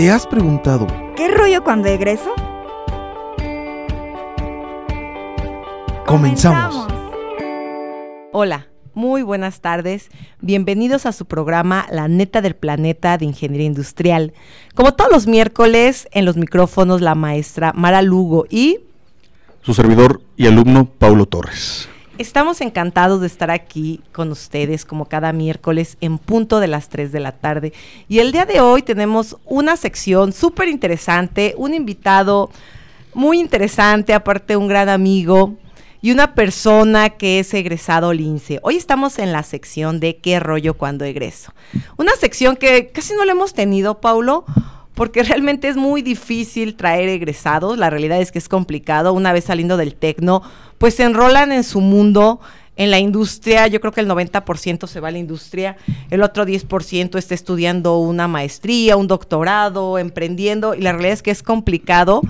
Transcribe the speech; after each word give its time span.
¿Te 0.00 0.10
has 0.10 0.26
preguntado 0.26 0.86
¿Qué 1.14 1.28
rollo 1.28 1.62
cuando 1.62 1.86
egreso? 1.86 2.32
Comenzamos. 6.06 6.88
Hola, 8.32 8.68
muy 8.94 9.20
buenas 9.20 9.60
tardes. 9.60 10.08
Bienvenidos 10.40 11.04
a 11.04 11.12
su 11.12 11.26
programa 11.26 11.86
La 11.90 12.08
Neta 12.08 12.40
del 12.40 12.56
Planeta 12.56 13.18
de 13.18 13.26
Ingeniería 13.26 13.66
Industrial. 13.66 14.32
Como 14.74 14.94
todos 14.94 15.12
los 15.12 15.26
miércoles, 15.26 16.08
en 16.12 16.24
los 16.24 16.38
micrófonos 16.38 17.02
la 17.02 17.14
maestra 17.14 17.74
Mara 17.74 18.00
Lugo 18.00 18.46
y 18.48 18.78
Su 19.60 19.74
servidor 19.74 20.22
y 20.34 20.46
alumno 20.46 20.86
Paulo 20.86 21.26
Torres. 21.26 21.89
Estamos 22.20 22.60
encantados 22.60 23.22
de 23.22 23.26
estar 23.26 23.50
aquí 23.50 24.02
con 24.12 24.30
ustedes 24.30 24.84
como 24.84 25.06
cada 25.06 25.32
miércoles 25.32 25.96
en 26.02 26.18
punto 26.18 26.60
de 26.60 26.66
las 26.66 26.90
3 26.90 27.12
de 27.12 27.20
la 27.20 27.32
tarde. 27.32 27.72
Y 28.08 28.18
el 28.18 28.30
día 28.30 28.44
de 28.44 28.60
hoy 28.60 28.82
tenemos 28.82 29.38
una 29.46 29.74
sección 29.78 30.34
súper 30.34 30.68
interesante, 30.68 31.54
un 31.56 31.72
invitado 31.72 32.50
muy 33.14 33.40
interesante, 33.40 34.12
aparte 34.12 34.58
un 34.58 34.68
gran 34.68 34.90
amigo 34.90 35.54
y 36.02 36.12
una 36.12 36.34
persona 36.34 37.08
que 37.08 37.38
es 37.38 37.54
egresado 37.54 38.12
lince. 38.12 38.60
Hoy 38.62 38.76
estamos 38.76 39.18
en 39.18 39.32
la 39.32 39.42
sección 39.42 39.98
de 39.98 40.18
qué 40.18 40.40
rollo 40.40 40.74
cuando 40.74 41.06
egreso. 41.06 41.54
Una 41.96 42.12
sección 42.16 42.56
que 42.56 42.88
casi 42.88 43.14
no 43.14 43.24
la 43.24 43.32
hemos 43.32 43.54
tenido, 43.54 44.02
Paulo, 44.02 44.44
porque 45.00 45.22
realmente 45.22 45.66
es 45.66 45.78
muy 45.78 46.02
difícil 46.02 46.74
traer 46.74 47.08
egresados. 47.08 47.78
La 47.78 47.88
realidad 47.88 48.20
es 48.20 48.30
que 48.30 48.38
es 48.38 48.50
complicado. 48.50 49.14
Una 49.14 49.32
vez 49.32 49.44
saliendo 49.44 49.78
del 49.78 49.94
tecno, 49.94 50.42
pues 50.76 50.96
se 50.96 51.04
enrolan 51.04 51.52
en 51.52 51.64
su 51.64 51.80
mundo. 51.80 52.38
En 52.76 52.90
la 52.90 52.98
industria, 52.98 53.66
yo 53.66 53.80
creo 53.80 53.92
que 53.92 54.02
el 54.02 54.08
90% 54.08 54.86
se 54.86 55.00
va 55.00 55.08
a 55.08 55.10
la 55.10 55.18
industria, 55.18 55.76
el 56.10 56.22
otro 56.22 56.46
10% 56.46 57.18
está 57.18 57.34
estudiando 57.34 57.98
una 57.98 58.28
maestría, 58.28 58.96
un 58.96 59.06
doctorado, 59.06 59.98
emprendiendo, 59.98 60.74
y 60.74 60.80
la 60.80 60.92
realidad 60.92 61.14
es 61.14 61.22
que 61.22 61.30
es 61.30 61.42
complicado 61.42 62.22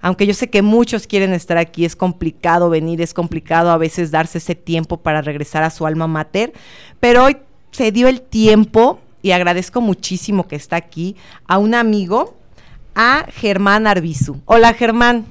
aunque 0.00 0.26
yo 0.26 0.32
sé 0.32 0.48
que 0.48 0.62
muchos 0.62 1.06
quieren 1.06 1.32
estar 1.32 1.58
aquí, 1.58 1.84
es 1.84 1.96
complicado 1.96 2.70
venir, 2.70 3.02
es 3.02 3.12
complicado 3.12 3.70
a 3.70 3.76
veces 3.78 4.10
darse 4.10 4.38
ese 4.38 4.54
tiempo 4.54 4.98
para 4.98 5.22
regresar 5.22 5.64
a 5.64 5.70
su 5.70 5.86
alma 5.86 6.06
mater, 6.06 6.52
pero 7.00 7.24
hoy 7.24 7.36
se 7.72 7.90
dio 7.90 8.06
el 8.06 8.20
tiempo 8.20 9.00
y 9.22 9.32
agradezco 9.32 9.80
muchísimo 9.80 10.48
que 10.48 10.56
está 10.56 10.76
aquí 10.76 11.16
a 11.46 11.58
un 11.58 11.74
amigo, 11.74 12.36
a 12.94 13.26
Germán 13.32 13.86
Arbizu. 13.86 14.40
Hola 14.44 14.74
Germán. 14.74 15.26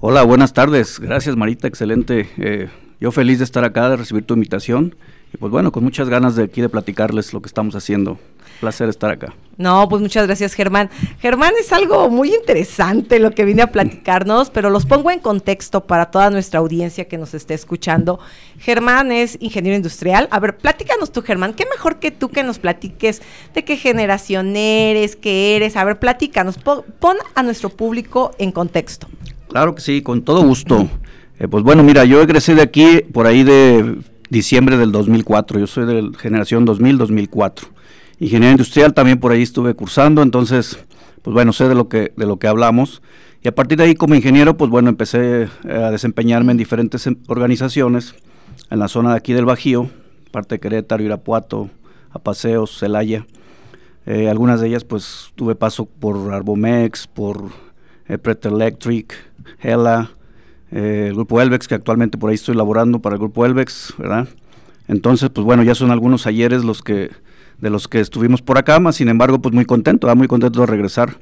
Hola, 0.00 0.22
buenas 0.22 0.52
tardes. 0.52 0.98
Gracias 1.00 1.36
Marita, 1.36 1.68
excelente. 1.68 2.28
Eh, 2.38 2.68
yo 3.00 3.12
feliz 3.12 3.38
de 3.38 3.44
estar 3.44 3.64
acá, 3.64 3.88
de 3.88 3.96
recibir 3.96 4.24
tu 4.24 4.34
invitación. 4.34 4.94
Y 5.36 5.38
pues 5.38 5.52
bueno, 5.52 5.70
con 5.70 5.84
muchas 5.84 6.08
ganas 6.08 6.34
de 6.34 6.44
aquí 6.44 6.62
de 6.62 6.70
platicarles 6.70 7.34
lo 7.34 7.42
que 7.42 7.46
estamos 7.46 7.74
haciendo. 7.74 8.18
Placer 8.58 8.88
estar 8.88 9.10
acá. 9.10 9.34
No, 9.58 9.86
pues 9.86 10.00
muchas 10.00 10.26
gracias 10.26 10.54
Germán. 10.54 10.88
Germán 11.18 11.52
es 11.60 11.74
algo 11.74 12.08
muy 12.08 12.34
interesante 12.34 13.18
lo 13.18 13.32
que 13.32 13.44
vine 13.44 13.60
a 13.60 13.70
platicarnos, 13.70 14.48
pero 14.48 14.70
los 14.70 14.86
pongo 14.86 15.10
en 15.10 15.18
contexto 15.18 15.86
para 15.86 16.10
toda 16.10 16.30
nuestra 16.30 16.60
audiencia 16.60 17.06
que 17.06 17.18
nos 17.18 17.34
esté 17.34 17.52
escuchando. 17.52 18.18
Germán 18.58 19.12
es 19.12 19.36
ingeniero 19.38 19.76
industrial. 19.76 20.26
A 20.30 20.40
ver, 20.40 20.56
platícanos 20.56 21.12
tú 21.12 21.20
Germán, 21.20 21.52
qué 21.52 21.66
mejor 21.70 21.98
que 21.98 22.10
tú 22.10 22.30
que 22.30 22.42
nos 22.42 22.58
platiques 22.58 23.20
de 23.52 23.62
qué 23.62 23.76
generación 23.76 24.56
eres, 24.56 25.16
qué 25.16 25.54
eres. 25.56 25.76
A 25.76 25.84
ver, 25.84 25.98
platícanos, 25.98 26.56
pon, 26.56 26.82
pon 26.98 27.18
a 27.34 27.42
nuestro 27.42 27.68
público 27.68 28.30
en 28.38 28.52
contexto. 28.52 29.06
Claro 29.48 29.74
que 29.74 29.82
sí, 29.82 30.00
con 30.00 30.22
todo 30.22 30.42
gusto. 30.42 30.88
Eh, 31.38 31.46
pues 31.46 31.62
bueno, 31.62 31.82
mira, 31.82 32.06
yo 32.06 32.22
egresé 32.22 32.54
de 32.54 32.62
aquí 32.62 33.02
por 33.12 33.26
ahí 33.26 33.44
de 33.44 33.98
diciembre 34.30 34.76
del 34.76 34.92
2004. 34.92 35.58
Yo 35.58 35.66
soy 35.66 35.86
de 35.86 36.02
la 36.02 36.18
generación 36.18 36.66
2000-2004. 36.66 37.68
Ingeniería 38.18 38.52
industrial 38.52 38.94
también 38.94 39.18
por 39.18 39.32
ahí 39.32 39.42
estuve 39.42 39.74
cursando, 39.74 40.22
entonces, 40.22 40.78
pues 41.22 41.34
bueno, 41.34 41.52
sé 41.52 41.68
de 41.68 41.74
lo 41.74 41.88
que 41.88 42.12
de 42.16 42.26
lo 42.26 42.38
que 42.38 42.48
hablamos. 42.48 43.02
Y 43.42 43.48
a 43.48 43.54
partir 43.54 43.78
de 43.78 43.84
ahí 43.84 43.94
como 43.94 44.14
ingeniero, 44.14 44.56
pues 44.56 44.70
bueno, 44.70 44.88
empecé 44.88 45.42
eh, 45.42 45.48
a 45.70 45.90
desempeñarme 45.90 46.52
en 46.52 46.58
diferentes 46.58 47.06
em- 47.06 47.16
organizaciones 47.28 48.14
en 48.70 48.78
la 48.78 48.88
zona 48.88 49.10
de 49.10 49.16
aquí 49.18 49.32
del 49.34 49.44
Bajío, 49.44 49.90
parte 50.32 50.56
de 50.56 50.60
Querétaro, 50.60 51.02
Irapuato, 51.02 51.70
Apaseos, 52.10 52.78
Celaya. 52.78 53.26
Eh, 54.06 54.28
algunas 54.28 54.60
de 54.60 54.68
ellas 54.68 54.84
pues 54.84 55.32
tuve 55.34 55.54
paso 55.54 55.84
por 55.84 56.32
Arbomex, 56.32 57.06
por 57.06 57.50
eh, 58.08 58.18
Electric, 58.42 59.14
Hela, 59.60 60.10
eh, 60.72 61.06
el 61.08 61.14
grupo 61.14 61.40
Elvex, 61.40 61.68
que 61.68 61.74
actualmente 61.74 62.18
por 62.18 62.30
ahí 62.30 62.34
estoy 62.34 62.54
laborando 62.54 63.00
para 63.00 63.14
el 63.14 63.20
grupo 63.20 63.46
Elvex, 63.46 63.94
¿verdad? 63.98 64.28
Entonces, 64.88 65.30
pues 65.30 65.44
bueno, 65.44 65.62
ya 65.62 65.74
son 65.74 65.90
algunos 65.90 66.26
ayeres 66.26 66.64
los 66.64 66.82
que 66.82 67.10
de 67.60 67.70
los 67.70 67.88
que 67.88 68.00
estuvimos 68.00 68.42
por 68.42 68.58
acá, 68.58 68.78
más 68.80 68.96
sin 68.96 69.08
embargo, 69.08 69.40
pues 69.40 69.54
muy 69.54 69.64
contento, 69.64 70.14
muy 70.14 70.28
contento 70.28 70.60
de 70.60 70.66
regresar 70.66 71.16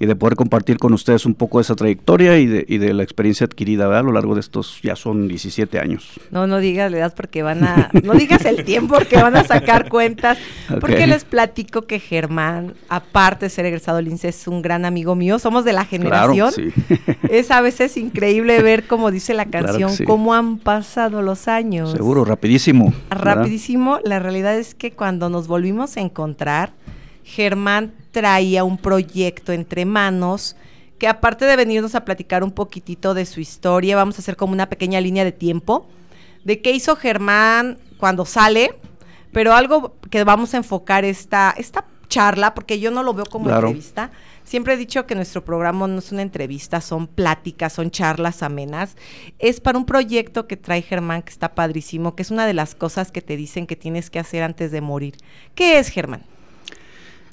y 0.00 0.06
de 0.06 0.16
poder 0.16 0.34
compartir 0.34 0.78
con 0.78 0.92
ustedes 0.94 1.26
un 1.26 1.34
poco 1.34 1.58
de 1.58 1.62
esa 1.62 1.76
trayectoria 1.76 2.38
y 2.38 2.46
de, 2.46 2.64
y 2.66 2.78
de 2.78 2.94
la 2.94 3.02
experiencia 3.02 3.44
adquirida 3.44 3.84
¿verdad? 3.86 4.00
a 4.00 4.04
lo 4.04 4.12
largo 4.12 4.34
de 4.34 4.40
estos, 4.40 4.80
ya 4.82 4.96
son 4.96 5.28
17 5.28 5.78
años. 5.78 6.18
No, 6.30 6.46
no 6.46 6.58
digas 6.58 6.90
la 6.90 6.96
edad 6.98 7.14
porque 7.14 7.42
van 7.42 7.62
a, 7.64 7.90
no 8.02 8.14
digas 8.14 8.44
el 8.46 8.64
tiempo 8.64 8.94
porque 8.94 9.16
van 9.16 9.36
a 9.36 9.44
sacar 9.44 9.88
cuentas. 9.88 10.38
Porque 10.80 11.06
les 11.06 11.24
platico 11.24 11.82
que 11.82 11.98
Germán, 11.98 12.74
aparte 12.88 13.46
de 13.46 13.50
ser 13.50 13.66
egresado 13.66 14.00
Lince, 14.00 14.28
es 14.28 14.46
un 14.48 14.62
gran 14.62 14.84
amigo 14.84 15.14
mío. 15.14 15.38
Somos 15.38 15.64
de 15.64 15.72
la 15.72 15.84
Claro, 15.84 16.32
generación. 16.32 16.52
sí. 16.52 16.72
Es 17.30 17.50
a 17.50 17.60
veces 17.60 17.96
increíble 17.96 18.62
ver, 18.62 18.86
como 18.86 19.10
dice 19.10 19.34
la 19.34 19.44
Claro 19.44 19.66
canción, 19.66 19.90
sí. 19.90 20.04
cómo 20.04 20.32
han 20.34 20.58
pasado 20.58 21.20
los 21.22 21.48
años. 21.48 21.92
Seguro, 21.92 22.24
rapidísimo. 22.24 22.94
¿verdad? 23.10 23.36
Rapidísimo. 23.36 23.98
La 24.04 24.18
realidad 24.20 24.56
es 24.56 24.74
que 24.74 24.92
cuando 24.92 25.28
nos 25.28 25.46
volvimos 25.48 25.96
a 25.96 26.00
encontrar, 26.00 26.72
Germán 27.30 27.92
traía 28.10 28.64
un 28.64 28.76
proyecto 28.76 29.52
entre 29.52 29.84
manos 29.84 30.56
que 30.98 31.08
aparte 31.08 31.44
de 31.46 31.56
venirnos 31.56 31.94
a 31.94 32.04
platicar 32.04 32.42
un 32.44 32.50
poquitito 32.50 33.14
de 33.14 33.24
su 33.24 33.40
historia, 33.40 33.96
vamos 33.96 34.16
a 34.16 34.18
hacer 34.20 34.36
como 34.36 34.52
una 34.52 34.68
pequeña 34.68 35.00
línea 35.00 35.24
de 35.24 35.32
tiempo 35.32 35.86
de 36.44 36.60
qué 36.60 36.72
hizo 36.72 36.96
Germán 36.96 37.78
cuando 37.98 38.24
sale, 38.24 38.74
pero 39.32 39.54
algo 39.54 39.94
que 40.10 40.24
vamos 40.24 40.54
a 40.54 40.58
enfocar 40.58 41.04
esta, 41.04 41.54
esta 41.56 41.84
charla, 42.08 42.54
porque 42.54 42.80
yo 42.80 42.90
no 42.90 43.02
lo 43.02 43.14
veo 43.14 43.24
como 43.26 43.46
Claro. 43.46 43.68
entrevista. 43.68 44.10
Siempre 44.42 44.74
he 44.74 44.76
dicho 44.76 45.06
que 45.06 45.14
nuestro 45.14 45.44
programa 45.44 45.86
no 45.86 45.98
es 46.00 46.10
una 46.10 46.22
entrevista, 46.22 46.80
son 46.80 47.06
pláticas, 47.06 47.72
son 47.72 47.90
charlas 47.90 48.42
amenas. 48.42 48.96
Es 49.38 49.60
para 49.60 49.78
un 49.78 49.84
proyecto 49.86 50.48
que 50.48 50.56
trae 50.56 50.82
Germán, 50.82 51.22
que 51.22 51.30
está 51.30 51.54
padrísimo, 51.54 52.16
que 52.16 52.22
es 52.22 52.30
una 52.32 52.46
de 52.46 52.54
las 52.54 52.74
cosas 52.74 53.12
que 53.12 53.22
te 53.22 53.36
dicen 53.36 53.66
que 53.66 53.76
tienes 53.76 54.10
que 54.10 54.18
hacer 54.18 54.42
antes 54.42 54.72
de 54.72 54.80
morir. 54.80 55.14
¿Qué 55.54 55.78
es, 55.78 55.88
Germán? 55.88 56.24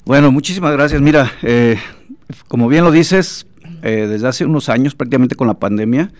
Bueno, 0.08 0.32
muchísimas 0.32 0.72
gracias. 0.72 1.02
Mira, 1.02 1.34
eh, 1.42 1.76
como 2.48 2.66
bien 2.68 2.82
lo 2.82 2.90
dices, 2.90 3.46
eh, 3.82 4.06
desde 4.08 4.26
hace 4.26 4.46
unos 4.46 4.70
años, 4.70 4.94
prácticamente 4.94 5.34
con 5.34 5.48
la 5.48 5.58
pandemia, 5.58 6.10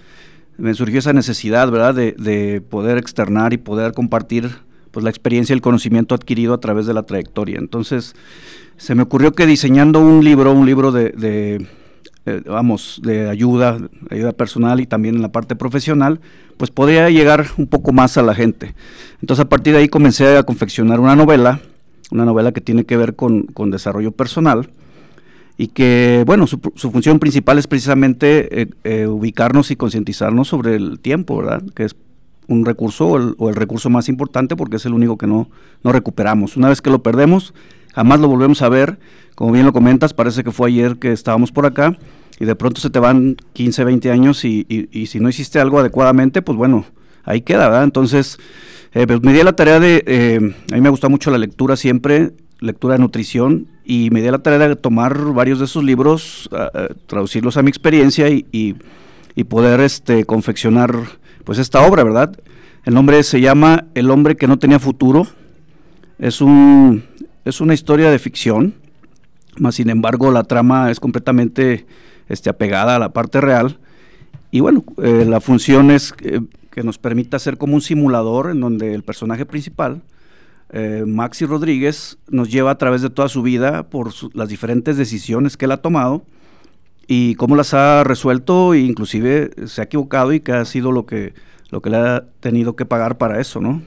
me 0.59 0.75
surgió 0.75 0.99
esa 0.99 1.15
necesidad, 1.15 1.71
¿verdad?, 1.71 1.95
de, 1.95 2.13
de 2.19 2.61
poder 2.61 2.99
externar 2.99 3.55
y 3.55 3.57
poder 3.57 3.95
compartir 3.95 4.51
pues, 4.91 5.05
la 5.05 5.09
experiencia 5.09 5.55
y 5.55 5.57
el 5.57 5.63
conocimiento 5.63 6.15
adquirido 6.15 6.53
a 6.53 6.61
través 6.61 6.85
de 6.85 6.93
la 6.93 7.05
trayectoria. 7.05 7.59
Entonces, 7.59 8.15
se 8.77 8.95
me 8.95 9.05
ocurrió 9.05 9.33
que 9.33 9.47
diseñando 9.47 10.01
un 10.01 10.23
libro, 10.23 10.53
un 10.53 10.67
libro 10.67 10.93
de, 10.93 11.67
eh, 12.27 12.43
vamos, 12.45 13.01
de 13.03 13.31
ayuda, 13.31 13.79
ayuda 14.11 14.33
personal 14.33 14.81
y 14.81 14.87
también 14.87 15.15
en 15.15 15.23
la 15.23 15.33
parte 15.33 15.57
profesional, 15.57 16.21
pues 16.59 16.71
podría 16.71 17.09
llegar 17.09 17.47
un 17.57 17.67
poco 17.67 17.95
más 17.95 18.19
a 18.19 18.23
la 18.23 18.35
gente. 18.35 18.75
Entonces, 19.23 19.47
a 19.47 19.49
partir 19.49 19.73
de 19.73 19.79
ahí 19.79 19.89
comencé 19.89 20.37
a 20.37 20.43
confeccionar 20.43 21.01
una 21.01 21.17
novela, 21.17 21.63
una 22.11 22.25
novela 22.25 22.53
que 22.53 22.61
tiene 22.61 22.85
que 22.85 22.97
ver 22.97 23.15
con, 23.17 23.43
con 23.45 23.71
desarrollo 23.71 24.13
personal 24.13 24.71
y 25.57 25.69
que, 25.69 26.23
bueno, 26.25 26.47
su, 26.47 26.59
función 26.77 27.19
principal 27.19 27.59
es 27.59 27.67
precisamente 27.67 28.63
eh, 28.63 28.69
eh, 28.85 29.07
ubicarnos 29.07 29.71
y 29.71 29.77
concientizarnos 29.77 30.49
sobre 30.49 30.77
el 30.77 31.01
tiempo, 31.01 31.37
¿verdad? 31.39 31.63
Que 31.75 31.85
es 31.85 31.97
un 32.47 32.65
recurso 32.65 33.09
o 33.09 33.49
el, 33.51 33.57
recurso 33.57 33.91
más 33.91 34.09
importante 34.09 34.55
porque 34.57 34.77
es 34.77 34.87
el 34.87 34.95
único 34.95 35.19
que 35.19 35.27
no, 35.27 35.49
no 35.83 35.93
recuperamos. 35.93 36.57
Una 36.57 36.69
vez 36.69 36.81
que 36.81 36.91
lo 36.91 37.03
perdemos, 37.03 37.55
jamás 37.93 38.21
lo 38.21 38.29
volvemos 38.29 38.63
a 38.63 38.69
ver. 38.69 38.99
Como 39.35 39.53
bien 39.53 39.67
lo 39.67 39.73
comentas, 39.73 40.15
parece 40.15 40.45
que 40.45 40.53
fue 40.53 40.69
ayer 40.69 40.97
que 40.97 41.13
estábamos 41.13 41.53
por 41.53 41.67
acá 41.67 41.97
y 42.41 42.45
de 42.45 42.55
pronto 42.55 42.81
se 42.81 42.91
te 42.91 43.01
van 43.01 43.37
15, 43.53 43.85
20 43.85 44.11
años 44.13 44.45
y, 44.45 44.65
y- 44.69 44.89
y 44.93 45.07
si 45.07 45.19
no 45.21 45.29
hiciste 45.29 45.59
algo 45.61 45.81
adecuadamente, 45.81 46.41
pues 46.41 46.57
bueno, 46.57 46.87
ahí 47.25 47.43
queda, 47.43 47.69
¿verdad? 47.69 47.85
Entonces, 47.85 48.39
Eh, 48.95 49.07
pues 49.07 49.23
me 49.23 49.33
di 49.33 49.43
la 49.43 49.53
tarea 49.53 49.81
de, 49.81 50.03
eh, 50.07 50.55
a 50.73 50.75
mí 50.75 50.81
me 50.81 50.89
gusta 50.89 51.09
mucho 51.09 51.31
la 51.31 51.39
lectura 51.39 51.77
siempre, 51.77 52.33
lectura 52.61 52.95
de 52.95 53.01
nutrición, 53.01 53.69
y 53.85 54.11
me 54.11 54.23
di 54.23 54.31
la 54.31 54.39
tarea 54.39 54.69
de 54.69 54.77
tomar 54.77 55.19
varios 55.33 55.59
de 55.59 55.67
esos 55.67 55.85
libros, 55.85 56.51
traducirlos 57.07 57.57
a 57.57 57.63
mi 57.63 57.69
experiencia 57.69 58.29
y, 58.29 58.47
y, 58.53 59.45
poder 59.45 59.81
este, 59.81 60.25
confeccionar 60.25 60.93
pues 61.45 61.59
esta 61.59 61.87
obra, 61.87 62.05
¿verdad? 62.05 62.37
El 62.85 62.95
nombre 62.95 63.23
se 63.23 63.41
llama 63.41 63.85
El 63.95 64.11
hombre 64.11 64.37
que 64.37 64.47
no 64.47 64.59
tenía 64.59 64.79
futuro. 64.79 65.27
Es, 66.19 66.41
un, 66.41 67.05
es 67.45 67.61
una 67.61 67.75
historia 67.75 68.11
de 68.11 68.19
ficción, 68.19 68.75
más 69.59 69.77
sin 69.77 69.91
embargo 69.91 70.31
la 70.31 70.45
trama 70.45 70.91
es 70.91 71.01
completamente 71.01 71.87
este, 72.29 72.51
apegada 72.51 72.97
a 72.97 72.99
la 72.99 73.13
parte 73.13 73.41
real. 73.41 73.79
Y 74.51 74.61
bueno, 74.61 74.85
eh, 75.03 75.25
la 75.29 75.41
función 75.41 75.91
es 75.91 76.15
que 76.71 76.83
nos 76.83 76.99
permita 76.99 77.39
ser 77.39 77.59
como 77.59 77.75
un 77.75 77.81
simulador 77.81 78.51
en 78.51 78.61
donde 78.61 78.95
el 78.95 79.03
personaje 79.03 79.47
principal, 79.47 80.03
eh, 80.71 81.05
Maxi 81.07 81.47
Rodríguez, 81.47 82.19
nos 82.29 82.51
lleva 82.51 82.71
a 82.71 82.79
través 82.79 83.03
de 83.03 83.11
toda 83.11 83.29
su 83.29 83.43
vida 83.43 83.89
por 83.89 84.13
las 84.35 84.49
diferentes 84.49 84.97
decisiones 84.97 85.57
que 85.57 85.65
él 85.65 85.73
ha 85.73 85.79
tomado 85.79 86.23
y 87.07 87.35
cómo 87.37 87.57
las 87.57 87.75
ha 87.75 88.05
resuelto 88.05 88.75
e 88.75 88.81
inclusive 88.81 89.51
se 89.67 89.81
ha 89.81 89.85
equivocado 89.85 90.33
y 90.33 90.41
que 90.41 90.53
ha 90.53 90.65
sido 90.65 90.93
lo 90.93 91.07
que 91.07 91.33
lo 91.71 91.83
que 91.83 91.91
le 91.91 91.97
ha 91.99 92.25
tenido 92.41 92.77
que 92.77 92.87
pagar 92.87 93.19
para 93.19 93.41
eso, 93.41 93.61
¿no? 93.61 93.83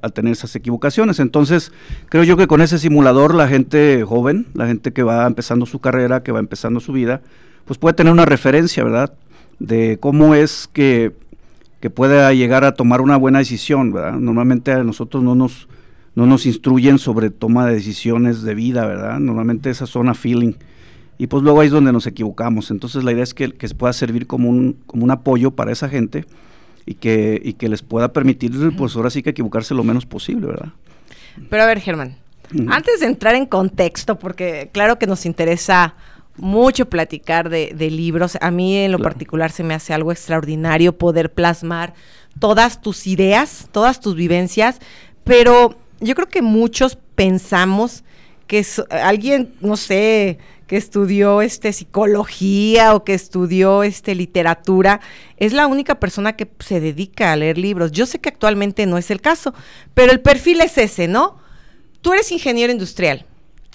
Al, 0.00 0.12
tener 0.12 0.32
esas 0.32 0.54
equivocaciones. 0.56 1.20
Entonces, 1.20 1.72
creo 2.08 2.24
yo 2.24 2.36
que 2.36 2.46
con 2.46 2.62
ese 2.62 2.78
simulador 2.78 3.34
la 3.34 3.48
gente 3.48 4.02
joven, 4.04 4.46
la 4.54 4.66
gente 4.66 4.92
que 4.92 5.02
va 5.02 5.26
empezando 5.26 5.66
su 5.66 5.80
carrera, 5.80 6.22
que 6.22 6.32
va 6.32 6.38
empezando 6.38 6.80
su 6.80 6.92
vida, 6.92 7.20
pues 7.66 7.78
puede 7.78 7.94
tener 7.94 8.12
una 8.12 8.24
referencia, 8.24 8.82
¿verdad? 8.82 9.12
De 9.58 9.98
cómo 10.00 10.34
es 10.34 10.70
que, 10.72 11.12
que 11.80 11.90
pueda 11.90 12.32
llegar 12.32 12.64
a 12.64 12.74
tomar 12.74 13.00
una 13.00 13.16
buena 13.16 13.38
decisión, 13.38 13.92
¿verdad? 13.92 14.14
Normalmente 14.18 14.72
a 14.72 14.82
nosotros 14.82 15.22
no 15.22 15.34
nos, 15.34 15.68
no 16.14 16.26
nos 16.26 16.46
instruyen 16.46 16.98
sobre 16.98 17.30
toma 17.30 17.66
de 17.66 17.74
decisiones 17.74 18.42
de 18.42 18.54
vida, 18.54 18.86
¿verdad? 18.86 19.20
Normalmente 19.20 19.70
esa 19.70 19.86
zona 19.86 20.14
feeling. 20.14 20.54
Y 21.18 21.26
pues 21.26 21.42
luego 21.42 21.60
ahí 21.60 21.66
es 21.66 21.72
donde 21.72 21.92
nos 21.92 22.06
equivocamos. 22.06 22.70
Entonces 22.70 23.04
la 23.04 23.12
idea 23.12 23.24
es 23.24 23.34
que, 23.34 23.52
que 23.52 23.68
pueda 23.70 23.92
servir 23.92 24.26
como 24.26 24.48
un, 24.48 24.76
como 24.86 25.04
un 25.04 25.10
apoyo 25.10 25.52
para 25.52 25.72
esa 25.72 25.88
gente 25.88 26.24
y 26.86 26.94
que, 26.94 27.40
y 27.44 27.54
que 27.54 27.68
les 27.68 27.82
pueda 27.82 28.12
permitir, 28.12 28.52
pues 28.76 28.96
ahora 28.96 29.10
sí 29.10 29.22
que 29.22 29.30
equivocarse 29.30 29.74
lo 29.74 29.84
menos 29.84 30.06
posible, 30.06 30.46
¿verdad? 30.46 30.72
Pero 31.50 31.62
a 31.62 31.66
ver, 31.66 31.80
Germán, 31.80 32.16
antes 32.68 33.00
de 33.00 33.06
entrar 33.06 33.34
en 33.34 33.46
contexto, 33.46 34.18
porque 34.18 34.70
claro 34.72 34.98
que 34.98 35.06
nos 35.06 35.26
interesa 35.26 35.94
mucho 36.38 36.88
platicar 36.88 37.48
de, 37.50 37.72
libros, 37.90 38.38
a 38.40 38.50
mí 38.50 38.76
en 38.76 38.92
lo 38.92 38.98
particular 38.98 39.50
se 39.50 39.64
me 39.64 39.74
hace 39.74 39.92
algo 39.92 40.12
extraordinario 40.12 40.96
poder 40.96 41.32
plasmar 41.32 41.94
todas 42.38 42.80
tus 42.80 43.06
ideas, 43.06 43.68
todas 43.72 44.00
tus 44.00 44.14
vivencias, 44.14 44.78
pero 45.24 45.76
yo 46.00 46.14
creo 46.14 46.28
que 46.28 46.42
muchos 46.42 46.96
pensamos 47.14 48.04
que 48.46 48.64
alguien, 48.90 49.54
no 49.60 49.76
sé, 49.76 50.38
que 50.66 50.76
estudió 50.76 51.42
este 51.42 51.72
psicología 51.72 52.94
o 52.94 53.04
que 53.04 53.14
estudió 53.14 53.82
este 53.82 54.14
literatura, 54.14 55.00
es 55.36 55.52
la 55.52 55.66
única 55.66 55.98
persona 55.98 56.36
que 56.36 56.48
se 56.60 56.80
dedica 56.80 57.32
a 57.32 57.36
leer 57.36 57.58
libros. 57.58 57.92
Yo 57.92 58.06
sé 58.06 58.20
que 58.20 58.28
actualmente 58.28 58.86
no 58.86 58.98
es 58.98 59.10
el 59.10 59.20
caso, 59.20 59.54
pero 59.94 60.12
el 60.12 60.20
perfil 60.20 60.60
es 60.60 60.78
ese, 60.78 61.08
¿no? 61.08 61.38
Tú 62.00 62.12
eres 62.12 62.30
ingeniero 62.32 62.72
industrial. 62.72 63.26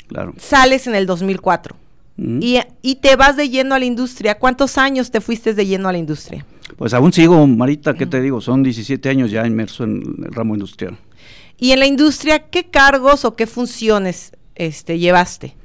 Claro. 0.07 0.33
Sales 0.37 0.87
en 0.87 0.95
el 0.95 1.05
2004 1.05 1.82
y, 2.17 2.59
y, 2.81 2.95
te 2.95 3.15
vas 3.15 3.35
de 3.35 3.49
lleno 3.49 3.73
a 3.75 3.79
la 3.79 3.85
industria. 3.85 4.37
¿Cuántos 4.37 4.77
años 4.77 5.09
te 5.09 5.19
fuiste 5.19 5.53
de 5.53 5.65
lleno 5.65 5.89
a 5.89 5.91
la 5.91 5.97
industria? 5.97 6.45
Pues 6.77 6.93
aún 6.93 7.11
sigo, 7.11 7.45
Marita, 7.47 7.93
¿qué 7.95 8.05
te 8.05 8.21
digo? 8.21 8.39
Son 8.41 8.63
17 8.63 9.09
años 9.09 9.31
ya 9.31 9.45
inmerso 9.45 9.83
en 9.83 10.03
el 10.23 10.31
ramo 10.31 10.53
industrial. 10.53 10.97
¿Y 11.57 11.71
en 11.71 11.79
la 11.79 11.85
industria 11.85 12.39
qué 12.49 12.65
cargos 12.65 13.25
o 13.25 13.35
qué 13.35 13.47
funciones 13.47 14.33
este, 14.55 14.99
llevaste? 14.99 15.55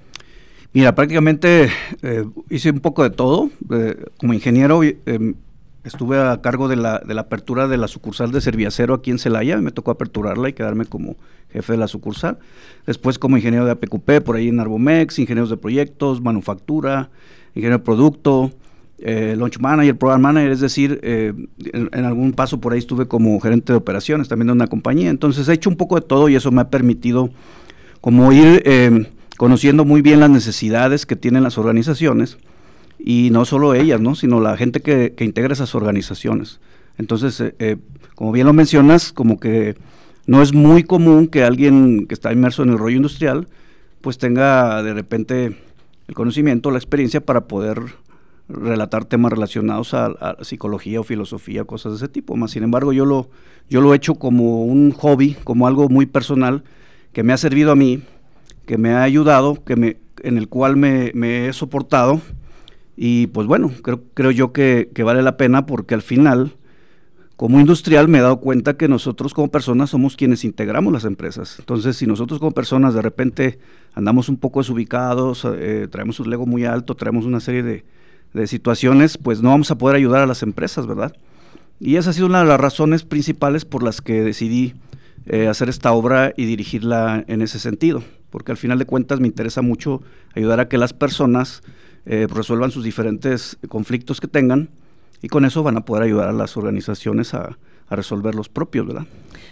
Mira, 0.73 0.95
prácticamente 0.95 1.71
eh, 2.03 2.25
hice 2.51 2.71
un 2.71 2.81
poco 2.81 3.03
de 3.03 3.11
todo. 3.11 3.51
Eh, 3.71 3.97
como 4.19 4.35
ingeniero 4.35 4.83
em, 4.83 5.35
estuve 5.88 6.19
a 6.19 6.40
cargo 6.40 6.69
de 6.69 6.76
la, 6.76 7.00
de 7.00 7.14
la, 7.14 7.23
apertura 7.23 7.67
de 7.67 7.76
la 7.76 7.88
sucursal 7.88 8.31
de 8.31 8.40
Serviacero 8.40 8.94
aquí 8.94 9.11
en 9.11 9.19
Celaya. 9.19 9.56
Me 9.58 9.73
tocó 9.73 9.90
aperturarla 9.90 10.49
y 10.49 10.52
quedarme 10.52 10.85
como 10.85 11.17
jefe 11.50 11.73
de 11.73 11.79
la 11.79 11.88
sucursal. 11.88 12.38
Después 12.87 13.19
como 13.19 13.37
ingeniero 13.37 13.64
de 13.64 13.73
APQP 13.73 14.23
por 14.25 14.37
ahí 14.37 14.49
en 14.49 14.61
Arbomex, 14.61 15.19
ingenieros 15.19 15.50
de 15.50 15.56
proyectos, 15.56 16.20
manufactura, 16.20 17.11
ingeniero 17.55 17.79
de 17.79 17.85
producto, 17.85 18.52
eh, 19.00 19.35
launch 19.37 19.58
manager, 19.58 19.96
program 19.96 20.20
manager, 20.23 20.52
es 20.52 20.61
decir, 20.61 21.00
en, 21.02 21.49
en, 21.73 22.05
algún 22.05 22.32
paso 22.32 22.61
por 22.61 22.73
ahí 22.73 22.79
estuve 22.79 23.06
como 23.06 23.38
gerente 23.41 23.73
de 23.73 23.76
operaciones 23.76 24.29
también 24.29 24.49
de 24.49 24.52
una 24.52 24.67
compañía. 24.67 25.11
Entonces 25.11 25.49
he 25.49 25.52
hecho 25.52 25.70
un 25.70 25.76
poco 25.76 25.96
de 25.96 26.02
todo 26.02 26.29
y 26.29 26.37
eso 26.37 26.50
me 26.50 26.61
ha 26.61 26.70
permitido 26.70 27.31
como 28.00 28.32
ir 28.32 28.62
em, 28.64 29.06
conociendo 29.37 29.84
muy 29.84 30.02
bien 30.02 30.20
las 30.20 30.31
necesidades 30.31 31.06
que 31.06 31.17
tienen 31.17 31.43
las 31.43 31.58
organizaciones 31.58 32.38
y 32.99 33.31
no 33.31 33.45
solo 33.45 33.75
ellas, 33.75 34.00
¿no? 34.00 34.15
sino 34.15 34.41
la 34.41 34.56
gente 34.56 34.81
que, 34.81 35.15
integra 35.21 35.53
esas 35.53 35.75
organizaciones. 35.75 36.61
Entonces, 36.97 37.41
eh, 37.41 37.55
eh, 37.59 37.77
como 38.15 38.33
bien 38.33 38.47
lo 38.47 38.53
mencionas, 38.53 39.12
como 39.12 39.39
que 39.39 39.77
no 40.27 40.43
es 40.43 40.53
muy 40.53 40.85
común 40.85 41.29
que 41.29 41.45
alguien 41.45 42.06
que 42.06 42.15
está 42.15 42.33
inmerso 42.33 42.62
en 42.62 42.71
el 42.71 42.79
rollo 42.79 42.97
industrial, 42.97 43.49
pues 44.00 44.19
tenga 44.19 44.83
de 44.83 44.95
repente 44.95 45.56
el 46.06 46.15
conocimiento, 46.15 46.71
la 46.71 46.79
experiencia 46.79 47.21
para 47.21 47.43
poder 47.47 47.81
relatar 48.49 49.05
temas 49.05 49.31
relacionados 49.31 49.93
a, 49.94 50.37
psicología 50.43 51.01
o 51.01 51.05
filosofía, 51.05 51.65
cosas 51.65 51.93
de 51.93 51.97
ese 51.97 52.09
tipo. 52.09 52.37
Más 52.37 52.53
sin 52.53 52.62
embargo, 52.62 52.93
yo 52.93 53.05
lo, 53.05 53.29
yo 53.69 53.81
lo 53.81 53.93
he 53.93 53.97
hecho 53.97 54.15
como 54.15 54.65
un 54.65 54.93
hobby, 54.93 55.37
como 55.44 55.67
algo 55.67 55.89
muy 55.89 56.06
personal 56.06 56.65
que 57.12 57.23
me 57.23 57.33
ha 57.33 57.37
servido 57.37 57.73
a 57.73 57.77
mí 57.77 58.03
que 58.69 58.77
me 58.77 58.93
ha 58.93 59.03
ayudado, 59.03 59.65
que 59.65 59.77
me, 59.77 59.97
en 60.23 60.37
el 60.37 60.49
cual 60.49 60.77
me, 60.77 61.11
he 61.49 61.53
soportado. 61.55 62.21
Y 63.00 63.29
pues 63.29 63.47
bueno, 63.47 63.71
creo, 63.81 64.03
creo 64.12 64.33
yo 64.33 64.53
que, 64.53 64.91
vale 65.05 65.23
la 65.23 65.37
pena 65.37 65.67
porque 65.67 65.95
al 65.95 66.03
final, 66.03 66.56
como 67.37 67.61
industrial, 67.61 68.09
me 68.09 68.19
he 68.19 68.23
dado 68.23 68.41
cuenta 68.41 68.77
que 68.77 68.89
nosotros 68.89 69.35
como 69.35 69.53
personas 69.53 69.91
somos 69.91 70.17
quienes 70.17 70.45
integramos 70.45 70.93
las 70.93 71.05
empresas. 71.05 71.61
Entonces, 71.61 71.97
si 71.97 72.09
nosotros 72.09 72.41
como 72.41 72.50
personas 72.50 72.95
de 72.95 73.03
repente 73.03 73.61
andamos 73.95 74.29
un 74.29 74.37
poco 74.37 74.59
desubicados, 74.59 75.47
eh, 75.49 75.87
traemos 75.89 76.19
un 76.19 76.33
ego 76.33 76.45
muy 76.45 76.65
alto, 76.65 76.97
traemos 76.97 77.25
una 77.25 77.39
serie 77.39 77.62
de, 77.62 77.85
de 78.35 78.49
situaciones, 78.49 79.17
pues 79.17 79.43
no 79.43 79.51
vamos 79.51 79.71
a 79.71 79.79
poder 79.79 79.94
ayudar 79.94 80.23
a 80.23 80.27
las 80.27 80.43
empresas, 80.43 80.89
¿verdad? 80.89 81.15
Y 81.79 81.94
esa 81.99 82.11
ha 82.11 82.15
sido 82.15 82.27
una 82.27 82.41
de 82.41 82.47
las 82.47 82.59
razones 82.59 83.05
principales 83.05 83.65
por 83.65 83.85
las 83.85 84.01
que 84.01 84.25
decidí 84.25 84.75
eh, 85.27 85.47
hacer 85.47 85.69
esta 85.69 85.93
obra 85.93 86.35
y 86.37 86.47
dirigirla 86.47 87.25
en 87.29 87.43
ese 87.43 87.61
sentido, 87.61 88.03
porque 88.31 88.51
al 88.51 88.58
final 88.58 88.81
de 88.81 88.87
cuentas 88.87 89.20
me 89.20 89.29
interesa 89.29 89.63
mucho 89.63 90.03
ayudar 90.34 90.58
a 90.58 90.67
que 90.67 90.79
las 90.79 90.93
personas 90.93 91.63
eh, 92.10 92.27
resuelvan 92.27 92.70
sus 92.70 92.84
diferentes 92.84 93.58
conflictos 93.69 94.19
que 94.19 94.29
tengan 94.29 94.70
y 95.20 95.29
con 95.29 95.44
eso 95.44 95.62
van 95.62 95.77
a 95.77 95.84
poder 95.84 96.05
ayudar 96.05 96.29
a 96.29 96.32
las 96.32 96.56
organizaciones 96.56 97.34
a, 97.34 97.58
resolver 97.91 98.34
los 98.34 98.50
propios, 98.50 98.86
¿verdad? 98.86 99.06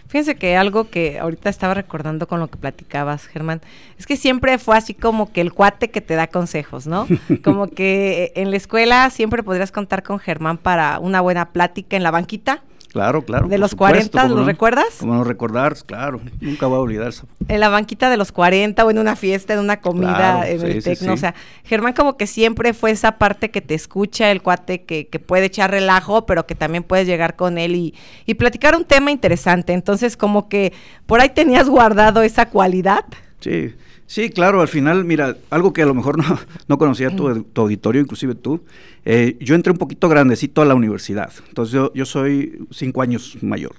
Fíjense 0.09 0.37
que 0.37 0.59
algo 0.59 0.91
que 0.91 1.19
ahorita 1.19 1.49
estaba 1.49 1.73
recordando 1.73 2.29
con 2.29 2.39
lo 2.39 2.49
que 2.49 2.59
platicabas, 2.59 3.25
Germán, 3.25 3.63
es 3.99 4.05
que 4.05 4.19
siempre 4.19 4.59
fue 4.59 4.77
así 4.77 4.93
como 4.93 5.33
que 5.33 5.41
el 5.41 5.55
cuate 5.55 5.89
que 5.91 6.03
te 6.03 6.17
da 6.17 6.27
consejos, 6.27 6.87
¿no? 6.87 7.09
Como 7.43 7.69
que 7.69 8.33
en 8.37 8.51
la 8.51 8.59
escuela 8.59 9.09
siempre 9.09 9.43
podrías 9.43 9.73
contar 9.73 10.03
con 10.03 10.19
Germán 10.19 10.59
para 10.59 10.99
una 10.99 11.23
buena 11.23 11.51
plática 11.53 11.97
en 11.97 12.03
la 12.03 12.11
banquita 12.11 12.63
Claro, 12.93 13.23
claro. 13.23 13.49
De 13.49 13.59
los 13.59 13.75
40, 13.75 14.29
¿lo 14.29 14.45
recuerdas? 14.45 14.87
Como 14.99 15.15
no 15.15 15.25
recordar, 15.25 15.77
claro, 15.85 16.21
nunca 16.41 16.67
voy 16.67 16.77
a 16.77 16.81
olvidar 16.81 17.09
eso. 17.09 17.27
En 17.49 17.61
la 17.61 17.69
banquita 17.69 18.09
de 18.09 18.17
los 18.17 18.33
40 18.33 18.85
o 18.85 18.91
en 18.91 18.99
una 18.99 19.17
fiesta, 19.17 19.55
en 19.55 19.61
una 19.61 19.81
comida, 19.81 20.49
en 20.49 20.63
el 20.63 20.83
tecno, 20.83 21.13
o 21.13 21.17
sea, 21.17 21.35
Germán 21.65 21.93
como 21.93 22.17
que 22.17 22.27
siempre 22.27 22.73
fue 22.73 22.91
esa 22.91 23.19
parte 23.19 23.51
que 23.51 23.61
te 23.61 23.75
escucha, 23.75 24.31
el 24.31 24.43
cuate 24.43 24.85
que, 24.85 25.09
que 25.09 25.19
puede 25.19 25.47
echar 25.47 25.71
relajo, 25.71 26.27
pero 26.27 26.47
que 26.47 26.55
también 26.55 26.83
puedes 26.83 27.07
llegar 27.07 27.37
con 27.37 27.59
él 27.59 27.75
y, 27.75 27.95
y 28.25 28.35
platicar 28.35 28.77
un 28.77 28.85
tema 28.85 29.11
interesante. 29.11 29.73
Entonces, 29.73 30.17
como 30.17 30.49
que 30.49 30.73
por 31.07 31.21
ahí 31.21 31.31
tenías 31.31 31.69
guardado 31.69 32.23
esa 32.23 32.49
cualidad. 32.49 33.05
Sí, 33.41 33.75
Sí, 34.07 34.31
claro, 34.31 34.61
al 34.61 34.69
final, 34.69 35.05
mira, 35.05 35.37
algo 35.51 35.73
que 35.73 35.83
a 35.83 35.87
lo 35.87 35.95
mejor 35.95 36.19
no, 36.19 36.39
no 36.69 36.79
conocía 36.79 37.15
tu, 37.15 37.43
tu, 37.43 37.61
auditorio, 37.61 38.01
inclusive 38.01 38.35
tú, 38.35 38.61
eh, 39.05 39.37
yo 39.41 39.55
entré 39.55 39.73
un 39.73 39.79
poquito 39.79 40.09
grandecito 40.09 40.63
a 40.63 40.65
la 40.65 40.75
universidad, 40.75 41.33
entonces 41.49 41.75
yo, 41.75 41.93
yo 41.93 42.05
soy 42.05 42.67
cinco 42.71 43.03
años 43.03 43.37
mayor. 43.43 43.75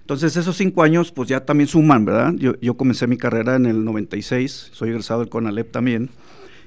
Entonces 0.00 0.36
esos 0.36 0.56
cinco 0.56 0.82
años 0.82 1.12
pues 1.12 1.28
ya 1.28 1.44
también 1.44 1.68
suman, 1.68 2.04
¿verdad? 2.04 2.32
Yo, 2.36 2.58
yo 2.60 2.74
comencé 2.74 3.06
mi 3.06 3.18
carrera 3.18 3.56
en 3.56 3.66
el 3.66 3.84
96, 3.84 4.70
soy 4.72 4.90
egresado 4.90 5.20
del 5.20 5.28
CONALEP 5.28 5.70
también, 5.70 6.08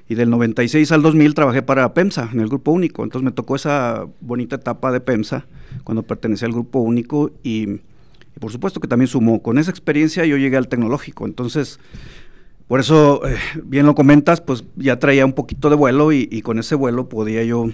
y 0.10 0.16
del 0.16 0.30
96 0.30 0.92
al 0.92 1.02
2000 1.02 1.34
trabajé 1.34 1.62
para 1.64 1.94
PEMSA, 1.94 2.30
en 2.32 2.40
el 2.40 2.48
Grupo 2.48 2.72
Único, 2.72 3.04
entonces 3.04 3.24
me 3.24 3.32
tocó 3.32 3.56
esa 3.56 4.06
bonita 4.22 4.58
etapa 4.58 4.92
de 4.92 5.00
PEMSA, 5.00 5.46
cuando 5.84 6.04
pertenecía 6.04 6.48
al 6.48 6.54
Grupo 6.54 6.80
Único, 6.80 7.32
y, 7.44 7.70
y 8.36 8.40
por 8.40 8.52
supuesto 8.52 8.80
que 8.80 8.88
también 8.88 9.08
sumó. 9.08 9.42
Con 9.42 9.58
esa 9.58 9.72
experiencia 9.72 10.26
yo 10.26 10.38
llegué 10.38 10.58
al 10.58 10.68
tecnológico, 10.68 11.26
entonces 11.26 11.80
por 12.68 12.82
eso, 12.82 13.26
eh, 13.26 13.38
bien 13.64 13.86
lo 13.86 13.96
comentas, 13.96 14.42
pues 14.42 14.64
ya 14.76 15.00
traía 15.00 15.26
un 15.26 15.34
poquito 15.34 15.70
de 15.70 15.76
vuelo 15.76 16.12
y, 16.12 16.42
con 16.42 16.60
ese 16.60 16.76
vuelo 16.76 17.08
podía 17.08 17.44
yo 17.44 17.70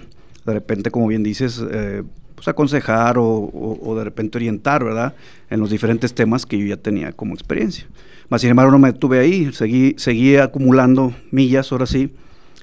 de 0.46 0.52
repente, 0.52 0.90
como 0.90 1.08
bien 1.08 1.22
dices, 1.22 1.60
eh, 1.68 2.04
pues 2.34 2.46
aconsejar 2.46 3.16
o, 3.18 3.94
de 3.96 4.04
repente 4.04 4.38
orientar, 4.38 4.84
¿verdad? 4.84 5.14
En 5.50 5.60
los 5.60 5.70
diferentes 5.70 6.14
temas 6.14 6.46
que 6.46 6.58
yo 6.58 6.66
ya 6.66 6.76
tenía 6.76 7.12
como 7.12 7.34
experiencia. 7.34 7.86
Más 8.28 8.40
sin 8.40 8.50
embargo, 8.50 8.70
no 8.70 8.78
me 8.78 8.92
detuve 8.92 9.18
ahí, 9.18 9.52
seguí, 9.52 9.94
seguí 9.98 10.36
acumulando 10.36 11.14
millas, 11.30 11.72
ahora 11.72 11.86
sí, 11.86 12.10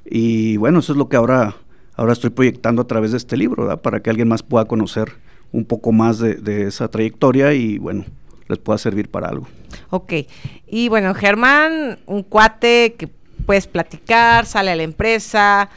y 0.05 0.57
bueno, 0.57 0.79
eso 0.79 0.93
es 0.93 0.97
lo 0.97 1.09
que 1.09 1.17
ahora, 1.17 1.55
ahora 1.95 2.13
estoy 2.13 2.29
proyectando 2.29 2.81
a 2.81 2.87
través 2.87 3.11
de 3.11 3.17
este 3.17 3.35
libro, 3.35 3.63
¿verdad? 3.63 3.81
Para 3.81 4.01
que 4.01 4.09
alguien 4.09 4.27
más 4.27 4.41
pueda 4.41 4.65
conocer 4.65 5.13
un 5.51 5.65
poco 5.65 5.91
más 5.91 6.19
de, 6.19 6.35
de 6.35 6.63
esa 6.63 6.87
trayectoria 6.87 7.53
y 7.53 7.77
bueno, 7.77 8.05
les 8.51 8.59
pueda 8.59 8.77
servir 8.77 9.09
para 9.09 9.27
algo. 9.27 9.47
Ok, 9.89 10.13
y 10.67 10.89
bueno, 10.89 11.13
Germán, 11.13 11.99
un 12.05 12.23
cuate 12.23 12.95
que 12.97 13.09
puedes 13.45 13.67
platicar, 13.67 14.45
sale 14.45 14.71
a 14.71 14.75
la 14.75 14.83
empresa, 14.83 15.69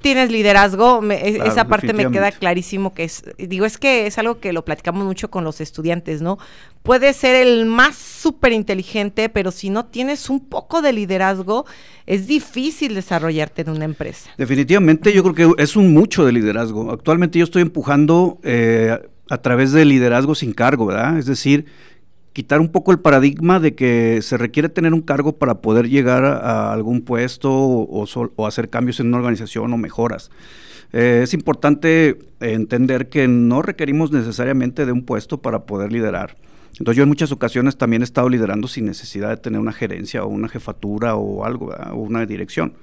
tienes 0.00 0.30
liderazgo, 0.30 1.02
esa 1.10 1.66
parte 1.66 1.92
me 1.92 2.10
queda 2.10 2.32
clarísimo 2.32 2.94
que 2.94 3.04
es, 3.04 3.24
digo, 3.38 3.66
es 3.66 3.78
que 3.78 4.06
es 4.06 4.18
algo 4.18 4.40
que 4.40 4.52
lo 4.52 4.64
platicamos 4.64 5.04
mucho 5.04 5.30
con 5.30 5.44
los 5.44 5.60
estudiantes, 5.60 6.22
¿no? 6.22 6.38
Puedes 6.82 7.16
ser 7.16 7.36
el 7.36 7.66
más 7.66 7.96
súper 7.96 8.52
inteligente, 8.52 9.28
pero 9.28 9.50
si 9.50 9.70
no 9.70 9.86
tienes 9.86 10.30
un 10.30 10.40
poco 10.40 10.82
de 10.82 10.92
liderazgo, 10.92 11.66
es 12.06 12.26
difícil 12.26 12.94
desarrollarte 12.94 13.62
en 13.62 13.70
una 13.70 13.84
empresa. 13.84 14.30
Definitivamente, 14.38 15.12
yo 15.12 15.22
creo 15.22 15.54
que 15.54 15.62
es 15.62 15.76
un 15.76 15.92
mucho 15.92 16.24
de 16.24 16.32
liderazgo. 16.32 16.90
Actualmente 16.90 17.38
yo 17.38 17.44
estoy 17.44 17.62
empujando 17.62 18.38
eh, 18.42 18.98
a 19.28 19.38
través 19.38 19.72
de 19.72 19.84
liderazgo 19.84 20.34
sin 20.34 20.52
cargo, 20.52 20.86
¿verdad? 20.86 21.18
Es 21.18 21.26
decir, 21.26 21.66
quitar 22.32 22.60
un 22.60 22.68
poco 22.68 22.92
el 22.92 23.00
paradigma 23.00 23.60
de 23.60 23.74
que 23.74 24.20
se 24.22 24.36
requiere 24.36 24.68
tener 24.68 24.94
un 24.94 25.02
cargo 25.02 25.36
para 25.36 25.60
poder 25.60 25.88
llegar 25.88 26.24
a, 26.24 26.72
algún 26.72 27.02
puesto 27.02 27.50
o, 27.52 28.46
hacer 28.46 28.70
cambios 28.70 29.00
en 29.00 29.08
una 29.08 29.18
organización 29.18 29.72
o 29.72 29.76
mejoras. 29.76 30.30
Eh, 30.92 31.20
es 31.22 31.34
importante 31.34 32.18
entender 32.40 33.08
que 33.08 33.28
no 33.28 33.62
requerimos 33.62 34.12
necesariamente 34.12 34.86
de 34.86 34.92
un 34.92 35.04
puesto 35.04 35.40
para 35.40 35.64
poder 35.64 35.92
liderar. 35.92 36.36
Entonces 36.78 36.96
yo 36.96 37.02
en 37.02 37.08
muchas 37.08 37.32
ocasiones 37.32 37.76
también 37.76 38.02
he 38.02 38.04
estado 38.04 38.28
liderando 38.28 38.68
sin 38.68 38.86
necesidad 38.86 39.30
de 39.30 39.36
tener 39.36 39.60
una 39.60 39.72
gerencia 39.72 40.24
o 40.24 40.28
una 40.28 40.48
jefatura 40.48 41.16
o 41.16 41.44
algo, 41.44 41.74
o 41.92 41.96
una 41.96 42.26
dirección. 42.26 42.74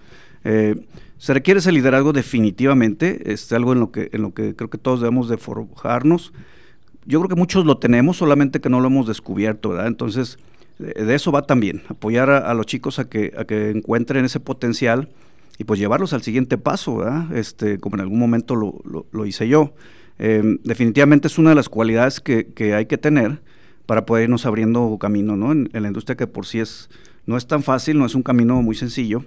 Eh, 0.44 0.75
se 1.18 1.34
requiere 1.34 1.60
ese 1.60 1.72
liderazgo 1.72 2.13
definitivamente, 2.13 3.32
es 3.32 3.51
algo 3.51 3.74
en 3.74 3.80
lo 3.80 3.92
que, 3.92 4.10
en 4.13 4.22
lo 4.22 4.34
que 4.34 4.56
creo 4.56 4.70
que 4.70 4.77
todos 4.77 5.01
debemos 5.01 5.30
de 5.30 5.38
forjarnos 5.38 6.32
yo 7.08 7.20
creo 7.20 7.30
que 7.30 7.36
muchos 7.36 7.66
lo 7.66 7.78
tenemos, 7.78 8.18
solamente 8.18 8.60
que 8.60 8.70
no 8.70 8.82
lo 8.82 8.88
hemos 8.88 9.08
descubierto, 9.08 9.70
¿verdad? 9.70 9.88
Entonces, 9.88 10.38
de 10.78 11.16
eso 11.16 11.32
va 11.32 11.44
también, 11.44 11.84
apoyar 11.88 12.30
a, 12.30 12.54
los 12.54 12.66
chicos 12.66 13.00
a 13.00 13.10
que, 13.10 13.34
a 13.38 13.46
que 13.46 13.72
encuentren 13.72 14.26
ese 14.26 14.40
potencial 14.40 15.10
y 15.58 15.64
pues 15.64 15.80
llevarlos 15.80 16.14
al 16.14 16.22
siguiente 16.22 16.58
paso, 16.58 16.98
¿verdad? 16.98 17.36
Este, 17.36 17.80
como 17.80 17.96
en 17.96 18.02
algún 18.02 18.20
momento 18.20 18.56
lo, 18.56 19.06
lo, 19.12 19.26
hice 19.26 19.48
yo. 19.48 19.74
Em, 20.20 20.60
definitivamente 20.64 21.28
es 21.28 21.38
una 21.38 21.50
de 21.50 21.56
las 21.56 21.70
cualidades 21.70 22.20
que, 22.20 22.48
que, 22.48 22.76
hay 22.76 22.86
que 22.86 22.98
tener 22.98 23.42
para 23.86 24.06
poder 24.06 24.26
irnos 24.26 24.46
abriendo 24.46 24.98
camino, 25.00 25.36
¿no? 25.36 25.52
En, 25.52 25.70
en, 25.74 25.82
la 25.82 25.88
industria 25.88 26.18
que 26.18 26.28
por 26.28 26.46
sí 26.46 26.60
es, 26.60 26.90
no 27.26 27.38
es 27.38 27.48
tan 27.48 27.64
fácil, 27.64 27.98
no 27.98 28.06
es 28.06 28.14
un 28.14 28.24
camino 28.24 28.62
muy 28.62 28.76
sencillo, 28.76 29.24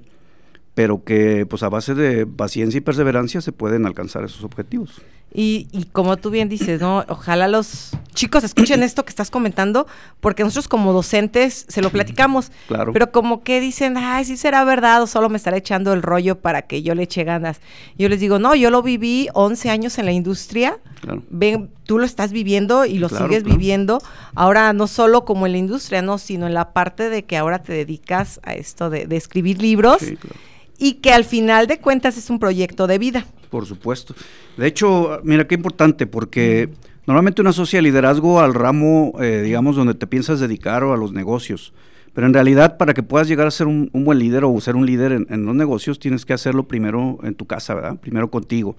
pero 0.75 1.03
que 1.03 1.47
pues 1.47 1.63
a 1.63 1.69
base 1.69 1.95
de 1.95 2.27
paciencia 2.27 2.79
y 2.79 2.83
perseverancia 2.83 3.41
se 3.41 3.53
pueden 3.53 3.87
alcanzar 3.87 4.23
esos 4.25 4.45
objetivos. 4.45 5.03
Y, 5.33 5.69
y, 5.71 5.85
como 5.85 6.17
tú 6.17 6.31
bien 6.31 6.49
dices, 6.49 6.81
¿no? 6.81 7.05
Ojalá 7.09 7.47
los 7.47 7.91
chicos 8.15 8.43
escuchen 8.43 8.83
esto 8.83 9.05
que 9.05 9.11
estás 9.11 9.31
comentando, 9.31 9.87
porque 10.21 10.43
nosotros 10.43 10.67
como 10.67 10.93
docentes 10.93 11.67
se 11.69 11.83
lo 11.83 11.91
platicamos. 11.91 12.51
Claro. 12.67 12.93
Pero 12.93 13.13
como 13.13 13.43
que 13.45 13.61
dicen, 13.61 13.97
ay, 13.97 14.25
sí 14.25 14.37
será 14.37 14.65
verdad, 14.65 15.03
o 15.03 15.07
solo 15.07 15.29
me 15.29 15.37
estará 15.37 15.57
echando 15.57 15.93
el 15.93 16.03
rollo 16.03 16.41
para 16.41 16.63
que 16.63 16.83
yo 16.83 16.97
le 16.97 17.05
eche 17.05 17.23
ganas. 17.23 17.61
Yo 17.97 18.09
les 18.09 18.19
digo, 18.19 18.41
no, 18.41 18.57
yo 18.57 18.71
lo 18.71 18.83
viví 18.83 19.29
11 19.35 19.71
años 19.71 19.99
en 19.99 20.07
la 20.07 20.13
industria. 20.13 20.79
Claro. 21.01 21.23
Ven, 21.31 21.71
tú 21.85 21.99
lo 21.99 22.05
estás 22.05 22.33
viviendo 22.33 22.85
y 22.85 22.99
lo 22.99 23.09
sigues 23.09 23.45
viviendo. 23.45 24.03
Ahora 24.35 24.73
no 24.73 24.89
solo 24.89 25.25
como 25.25 25.47
en 25.47 25.53
la 25.53 25.59
industria, 25.59 26.03
no, 26.03 26.19
sino 26.19 26.49
en 26.49 26.55
la 26.55 26.73
parte 26.73 27.09
de 27.09 27.25
que 27.25 27.37
ahora 27.37 27.63
te 27.63 27.73
dedicas 27.73 28.41
a 28.43 28.55
esto 28.55 28.91
de, 28.91 29.07
de 29.07 29.17
escribir 29.17 29.63
libros. 29.63 29.99
Sí, 30.01 30.17
claro 30.17 30.37
y 30.81 30.95
que 30.95 31.13
al 31.13 31.25
final 31.25 31.67
de 31.67 31.79
cuentas 31.79 32.17
es 32.17 32.31
un 32.31 32.39
proyecto 32.39 32.87
de 32.87 32.99
vida. 32.99 33.27
Por 33.51 33.67
supuesto. 33.67 34.15
De 34.57 34.67
hecho, 34.67 35.21
mira 35.25 35.47
qué 35.47 35.57
importante, 35.57 36.07
porque 36.07 36.71
normalmente 37.07 37.43
uno 37.43 37.51
asocia 37.51 37.83
liderazgo 37.83 38.41
al 38.41 38.55
ramo, 38.55 39.13
eh, 39.21 39.43
digamos, 39.45 39.77
donde 39.77 39.95
te 39.95 40.07
piensas 40.07 40.41
dedicar 40.41 40.85
o 40.85 40.93
a 40.93 40.97
los 40.97 41.13
negocios. 41.13 41.75
Pero 42.15 42.27
en 42.27 42.35
realidad, 42.35 42.77
para 42.77 42.95
que 42.95 43.03
puedas 43.03 43.29
llegar 43.29 43.47
a 43.47 43.51
ser 43.51 43.67
un, 43.67 43.91
buen 43.93 44.19
líder 44.19 44.45
o 44.45 44.61
ser 44.61 44.77
un 44.77 44.87
líder 44.87 45.13
en, 45.13 45.45
los 45.45 45.55
negocios, 45.55 45.99
tienes 45.99 46.25
que 46.25 46.33
hacerlo 46.33 46.67
primero 46.67 47.19
en 47.23 47.35
tu 47.35 47.47
casa, 47.47 47.75
¿verdad? 47.75 47.97
Primero 48.01 48.31
contigo. 48.31 48.77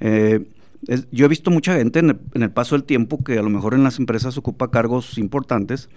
Eh, 0.00 0.44
yo 1.12 1.26
he 1.26 1.28
visto 1.28 1.50
mucha 1.50 1.76
gente 1.76 2.00
en 2.00 2.18
el, 2.34 2.50
paso 2.50 2.74
del 2.74 2.84
tiempo 2.84 3.22
que 3.22 3.38
a 3.38 3.42
lo 3.42 3.50
mejor 3.50 3.74
en 3.74 3.84
las 3.84 3.98
empresas 3.98 4.36
ocupa 4.36 4.70
cargos 4.70 5.16
importantes, 5.16 5.88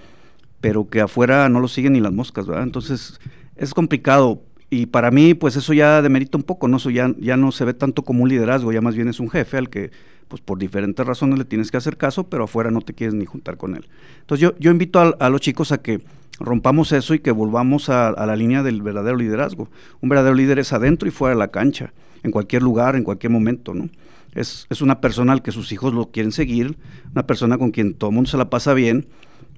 pero 0.61 0.89
que 0.89 1.01
afuera 1.01 1.49
no 1.49 1.59
lo 1.59 1.67
siguen 1.67 1.93
ni 1.93 2.01
las 2.01 2.13
moscas, 2.13 2.45
¿verdad? 2.45 2.63
Entonces 2.63 3.19
es 3.55 3.73
complicado, 3.73 4.43
y 4.69 4.87
para 4.87 5.11
mí, 5.11 5.33
pues 5.33 5.55
eso 5.55 5.73
ya 5.73 6.01
demerita 6.01 6.37
un 6.37 6.43
poco, 6.43 6.67
¿no? 6.67 6.77
Eso 6.77 6.89
ya, 6.89 7.13
ya 7.19 7.37
no 7.37 7.51
se 7.51 7.65
ve 7.65 7.73
tanto 7.73 8.03
como 8.03 8.23
un 8.23 8.29
liderazgo, 8.29 8.71
ya 8.71 8.81
más 8.81 8.95
bien 8.95 9.07
es 9.07 9.19
un 9.19 9.29
jefe 9.29 9.57
al 9.57 9.69
que, 9.69 9.91
pues 10.27 10.41
por 10.41 10.57
diferentes 10.57 11.05
razones 11.05 11.37
le 11.37 11.45
tienes 11.45 11.69
que 11.69 11.77
hacer 11.77 11.97
caso, 11.97 12.25
pero 12.25 12.45
afuera 12.45 12.71
no 12.71 12.81
te 12.81 12.93
quieres 12.93 13.13
ni 13.13 13.25
juntar 13.25 13.57
con 13.57 13.75
él. 13.75 13.87
Entonces 14.21 14.41
yo, 14.41 14.57
yo 14.59 14.71
invito 14.71 15.15
a, 15.19 15.29
los 15.29 15.41
chicos 15.41 15.71
a 15.71 15.77
que 15.77 16.01
rompamos 16.39 16.91
eso 16.91 17.13
y 17.13 17.19
que 17.19 17.31
volvamos 17.31 17.89
a, 17.89 18.11
la 18.25 18.35
línea 18.35 18.63
del 18.63 18.81
verdadero 18.81 19.17
liderazgo. 19.17 19.69
Un 20.01 20.09
verdadero 20.09 20.35
líder 20.35 20.59
es 20.59 20.73
adentro 20.73 21.07
y 21.07 21.11
fuera 21.11 21.35
de 21.35 21.39
la 21.39 21.49
cancha, 21.49 21.93
en 22.23 22.31
cualquier 22.31 22.63
lugar, 22.63 22.95
en 22.95 23.03
cualquier 23.03 23.31
momento, 23.31 23.73
¿no? 23.73 23.89
Es, 24.33 24.65
es 24.69 24.81
una 24.81 24.99
persona 24.99 25.31
al 25.31 25.41
que 25.41 25.51
sus 25.51 25.71
hijos 25.71 25.93
lo 25.93 26.07
quieren 26.07 26.31
seguir, 26.31 26.75
una 27.13 27.25
persona 27.25 27.57
con 27.57 27.71
quien 27.71 27.93
todo 27.93 28.09
el 28.09 28.15
mundo 28.15 28.29
se 28.29 28.37
la 28.37 28.49
pasa 28.49 28.73
bien. 28.73 29.07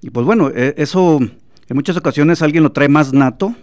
Y 0.02 0.12
pues 0.12 0.26
bueno, 0.26 0.52
e, 0.54 0.76
eso 0.78 1.20
en 1.70 1.76
muchas 1.76 1.98
ocasiones 1.98 2.42
alguien 2.42 2.64
lo 2.64 2.72
trae 2.72 2.88
más 2.88 3.14
nato, 3.14 3.56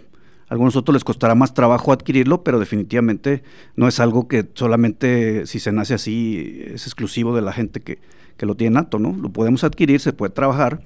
a 0.47 0.53
algunos 0.53 0.75
otros 0.75 0.93
les 0.93 1.03
costará 1.03 1.35
más 1.35 1.53
trabajo 1.53 1.91
adquirirlo, 1.91 2.43
pero 2.43 2.59
definitivamente 2.59 3.43
no 3.75 3.87
es 3.87 3.99
algo 3.99 4.27
que 4.27 4.45
solamente 4.53 5.47
si 5.47 5.59
se 5.59 5.71
nace 5.71 5.95
así 5.95 6.61
es 6.73 6.85
exclusivo 6.85 7.35
de 7.35 7.41
la 7.41 7.51
gente 7.51 7.79
que, 7.79 7.99
que 8.37 8.45
lo 8.45 8.55
tiene 8.55 8.75
nato, 8.75 8.99
¿no? 8.99 9.13
Lo 9.13 9.29
podemos 9.29 9.63
adquirir, 9.63 9.99
se 9.99 10.13
puede 10.13 10.31
trabajar, 10.31 10.81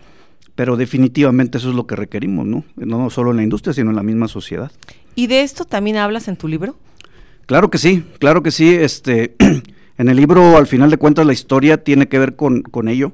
pero 0.56 0.78
definitivamente 0.78 1.58
eso 1.58 1.70
es 1.70 1.76
lo 1.76 1.88
que 1.88 1.96
requerimos, 1.96 2.46
¿no? 2.46 2.64
No 2.76 3.10
solo 3.10 3.32
en 3.32 3.38
la 3.38 3.44
industria, 3.44 3.74
sino 3.74 3.90
en 3.90 3.96
la 3.96 4.04
misma 4.04 4.28
sociedad. 4.28 4.72
¿Y 5.16 5.28
de 5.28 5.42
esto 5.42 5.66
también 5.66 5.98
hablas 5.98 6.28
en 6.28 6.38
tu 6.38 6.48
libro? 6.48 6.78
Claro 7.46 7.70
que 7.70 7.78
sí, 7.78 8.06
claro 8.20 8.44
que 8.44 8.52
sí. 8.52 8.70
Este, 8.74 9.36
en 9.98 10.10
el 10.10 10.16
libro, 10.16 10.56
al 10.56 10.68
final 10.68 10.90
de 10.90 10.98
cuentas, 10.98 11.26
la 11.26 11.34
historia 11.34 11.84
tiene 11.84 12.08
que 12.08 12.20
ver 12.20 12.36
con, 12.36 12.62
con 12.62 12.88
ello. 12.88 13.14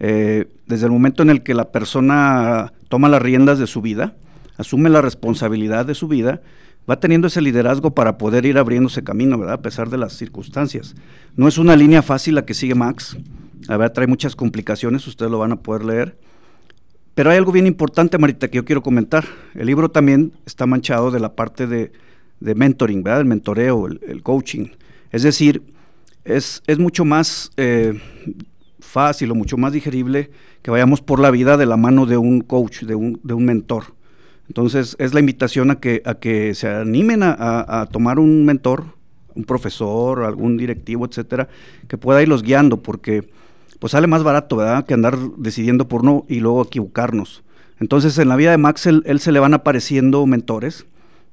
Eh, 0.00 0.48
desde 0.66 0.86
el 0.86 0.92
momento 0.92 1.22
en 1.22 1.30
el 1.30 1.42
que 1.42 1.54
la 1.54 1.70
persona 1.70 2.72
toma 2.88 3.08
las 3.08 3.22
riendas 3.22 3.58
de 3.58 3.66
su 3.66 3.80
vida, 3.80 4.14
asume 4.56 4.90
la 4.90 5.02
responsabilidad 5.02 5.86
de 5.86 5.94
su 5.94 6.08
vida, 6.08 6.42
va 6.88 7.00
teniendo 7.00 7.26
ese 7.26 7.40
liderazgo 7.40 7.94
para 7.94 8.18
poder 8.18 8.46
ir 8.46 8.58
abriéndose 8.58 9.02
camino, 9.02 9.38
¿verdad? 9.38 9.54
A 9.54 9.62
pesar 9.62 9.90
de 9.90 9.98
las 9.98 10.12
circunstancias. 10.14 10.94
No 11.34 11.48
es 11.48 11.58
una 11.58 11.76
línea 11.76 12.02
fácil 12.02 12.36
la 12.36 12.44
que 12.44 12.54
sigue 12.54 12.74
Max, 12.74 13.16
a 13.68 13.76
ver, 13.76 13.90
trae 13.90 14.06
muchas 14.06 14.36
complicaciones, 14.36 15.06
ustedes 15.06 15.30
lo 15.30 15.38
van 15.38 15.52
a 15.52 15.56
poder 15.56 15.84
leer. 15.84 16.16
Pero 17.14 17.30
hay 17.30 17.38
algo 17.38 17.50
bien 17.50 17.66
importante, 17.66 18.18
Marita, 18.18 18.48
que 18.48 18.56
yo 18.56 18.64
quiero 18.64 18.82
comentar. 18.82 19.24
El 19.54 19.66
libro 19.66 19.90
también 19.90 20.32
está 20.44 20.66
manchado 20.66 21.10
de 21.10 21.18
la 21.18 21.34
parte 21.34 21.66
de, 21.66 21.90
mentoring, 22.40 23.02
¿verdad? 23.02 23.22
El 23.22 23.26
mentoreo, 23.26 23.86
el, 23.86 24.22
coaching. 24.22 24.66
Es 25.10 25.22
decir, 25.22 25.62
es, 26.24 26.62
mucho 26.78 27.04
más 27.04 27.50
eh, 27.56 27.98
fácil 28.78 29.30
o 29.30 29.34
mucho 29.34 29.56
más 29.56 29.72
digerible 29.72 30.30
que 30.62 30.70
vayamos 30.70 31.00
por 31.00 31.18
la 31.18 31.30
vida 31.30 31.56
de 31.56 31.66
la 31.66 31.78
mano 31.78 32.06
de 32.06 32.18
un 32.18 32.42
coach, 32.42 32.82
de 32.82 32.94
de 33.22 33.34
un 33.34 33.44
mentor. 33.44 33.95
Entonces 34.48 34.96
es 34.98 35.14
la 35.14 35.20
invitación 35.20 35.70
a 35.70 35.80
que, 35.80 36.02
a 36.04 36.14
que 36.14 36.54
se 36.54 36.68
animen 36.68 37.20
a, 37.22 37.88
tomar 37.90 38.18
un 38.18 38.44
mentor, 38.44 38.84
un 39.34 39.44
profesor, 39.44 40.24
algún 40.24 40.56
directivo, 40.56 41.06
etcétera, 41.06 41.48
que 41.88 41.98
pueda 41.98 42.22
irlos 42.22 42.42
guiando, 42.42 42.78
porque 42.78 43.28
pues 43.78 43.92
sale 43.92 44.06
más 44.06 44.22
barato, 44.22 44.56
¿verdad? 44.56 44.86
Que 44.86 44.94
andar 44.94 45.18
decidiendo 45.36 45.88
por 45.88 46.02
uno 46.02 46.24
y 46.28 46.40
luego 46.40 46.62
equivocarnos. 46.62 47.42
Entonces 47.80 48.16
en 48.18 48.28
la 48.28 48.36
vida 48.36 48.50
de 48.50 48.58
Max, 48.58 48.86
él, 48.86 49.20
se 49.20 49.32
le 49.32 49.40
van 49.40 49.52
apareciendo 49.52 50.24
mentores 50.26 50.86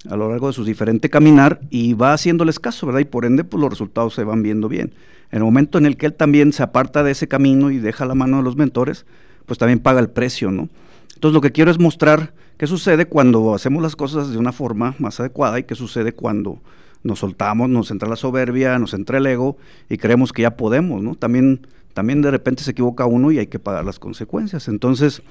a 0.09 0.17
lo 0.17 0.29
largo 0.29 0.47
de 0.47 0.53
su 0.53 0.65
diferente 0.65 1.09
caminar 1.09 1.61
y 1.69 1.93
va 1.93 2.13
haciéndoles 2.13 2.59
caso, 2.59 2.85
¿verdad? 2.85 2.99
Y 2.99 3.05
por 3.05 3.23
ende, 3.23 3.45
pues 3.45 3.61
los 3.61 3.69
resultados 3.69 4.13
se 4.13 4.25
van 4.25 4.43
viendo 4.43 4.67
bien. 4.67 4.93
En 5.31 5.37
el 5.37 5.43
momento 5.45 5.77
en 5.77 5.85
el 5.85 5.95
que 5.95 6.07
él 6.07 6.13
también 6.13 6.51
se 6.51 6.61
aparta 6.61 7.03
de 7.03 7.11
ese 7.11 7.27
camino 7.29 7.71
y 7.71 7.77
deja 7.77 8.05
la 8.05 8.13
mano 8.13 8.37
de 8.37 8.43
los 8.43 8.57
mentores, 8.57 9.05
pues 9.45 9.57
también 9.57 9.79
paga 9.79 10.01
el 10.01 10.09
precio, 10.09 10.51
¿no? 10.51 10.67
Entonces 11.15 11.33
lo 11.33 11.41
que 11.41 11.53
quiero 11.53 11.71
es 11.71 11.79
mostrar 11.79 12.33
qué 12.57 12.67
sucede 12.67 13.05
cuando 13.05 13.53
hacemos 13.53 13.81
las 13.81 13.95
cosas 13.95 14.31
de 14.31 14.37
una 14.37 14.51
forma 14.51 14.95
más 14.99 15.19
adecuada 15.19 15.59
y 15.59 15.63
qué 15.63 15.75
sucede 15.75 16.13
cuando 16.13 16.59
nos 17.03 17.19
soltamos, 17.19 17.69
nos 17.69 17.91
entra 17.91 18.07
la 18.07 18.15
soberbia, 18.15 18.79
nos 18.79 18.93
entra 18.93 19.17
el 19.17 19.25
ego 19.25 19.57
y 19.89 19.97
creemos 19.97 20.31
que 20.31 20.43
ya 20.43 20.55
podemos, 20.55 21.01
¿no? 21.01 21.15
También, 21.15 21.67
también 21.93 22.21
de 22.21 22.31
repente 22.31 22.63
se 22.63 22.71
equivoca 22.71 23.05
uno 23.05 23.31
y 23.31 23.39
hay 23.39 23.47
que 23.47 23.59
pagar 23.59 23.83
las 23.83 23.99
consecuencias. 23.99 24.67
Entonces, 24.67 25.21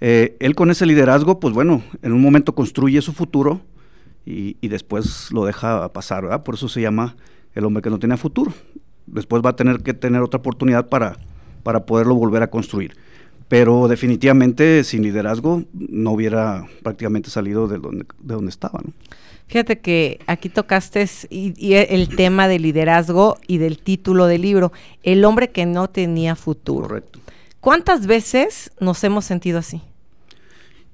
eh, 0.00 0.36
él 0.40 0.54
con 0.54 0.70
ese 0.70 0.86
liderazgo, 0.86 1.40
pues 1.40 1.54
bueno, 1.54 1.82
en 2.02 2.12
un 2.12 2.20
momento 2.20 2.54
construye 2.54 3.02
su 3.02 3.12
futuro 3.12 3.60
y, 4.24 4.54
después 4.68 5.30
lo 5.32 5.44
deja 5.44 5.92
pasar, 5.92 6.24
¿verdad? 6.24 6.42
Por 6.42 6.56
eso 6.56 6.68
se 6.68 6.80
llama 6.80 7.16
el 7.54 7.64
hombre 7.64 7.82
que 7.82 7.90
no 7.90 7.98
tiene 7.98 8.16
futuro. 8.16 8.52
después 9.06 9.40
va 9.44 9.50
a 9.50 9.56
tener 9.56 9.82
que 9.82 9.94
tener 9.94 10.20
otra 10.22 10.38
oportunidad 10.38 10.88
para, 10.88 11.16
para 11.62 11.86
poderlo 11.86 12.16
volver 12.16 12.42
a 12.42 12.50
construir. 12.50 12.96
Pero 13.48 13.88
definitivamente 13.88 14.82
sin 14.84 15.02
liderazgo 15.02 15.62
no 15.72 16.12
hubiera 16.12 16.66
prácticamente 16.82 17.30
salido 17.30 17.68
de 17.68 17.78
donde, 17.78 18.06
de 18.18 18.34
donde 18.34 18.50
estaba. 18.50 18.80
¿no? 18.84 18.92
Fíjate 19.48 19.78
que 19.78 20.18
aquí 20.26 20.48
tocaste 20.48 21.08
y, 21.30 21.74
el 21.74 22.08
tema 22.16 22.48
del 22.48 22.62
liderazgo 22.62 23.38
y 23.46 23.58
del 23.58 23.78
título 23.78 24.26
del 24.26 24.42
libro, 24.42 24.72
El 25.04 25.24
hombre 25.24 25.50
que 25.50 25.66
no 25.66 25.88
tenía 25.88 26.34
futuro. 26.34 26.88
Correcto. 26.88 27.20
¿Cuántas 27.60 28.06
veces 28.06 28.72
nos 28.80 29.02
hemos 29.04 29.24
sentido 29.24 29.58
así? 29.58 29.80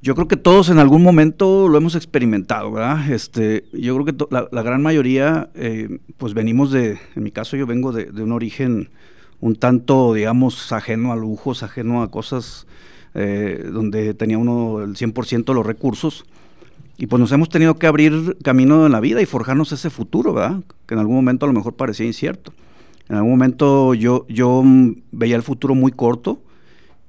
Yo 0.02 0.14
creo 0.14 0.28
que 0.28 0.37
todos 0.37 0.68
en 0.68 0.78
algún 0.78 1.02
momento 1.02 1.68
lo 1.68 1.78
hemos 1.78 1.94
experimentado, 1.94 2.73
¿verdad? 2.73 3.11
Este, 3.11 3.64
yo 3.73 3.94
creo 3.97 4.04
que 4.04 4.26
la, 4.30 4.62
gran 4.62 4.82
mayoría, 4.82 5.50
eh, 5.54 6.00
pues 6.18 6.35
venimos 6.35 6.73
de, 6.73 6.99
en 7.14 7.23
mi 7.23 7.30
caso 7.30 7.56
yo 7.56 7.66
vengo 7.66 7.92
de, 7.92 8.11
un 8.23 8.32
origen 8.32 8.90
un 9.42 9.56
tanto, 9.56 10.14
digamos, 10.14 10.72
ajeno 10.72 11.12
a 11.12 11.16
lujos, 11.16 11.64
ajeno 11.64 12.02
a 12.02 12.11
cosas 12.11 12.66
eh, 13.14 13.68
donde 13.70 14.14
tenía 14.14 14.38
uno 14.38 14.80
el 14.80 14.94
100% 14.94 15.44
de 15.44 15.54
los 15.54 15.66
recursos. 15.66 16.25
Y 16.96 17.08
pues 17.08 17.18
nos 17.18 17.32
hemos 17.32 17.49
tenido 17.49 17.75
que 17.75 17.88
abrir 17.88 18.38
camino 18.44 18.87
en 18.87 18.92
la 18.92 19.00
vida 19.00 19.20
y 19.20 19.26
forjarnos 19.26 19.72
ese 19.72 19.90
futuro, 19.90 20.32
¿verdad? 20.32 20.62
Que 20.87 20.94
en 20.94 21.00
algún 21.00 21.16
momento 21.16 21.44
a 21.44 21.49
lo 21.49 21.54
mejor 21.54 21.75
parecía 21.75 22.06
incierto. 22.06 22.54
En 23.08 23.16
algún 23.16 23.32
momento 23.32 23.94
yo, 23.94 24.26
yo 24.28 24.62
veía 25.11 25.34
el 25.34 25.42
futuro 25.42 25.75
muy 25.75 25.90
corto 25.90 26.40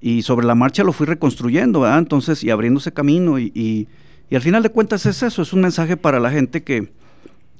y 0.02 0.24
sobre 0.24 0.48
la 0.48 0.56
marcha 0.56 0.84
lo 0.84 0.92
fui 0.92 1.06
reconstruyendo, 1.06 1.82
¿verdad? 1.82 2.00
Entonces, 2.00 2.44
y 2.44 2.50
abriéndose 2.50 2.92
camino 2.94 3.38
y, 3.38 3.52
y, 3.54 3.88
al 4.36 4.42
final 4.42 4.64
de 4.64 4.70
cuentas 4.70 5.06
es 5.06 5.22
eso, 5.22 5.44
es 5.44 5.54
un 5.54 5.62
mensaje 5.62 5.98
para 5.98 6.20
la 6.20 6.32
gente 6.32 6.64
que, 6.64 6.92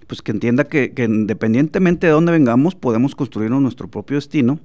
pues 0.08 0.22
que 0.22 0.32
entienda 0.32 0.66
que, 0.66 0.92
que 0.92 1.04
independientemente 1.06 2.08
de 2.08 2.14
dónde 2.14 2.32
vengamos, 2.32 2.76
podemos 2.76 3.16
construirnos 3.16 3.62
nuestro 3.62 3.88
propio 3.88 4.18
destino 4.18 4.60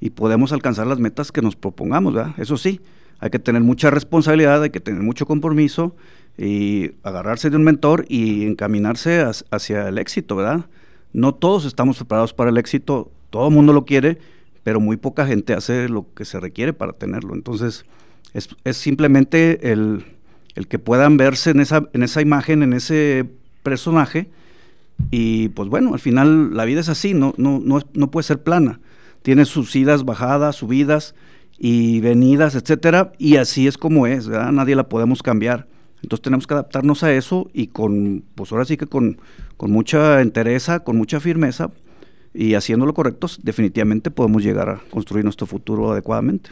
y 0.00 0.10
podemos 0.10 0.52
alcanzar 0.52 0.86
las 0.86 0.98
metas 0.98 1.32
que 1.32 1.42
nos 1.42 1.56
propongamos, 1.56 2.14
¿verdad? 2.14 2.34
Eso 2.38 2.56
sí, 2.56 2.80
hay 3.18 3.30
que 3.30 3.38
tener 3.38 3.62
mucha 3.62 3.90
responsabilidad, 3.90 4.62
hay 4.62 4.70
que 4.70 4.80
tener 4.80 5.02
mucho 5.02 5.26
compromiso 5.26 5.96
y 6.38 6.92
agarrarse 7.02 7.50
de 7.50 7.56
un 7.56 7.64
mentor 7.64 8.04
y 8.08 8.44
encaminarse 8.44 9.24
hacia 9.50 9.88
el 9.88 9.98
éxito, 9.98 10.36
¿verdad? 10.36 10.66
No 11.12 11.34
todos 11.34 11.64
estamos 11.64 11.96
preparados 11.96 12.34
para 12.34 12.50
el 12.50 12.58
éxito, 12.58 13.10
todo 13.30 13.48
el 13.48 13.54
mundo 13.54 13.72
lo 13.72 13.86
quiere, 13.86 14.18
pero 14.62 14.80
muy 14.80 14.96
poca 14.96 15.26
gente 15.26 15.54
hace 15.54 15.88
lo 15.88 16.06
que 16.14 16.24
se 16.24 16.40
requiere 16.40 16.72
para 16.72 16.92
tenerlo. 16.92 17.34
Entonces, 17.34 17.86
es, 18.34 18.76
simplemente 18.76 19.72
el, 19.72 20.04
que 20.68 20.78
puedan 20.78 21.16
verse 21.16 21.50
en 21.50 21.60
esa, 21.60 21.88
en 21.94 22.02
esa 22.02 22.20
imagen, 22.20 22.62
en 22.62 22.74
ese 22.74 23.26
personaje, 23.62 24.28
y 25.10 25.48
pues 25.50 25.68
bueno, 25.68 25.92
al 25.94 26.00
final 26.00 26.54
la 26.56 26.64
vida 26.64 26.80
es 26.80 26.88
así, 26.88 27.14
no, 27.14 27.34
no, 27.36 27.60
no, 27.62 27.80
no 27.94 28.10
puede 28.10 28.24
ser 28.24 28.42
plana. 28.42 28.80
Tiene 29.22 29.44
sus 29.44 29.74
idas, 29.74 30.04
bajadas, 30.04 30.56
subidas 30.56 31.14
y 31.58 32.00
venidas, 32.00 32.54
etcétera, 32.54 33.12
y 33.18 33.36
así 33.36 33.66
es 33.66 33.78
como 33.78 34.06
es. 34.06 34.28
Nadie 34.28 34.76
la 34.76 34.88
podemos 34.88 35.22
cambiar. 35.22 35.66
Entonces 36.02 36.22
tenemos 36.22 36.46
que 36.46 36.54
adaptarnos 36.54 37.02
a 37.02 37.12
eso 37.12 37.50
y 37.52 37.68
con, 37.68 38.24
pues 38.34 38.52
ahora 38.52 38.64
sí 38.64 38.76
que 38.76 38.86
con, 38.86 39.18
con 39.56 39.72
mucha 39.72 40.20
entereza, 40.20 40.80
con 40.80 40.96
mucha 40.96 41.18
firmeza, 41.20 41.70
y 42.36 42.54
haciendo 42.54 42.84
lo 42.84 42.92
correcto, 42.92 43.28
definitivamente 43.42 44.10
podemos 44.10 44.42
llegar 44.42 44.68
a 44.68 44.80
construir 44.90 45.24
nuestro 45.24 45.46
futuro 45.46 45.90
adecuadamente. 45.90 46.50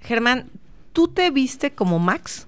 Germán, 0.00 0.46
¿tú 0.92 1.08
te 1.08 1.30
viste 1.32 1.72
como 1.72 1.98
Max? 1.98 2.46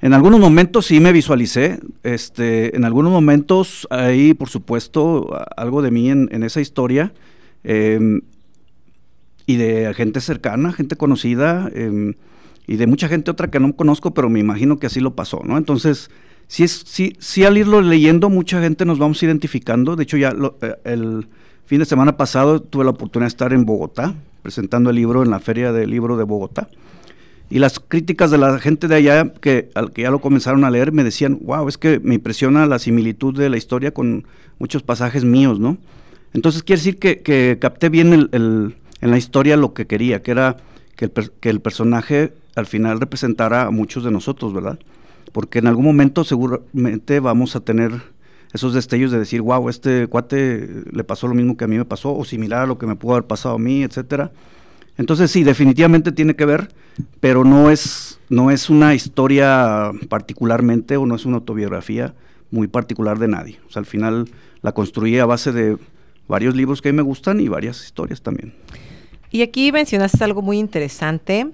En 0.00 0.14
algunos 0.14 0.38
momentos 0.38 0.86
sí 0.86 1.00
me 1.00 1.12
visualicé, 1.12 1.80
este, 2.04 2.76
en 2.76 2.84
algunos 2.84 3.10
momentos 3.10 3.88
hay, 3.90 4.32
por 4.32 4.48
supuesto, 4.48 5.28
algo 5.56 5.82
de 5.82 5.90
mí 5.90 6.08
en, 6.08 6.42
esa 6.44 6.60
historia 6.60 7.12
em, 7.64 8.20
y 9.44 9.56
de 9.56 9.92
gente 9.94 10.20
cercana, 10.20 10.72
gente 10.72 10.94
conocida 10.94 11.68
em, 11.74 12.14
y 12.68 12.76
de 12.76 12.86
mucha 12.86 13.08
gente 13.08 13.32
otra 13.32 13.50
que 13.50 13.58
no 13.58 13.74
conozco, 13.74 14.14
pero 14.14 14.28
me 14.28 14.38
imagino 14.38 14.78
que 14.78 14.86
así 14.86 15.00
lo 15.00 15.16
pasó, 15.16 15.42
¿no? 15.44 15.58
Entonces, 15.58 16.10
sí, 16.46 16.62
es, 16.62 16.84
sí, 16.86 17.14
sí 17.18 17.44
al 17.44 17.58
irlo 17.58 17.80
leyendo, 17.80 18.30
mucha 18.30 18.60
gente 18.60 18.84
nos 18.84 19.00
vamos 19.00 19.20
identificando. 19.24 19.96
De 19.96 20.04
hecho, 20.04 20.16
ya 20.16 20.32
eh, 20.60 20.74
el 20.84 21.26
fin 21.66 21.80
de 21.80 21.86
semana 21.86 22.16
pasado 22.16 22.60
tuve 22.62 22.84
la 22.84 22.90
oportunidad 22.90 23.26
de 23.26 23.34
estar 23.34 23.52
en 23.52 23.64
Bogotá, 23.64 24.14
presentando 24.42 24.90
el 24.90 24.96
libro 24.96 25.24
en 25.24 25.30
la 25.30 25.40
Feria 25.40 25.72
del 25.72 25.90
Libro 25.90 26.16
de 26.16 26.22
Bogotá. 26.24 26.68
Y 27.50 27.58
las 27.60 27.80
críticas 27.80 28.30
de 28.30 28.38
la 28.38 28.58
gente 28.58 28.88
de 28.88 28.96
allá, 28.96 29.32
que, 29.32 29.70
al 29.74 29.92
que 29.92 30.02
ya 30.02 30.10
lo 30.10 30.20
comenzaron 30.20 30.64
a 30.64 30.70
leer, 30.70 30.92
me 30.92 31.04
decían, 31.04 31.38
wow, 31.42 31.68
es 31.68 31.78
que 31.78 31.98
me 32.00 32.14
impresiona 32.14 32.66
la 32.66 32.78
similitud 32.78 33.36
de 33.36 33.48
la 33.48 33.56
historia 33.56 33.92
con 33.92 34.26
muchos 34.58 34.82
pasajes 34.82 35.24
míos, 35.24 35.58
¿no? 35.58 35.78
Entonces 36.34 36.62
quiere 36.62 36.80
decir 36.80 36.98
que, 36.98 37.58
capté 37.60 37.88
bien 37.88 38.12
el, 38.12 38.76
en 39.00 39.10
la 39.10 39.16
historia 39.16 39.56
lo 39.56 39.72
que 39.72 39.86
quería, 39.86 40.22
que 40.22 40.30
era 40.32 40.56
que 40.96 41.06
el, 41.06 41.12
que 41.40 41.48
el 41.48 41.60
personaje 41.60 42.32
al 42.54 42.66
final 42.66 43.00
representara 43.00 43.62
a 43.62 43.70
muchos 43.70 44.04
de 44.04 44.10
nosotros, 44.10 44.52
¿verdad? 44.52 44.78
porque 45.32 45.58
en 45.58 45.66
algún 45.66 45.84
momento 45.84 46.24
seguramente 46.24 47.20
vamos 47.20 47.56
a 47.56 47.60
tener 47.60 47.92
esos 48.52 48.74
destellos 48.74 49.10
de 49.10 49.18
decir, 49.18 49.42
wow, 49.42 49.68
este 49.68 50.06
cuate 50.06 50.84
le 50.90 51.04
pasó 51.04 51.28
lo 51.28 51.34
mismo 51.34 51.56
que 51.56 51.64
a 51.64 51.68
mí 51.68 51.76
me 51.76 51.84
pasó, 51.84 52.16
o 52.16 52.24
similar 52.24 52.62
a 52.62 52.66
lo 52.66 52.78
que 52.78 52.86
me 52.86 52.96
pudo 52.96 53.12
haber 53.12 53.26
pasado 53.26 53.56
a 53.56 53.58
mí, 53.58 53.82
etcétera. 53.82 54.32
Entonces 54.98 55.30
sí, 55.30 55.44
definitivamente 55.44 56.12
tiene 56.12 56.34
que 56.34 56.44
ver, 56.44 56.68
pero 57.20 57.44
no 57.44 57.70
es, 57.70 58.18
no 58.28 58.50
es 58.50 58.68
una 58.68 58.94
historia 58.94 59.92
particularmente 60.08 60.96
o 60.96 61.06
no 61.06 61.14
es 61.14 61.24
una 61.24 61.36
autobiografía 61.36 62.14
muy 62.50 62.66
particular 62.66 63.18
de 63.18 63.28
nadie. 63.28 63.60
O 63.68 63.70
sea, 63.70 63.80
al 63.80 63.86
final 63.86 64.28
la 64.60 64.72
construí 64.72 65.18
a 65.18 65.24
base 65.24 65.52
de 65.52 65.78
varios 66.26 66.54
libros 66.54 66.82
que 66.82 66.88
a 66.88 66.92
mí 66.92 66.96
me 66.96 67.02
gustan 67.02 67.40
y 67.40 67.48
varias 67.48 67.82
historias 67.84 68.20
también. 68.20 68.52
Y 69.30 69.42
aquí 69.42 69.70
mencionaste 69.72 70.22
algo 70.24 70.42
muy 70.42 70.58
interesante. 70.58 71.48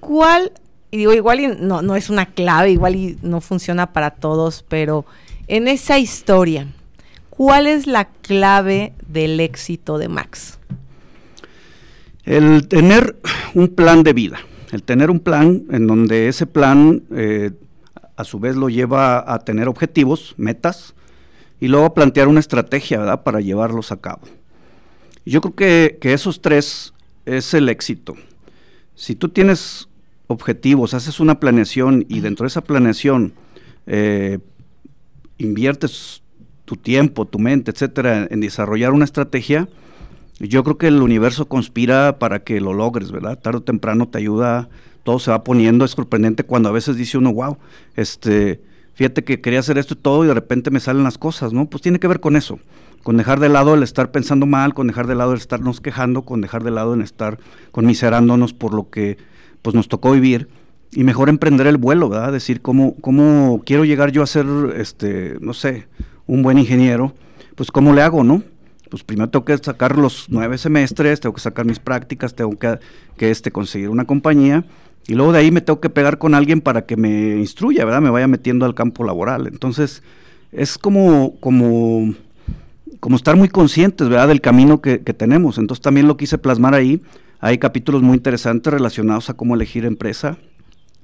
¿Cuál 0.00 0.52
y 0.94 0.96
digo, 0.96 1.12
igual 1.12 1.40
y 1.40 1.48
no, 1.48 1.82
no 1.82 1.96
es 1.96 2.08
una 2.08 2.26
clave, 2.26 2.70
igual 2.70 2.94
y 2.94 3.18
no 3.20 3.40
funciona 3.40 3.92
para 3.92 4.10
todos, 4.10 4.64
pero 4.68 5.04
en 5.48 5.66
esa 5.66 5.98
historia, 5.98 6.68
¿cuál 7.30 7.66
es 7.66 7.88
la 7.88 8.04
clave 8.04 8.92
del 9.08 9.40
éxito 9.40 9.98
de 9.98 10.08
Max? 10.08 10.60
El 12.24 12.68
tener 12.68 13.16
un 13.54 13.68
plan 13.68 14.02
de 14.02 14.12
vida, 14.12 14.38
el 14.72 14.82
tener 14.82 15.10
un 15.10 15.20
plan 15.20 15.64
en 15.70 15.86
donde 15.86 16.28
ese 16.28 16.46
plan 16.46 17.02
eh, 17.14 17.50
a 18.16 18.24
su 18.24 18.38
vez 18.38 18.56
lo 18.56 18.68
lleva 18.68 19.32
a 19.32 19.40
tener 19.40 19.68
objetivos, 19.68 20.34
metas, 20.36 20.94
y 21.60 21.68
luego 21.68 21.86
a 21.86 21.94
plantear 21.94 22.28
una 22.28 22.40
estrategia 22.40 23.22
para 23.24 23.40
llevarlos 23.40 23.92
a 23.92 23.98
cabo. 23.98 24.22
Yo 25.24 25.40
creo 25.40 25.54
que, 25.54 25.98
que 26.00 26.12
esos 26.12 26.40
tres 26.40 26.92
es 27.24 27.54
el 27.54 27.68
éxito. 27.68 28.14
Si 28.94 29.14
tú 29.14 29.28
tienes 29.28 29.88
objetivos, 30.26 30.94
haces 30.94 31.20
una 31.20 31.40
planeación 31.40 32.04
y 32.08 32.20
dentro 32.20 32.44
de 32.44 32.48
esa 32.48 32.62
planeación 32.62 33.32
eh, 33.86 34.38
inviertes 35.38 36.22
tu 36.64 36.76
tiempo, 36.76 37.26
tu 37.26 37.38
mente, 37.38 37.70
etcétera, 37.70 38.26
en 38.30 38.40
desarrollar 38.40 38.92
una 38.92 39.04
estrategia, 39.04 39.68
yo 40.40 40.64
creo 40.64 40.78
que 40.78 40.88
el 40.88 41.00
universo 41.02 41.46
conspira 41.46 42.18
para 42.18 42.42
que 42.42 42.60
lo 42.60 42.72
logres, 42.72 43.12
¿verdad? 43.12 43.38
Tarde 43.38 43.58
o 43.58 43.62
temprano 43.62 44.08
te 44.08 44.18
ayuda, 44.18 44.68
todo 45.04 45.18
se 45.18 45.30
va 45.30 45.44
poniendo, 45.44 45.84
es 45.84 45.92
sorprendente 45.92 46.44
cuando 46.44 46.68
a 46.68 46.72
veces 46.72 46.96
dice 46.96 47.18
uno, 47.18 47.32
wow, 47.32 47.58
este, 47.94 48.60
fíjate 48.94 49.22
que 49.22 49.40
quería 49.40 49.60
hacer 49.60 49.78
esto 49.78 49.94
y 49.94 49.98
todo 49.98 50.24
y 50.24 50.28
de 50.28 50.34
repente 50.34 50.70
me 50.70 50.80
salen 50.80 51.04
las 51.04 51.18
cosas, 51.18 51.52
¿no? 51.52 51.66
Pues 51.66 51.82
tiene 51.82 52.00
que 52.00 52.08
ver 52.08 52.20
con 52.20 52.36
eso, 52.36 52.58
con 53.02 53.16
dejar 53.16 53.38
de 53.38 53.48
lado 53.48 53.74
el 53.74 53.82
estar 53.82 54.10
pensando 54.10 54.46
mal, 54.46 54.74
con 54.74 54.88
dejar 54.88 55.06
de 55.06 55.14
lado 55.14 55.32
el 55.32 55.38
estarnos 55.38 55.80
quejando, 55.80 56.22
con 56.22 56.40
dejar 56.40 56.64
de 56.64 56.70
lado 56.70 56.94
el 56.94 57.02
estar 57.02 57.38
conmiserándonos 57.70 58.54
por 58.54 58.74
lo 58.74 58.90
que 58.90 59.18
pues 59.62 59.74
nos 59.76 59.88
tocó 59.88 60.12
vivir 60.12 60.48
y 60.90 61.04
mejor 61.04 61.28
emprender 61.28 61.66
el 61.66 61.76
vuelo, 61.76 62.08
¿verdad? 62.08 62.32
Decir 62.32 62.60
cómo, 62.60 62.96
cómo 63.00 63.62
quiero 63.64 63.84
llegar 63.84 64.10
yo 64.10 64.22
a 64.22 64.26
ser, 64.26 64.46
este, 64.76 65.36
no 65.40 65.54
sé, 65.54 65.86
un 66.26 66.42
buen 66.42 66.58
ingeniero, 66.58 67.14
pues 67.56 67.70
cómo 67.70 67.92
le 67.92 68.02
hago, 68.02 68.24
¿no? 68.24 68.42
Pues 68.90 69.02
primero 69.02 69.30
tengo 69.30 69.44
que 69.44 69.56
sacar 69.58 69.96
los 69.98 70.26
nueve 70.28 70.58
semestres, 70.58 71.20
tengo 71.20 71.34
que 71.34 71.40
sacar 71.40 71.64
mis 71.64 71.78
prácticas, 71.78 72.34
tengo 72.34 72.58
que, 72.58 72.78
que 73.16 73.30
este, 73.30 73.50
conseguir 73.50 73.88
una 73.88 74.04
compañía 74.04 74.64
y 75.06 75.14
luego 75.14 75.32
de 75.32 75.40
ahí 75.40 75.50
me 75.50 75.60
tengo 75.60 75.80
que 75.80 75.90
pegar 75.90 76.18
con 76.18 76.34
alguien 76.34 76.60
para 76.60 76.86
que 76.86 76.96
me 76.96 77.36
instruya, 77.36 77.84
¿verdad? 77.84 78.00
Me 78.00 78.10
vaya 78.10 78.28
metiendo 78.28 78.66
al 78.66 78.74
campo 78.74 79.04
laboral. 79.04 79.46
Entonces, 79.46 80.02
es 80.52 80.78
como, 80.78 81.36
como, 81.40 82.14
como 83.00 83.16
estar 83.16 83.36
muy 83.36 83.48
conscientes, 83.48 84.08
¿verdad? 84.08 84.28
Del 84.28 84.40
camino 84.40 84.80
que, 84.80 85.02
que 85.02 85.12
tenemos. 85.12 85.58
Entonces 85.58 85.82
también 85.82 86.06
lo 86.06 86.16
quise 86.16 86.38
plasmar 86.38 86.74
ahí 86.74 87.02
hay 87.44 87.58
capítulos 87.58 88.00
muy 88.00 88.16
interesantes 88.16 88.72
relacionados 88.72 89.28
a 89.28 89.34
cómo 89.34 89.54
elegir 89.54 89.84
empresa, 89.84 90.38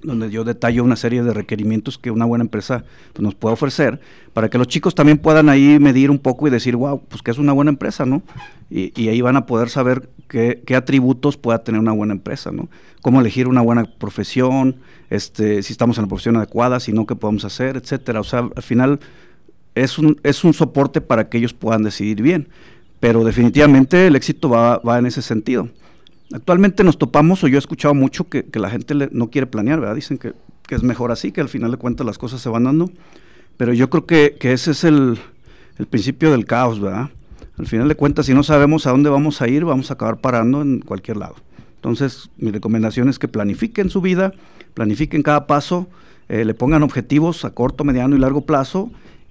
donde 0.03 0.31
yo 0.31 0.45
detallo 0.45 0.83
una 0.85 0.97
serie 0.97 1.23
de 1.23 1.33
requerimientos 1.33 1.99
que 1.99 2.11
una 2.11 2.25
buena 2.25 2.45
empresa 2.45 2.85
pues, 3.13 3.23
nos 3.23 3.35
puede 3.35 3.55
ofrecer, 3.55 4.01
para 4.33 4.49
que 4.49 4.59
los 4.59 4.69
chicos 4.69 4.95
también 4.95 5.19
puedan 5.19 5.49
ahí 5.49 5.79
medir 5.79 6.11
un 6.11 6.19
poco 6.19 6.47
y 6.47 6.51
decir, 6.51 6.77
wow, 6.77 7.03
pues 7.09 7.23
que 7.23 7.31
es 7.31 7.39
una 7.39 7.53
buena 7.53 7.71
empresa, 7.71 8.07
¿no? 8.07 8.23
Y, 8.71 9.09
ahí 9.09 9.21
van 9.21 9.37
a 9.37 9.47
poder 9.47 9.69
saber 9.69 10.09
qué, 10.29 10.63
atributos 10.77 11.37
pueda 11.37 11.65
tener 11.65 11.81
una 11.81 11.93
buena 11.93 12.13
empresa, 12.13 12.53
¿no? 12.53 12.69
Cómo 13.03 13.21
elegir 13.21 13.49
una 13.49 13.63
buena 13.63 13.85
profesión, 13.85 14.77
este, 15.11 15.63
si 15.63 15.73
estamos 15.73 15.99
en 15.99 16.03
la 16.03 16.09
profesión 16.09 16.37
adecuada, 16.37 16.79
si 16.79 16.93
no, 16.93 17.07
qué 17.07 17.17
podemos 17.17 17.45
hacer, 17.45 17.77
etcétera. 17.77 18.21
O 18.21 18.25
sea, 18.25 18.49
al 18.55 18.63
final 18.63 19.01
es 19.75 19.99
un, 19.99 20.21
es 20.23 20.45
un 20.45 20.55
soporte 20.55 21.01
para 21.01 21.29
que 21.29 21.39
ellos 21.39 21.53
puedan 21.53 21.83
decidir 21.83 22.23
bien 22.23 22.49
pero 23.01 23.25
definitivamente 23.25 24.07
el 24.07 24.15
éxito 24.15 24.51
va, 24.51 24.79
va 24.79 24.99
en 24.99 25.07
ese 25.07 25.23
sentido. 25.23 25.69
Actualmente 26.33 26.85
nos 26.85 26.97
topamos, 26.97 27.43
o 27.43 27.49
yo 27.49 27.57
he 27.57 27.59
escuchado 27.59 27.95
mucho 27.95 28.29
que, 28.29 28.45
que 28.45 28.61
la 28.61 28.71
gente 28.71 28.95
no 29.11 29.31
quiere 29.31 29.47
planear, 29.47 29.81
¿verdad? 29.81 29.97
Dicen 29.97 30.17
que, 30.17 30.33
que, 30.67 30.77
es 30.77 30.83
mejor 30.83 31.11
así, 31.11 31.33
que 31.33 31.41
al 31.41 31.49
final 31.49 31.73
de 31.73 31.77
cuentas 31.77 32.07
las 32.07 32.19
cosas 32.19 32.41
se 32.41 32.49
van 32.49 32.65
dando, 32.65 32.91
pero 33.57 33.73
yo 33.73 33.91
creo 33.91 34.07
que, 34.07 34.37
que 34.39 34.53
ese 34.53 34.71
es 34.71 34.85
el, 34.85 35.19
el, 35.79 35.87
principio 35.87 36.31
del 36.31 36.47
caos, 36.47 36.81
¿verdad? 36.81 37.11
Al 37.59 37.67
final 37.67 37.89
de 37.89 37.97
cuentas, 37.97 38.27
si 38.27 38.35
no 38.35 38.45
sabemos 38.45 38.87
a 38.87 38.91
dónde 38.91 39.11
vamos 39.11 39.43
a 39.43 39.49
ir, 39.49 39.65
vamos 39.65 39.91
a 39.91 39.95
acabar 39.95 40.21
parando 40.21 40.63
en 40.63 40.81
cualquier 40.81 41.17
lado. 41.17 41.35
Entonces, 41.77 42.31
mi 42.37 42.53
recomendación 42.53 43.09
es 43.09 43.19
que 43.19 43.27
planifiquen 43.27 43.91
su 43.91 44.01
vida, 44.01 44.33
planifiquen 44.75 45.23
cada 45.23 45.47
paso, 45.47 45.89
eh, 46.29 46.45
le 46.45 46.55
pongan 46.55 46.85
objetivos 46.85 47.45
a 47.45 47.51
corto, 47.51 47.83
mediano 47.83 48.15
y 48.15 48.21
largo 48.21 48.43
plazo 48.43 48.91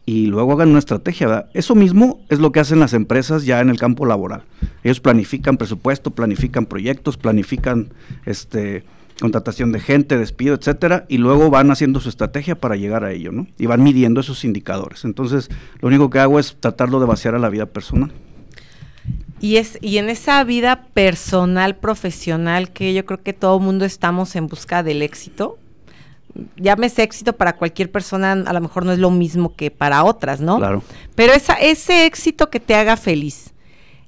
y 0.09 0.25
luego 0.25 0.53
hagan 0.53 0.69
una 0.69 0.79
estrategia. 0.79 1.27
¿verdad? 1.27 1.49
Eso 1.53 1.75
mismo 1.75 2.19
es 2.29 2.39
lo 2.39 2.51
que 2.51 2.59
hacen 2.59 2.79
las 2.79 2.93
empresas 2.93 3.45
ya 3.45 3.61
en 3.61 3.69
el 3.69 3.77
campo 3.77 4.07
laboral. 4.07 4.41
Ellos 4.83 4.99
planifican 4.99 5.57
presupuesto, 5.57 6.09
planifican 6.09 6.65
proyectos, 6.65 7.15
planifican 7.15 7.89
este 8.25 8.83
contratación 9.21 9.73
de 9.73 9.81
gente, 9.81 10.17
despido, 10.17 10.55
etcétera, 10.55 11.05
y 11.09 11.17
luego 11.17 11.49
van 11.49 11.69
haciendo 11.71 11.99
su 11.99 12.07
estrategia 12.07 12.55
para 12.55 12.77
llegar 12.77 13.03
a 13.03 13.11
ello, 13.11 13.33
¿no? 13.33 13.47
Y 13.57 13.65
van 13.65 13.83
midiendo 13.83 14.21
esos 14.21 14.45
indicadores. 14.45 15.03
Entonces, 15.03 15.49
lo 15.81 15.89
único 15.89 16.09
que 16.09 16.19
hago 16.19 16.39
es 16.39 16.55
tratarlo 16.57 17.01
de 17.01 17.05
vaciar 17.05 17.35
a 17.35 17.39
la 17.39 17.49
vida 17.49 17.65
personal. 17.65 18.13
Y, 19.41 19.57
es, 19.57 19.77
y 19.81 19.97
en 19.97 20.09
esa 20.09 20.41
vida 20.45 20.85
personal, 20.93 21.75
profesional, 21.75 22.71
que 22.71 22.93
yo 22.93 23.05
creo 23.05 23.21
que 23.21 23.33
todo 23.33 23.59
mundo 23.59 23.83
estamos 23.83 24.37
en 24.37 24.47
busca 24.47 24.83
del 24.83 25.01
éxito, 25.01 25.57
llámese 26.55 27.03
éxito 27.03 27.33
para 27.33 27.55
cualquier 27.55 27.91
persona, 27.91 28.31
a 28.31 28.53
lo 28.53 28.61
mejor 28.61 28.85
no 28.85 28.91
es 28.91 28.99
lo 28.99 29.11
mismo 29.11 29.55
que 29.55 29.71
para 29.71 30.03
otras, 30.03 30.41
¿no? 30.41 30.57
Claro. 30.57 30.83
Pero 31.15 31.33
esa, 31.33 31.53
ese 31.53 32.05
éxito 32.05 32.49
que 32.49 32.59
te 32.59 32.75
haga 32.75 32.97
feliz 32.97 33.53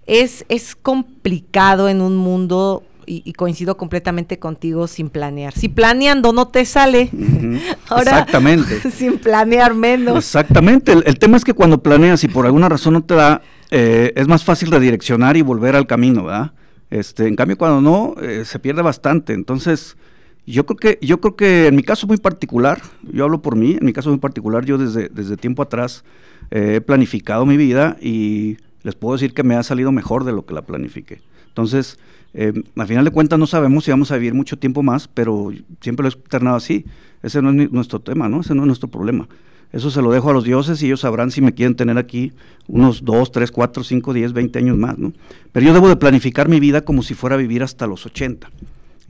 es, 0.05 0.45
es 0.49 0.75
complicado 0.75 1.89
en 1.89 2.01
un 2.01 2.17
mundo, 2.17 2.83
y, 3.05 3.33
coincido 3.33 3.77
completamente 3.77 4.39
contigo, 4.39 4.87
sin 4.87 5.09
planear. 5.09 5.53
Si 5.53 5.69
planeando 5.69 6.33
no 6.33 6.47
te 6.47 6.65
sale, 6.65 7.09
ahora 7.89 8.11
Exactamente. 8.11 8.91
sin 8.95 9.17
planear 9.17 9.73
menos. 9.73 10.17
Exactamente. 10.17 10.93
El, 10.93 11.19
tema 11.19 11.37
es 11.37 11.43
que 11.43 11.53
cuando 11.53 11.81
planeas 11.81 12.23
y 12.23 12.27
por 12.27 12.45
alguna 12.45 12.69
razón 12.69 12.93
no 12.93 13.03
te 13.03 13.15
da, 13.15 13.41
eh, 13.69 14.13
es 14.15 14.27
más 14.27 14.43
fácil 14.43 14.71
redireccionar 14.71 15.35
y 15.35 15.41
volver 15.41 15.75
al 15.75 15.87
camino, 15.87 16.25
¿verdad? 16.25 16.53
Este, 16.89 17.27
en 17.27 17.35
cambio, 17.35 17.57
cuando 17.57 17.81
no, 17.81 18.21
eh, 18.21 18.43
se 18.45 18.59
pierde 18.59 18.81
bastante. 18.81 19.33
Entonces, 19.33 19.97
yo 20.45 20.65
creo 20.65 20.77
que, 20.77 21.05
yo 21.05 21.21
creo 21.21 21.35
que 21.35 21.67
en 21.67 21.75
mi 21.75 21.83
caso 21.83 22.07
muy 22.07 22.17
particular, 22.17 22.81
yo 23.11 23.25
hablo 23.25 23.41
por 23.41 23.55
mí, 23.55 23.77
en 23.79 23.85
mi 23.85 23.93
caso 23.93 24.09
muy 24.09 24.19
particular, 24.19 24.65
yo 24.65 24.77
desde, 24.77 25.09
desde 25.09 25.37
tiempo 25.37 25.61
atrás 25.61 26.03
eh, 26.49 26.75
he 26.75 26.81
planificado 26.81 27.45
mi 27.45 27.57
vida 27.57 27.97
y 28.01 28.57
les 28.83 28.95
puedo 28.95 29.13
decir 29.13 29.33
que 29.33 29.43
me 29.43 29.55
ha 29.55 29.63
salido 29.63 29.91
mejor 29.91 30.23
de 30.23 30.31
lo 30.31 30.45
que 30.45 30.53
la 30.53 30.63
planifiqué. 30.63 31.21
Entonces, 31.47 31.99
eh, 32.33 32.53
al 32.75 32.87
final 32.87 33.05
de 33.05 33.11
cuentas 33.11 33.37
no 33.37 33.45
sabemos 33.45 33.85
si 33.85 33.91
vamos 33.91 34.11
a 34.11 34.15
vivir 34.15 34.33
mucho 34.33 34.57
tiempo 34.57 34.83
más, 34.83 35.07
pero 35.07 35.51
siempre 35.81 36.03
lo 36.03 36.09
he 36.09 36.13
externado 36.13 36.55
así. 36.55 36.85
Ese 37.21 37.41
no 37.41 37.51
es 37.51 37.71
nuestro 37.71 37.99
tema, 37.99 38.29
¿no? 38.29 38.41
Ese 38.41 38.55
no 38.55 38.63
es 38.63 38.67
nuestro 38.67 38.89
problema. 38.89 39.27
Eso 39.71 39.89
se 39.89 40.01
lo 40.01 40.11
dejo 40.11 40.29
a 40.29 40.33
los 40.33 40.43
dioses 40.43 40.81
y 40.81 40.87
ellos 40.87 41.01
sabrán 41.01 41.31
si 41.31 41.41
me 41.41 41.53
quieren 41.53 41.75
tener 41.75 41.97
aquí 41.97 42.33
unos 42.67 43.05
2, 43.05 43.31
3, 43.31 43.51
4, 43.51 43.83
5, 43.83 44.13
10, 44.13 44.33
20 44.33 44.59
años 44.59 44.77
más, 44.77 44.97
¿no? 44.97 45.13
Pero 45.51 45.65
yo 45.65 45.73
debo 45.73 45.87
de 45.87 45.95
planificar 45.95 46.49
mi 46.49 46.59
vida 46.59 46.81
como 46.81 47.03
si 47.03 47.13
fuera 47.13 47.35
a 47.35 47.39
vivir 47.39 47.63
hasta 47.63 47.87
los 47.87 48.05
80. 48.05 48.49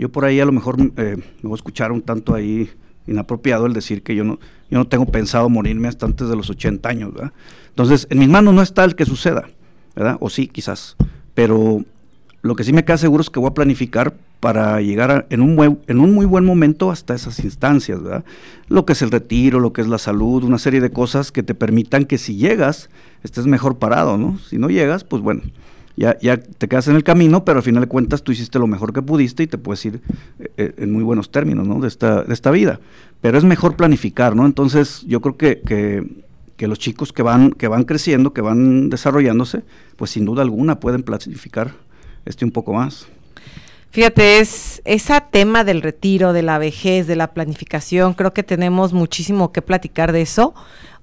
Yo 0.01 0.09
por 0.09 0.25
ahí 0.25 0.39
a 0.39 0.45
lo 0.45 0.51
mejor 0.51 0.77
eh, 0.97 1.15
me 1.15 1.23
voy 1.43 1.51
a 1.51 1.55
escuchar 1.55 1.91
un 1.91 2.01
tanto 2.01 2.33
ahí 2.33 2.71
inapropiado 3.05 3.67
el 3.67 3.73
decir 3.73 4.01
que 4.01 4.15
yo 4.15 4.23
no, 4.23 4.39
yo 4.71 4.79
no 4.79 4.87
tengo 4.87 5.05
pensado 5.05 5.47
morirme 5.47 5.87
hasta 5.87 6.07
antes 6.07 6.27
de 6.27 6.35
los 6.35 6.49
80 6.49 6.89
años, 6.89 7.13
¿verdad? 7.13 7.31
Entonces, 7.69 8.07
en 8.09 8.17
mis 8.17 8.27
manos 8.27 8.55
no 8.55 8.63
está 8.63 8.83
el 8.83 8.95
que 8.95 9.05
suceda, 9.05 9.47
¿verdad? 9.95 10.17
O 10.19 10.31
sí, 10.31 10.47
quizás. 10.47 10.95
Pero 11.35 11.85
lo 12.41 12.55
que 12.55 12.63
sí 12.63 12.73
me 12.73 12.83
queda 12.83 12.97
seguro 12.97 13.21
es 13.21 13.29
que 13.29 13.39
voy 13.39 13.51
a 13.51 13.53
planificar 13.53 14.15
para 14.39 14.81
llegar 14.81 15.27
en, 15.29 15.41
un 15.41 15.79
en 15.85 15.99
un 15.99 16.15
muy 16.15 16.25
buen 16.25 16.45
momento 16.45 16.89
hasta 16.89 17.13
esas 17.13 17.37
instancias, 17.43 18.01
¿verdad? 18.01 18.25
Lo 18.69 18.87
que 18.87 18.93
es 18.93 19.03
el 19.03 19.11
retiro, 19.11 19.59
lo 19.59 19.71
que 19.71 19.81
es 19.81 19.87
la 19.87 19.99
salud, 19.99 20.43
una 20.43 20.57
serie 20.57 20.81
de 20.81 20.89
cosas 20.89 21.31
que 21.31 21.43
te 21.43 21.53
permitan 21.53 22.05
que 22.05 22.17
si 22.17 22.37
llegas, 22.37 22.89
estés 23.21 23.45
mejor 23.45 23.77
parado, 23.77 24.17
¿no? 24.17 24.39
Si 24.39 24.57
no 24.57 24.67
llegas, 24.69 25.03
pues 25.03 25.21
bueno, 25.21 25.43
ya, 26.01 26.17
ya 26.19 26.37
te 26.37 26.67
quedas 26.67 26.87
en 26.87 26.95
el 26.95 27.03
camino, 27.03 27.45
pero 27.45 27.59
al 27.59 27.63
final 27.63 27.83
de 27.83 27.87
cuentas 27.87 28.23
tú 28.23 28.31
hiciste 28.31 28.57
lo 28.57 28.65
mejor 28.65 28.91
que 28.91 29.03
pudiste 29.03 29.43
y 29.43 29.47
te 29.47 29.59
puedes 29.59 29.85
ir 29.85 30.01
eh, 30.39 30.51
eh, 30.57 30.73
en 30.77 30.91
muy 30.91 31.03
buenos 31.03 31.29
términos, 31.29 31.67
¿no? 31.67 31.79
De 31.79 31.87
esta, 31.87 32.23
de 32.23 32.33
esta 32.33 32.49
vida. 32.49 32.79
Pero 33.21 33.37
es 33.37 33.43
mejor 33.43 33.75
planificar, 33.75 34.35
¿no? 34.35 34.47
Entonces 34.47 35.03
yo 35.05 35.21
creo 35.21 35.37
que, 35.37 35.61
que, 36.57 36.67
los 36.67 36.77
chicos 36.77 37.11
que 37.11 37.23
van, 37.23 37.51
que 37.51 37.67
van 37.67 37.83
creciendo, 37.83 38.33
que 38.33 38.41
van 38.41 38.89
desarrollándose, 38.89 39.63
pues 39.95 40.11
sin 40.11 40.25
duda 40.25 40.43
alguna 40.43 40.79
pueden 40.79 41.01
planificar 41.01 41.71
este 42.25 42.45
un 42.45 42.51
poco 42.51 42.73
más. 42.73 43.07
Fíjate, 43.91 44.39
es 44.39 44.81
ese 44.85 45.21
tema 45.31 45.63
del 45.63 45.81
retiro, 45.81 46.33
de 46.33 46.43
la 46.43 46.59
vejez, 46.59 47.07
de 47.07 47.15
la 47.15 47.33
planificación, 47.33 48.13
creo 48.13 48.33
que 48.33 48.43
tenemos 48.43 48.93
muchísimo 48.93 49.51
que 49.51 49.61
platicar 49.61 50.11
de 50.11 50.21
eso. 50.21 50.53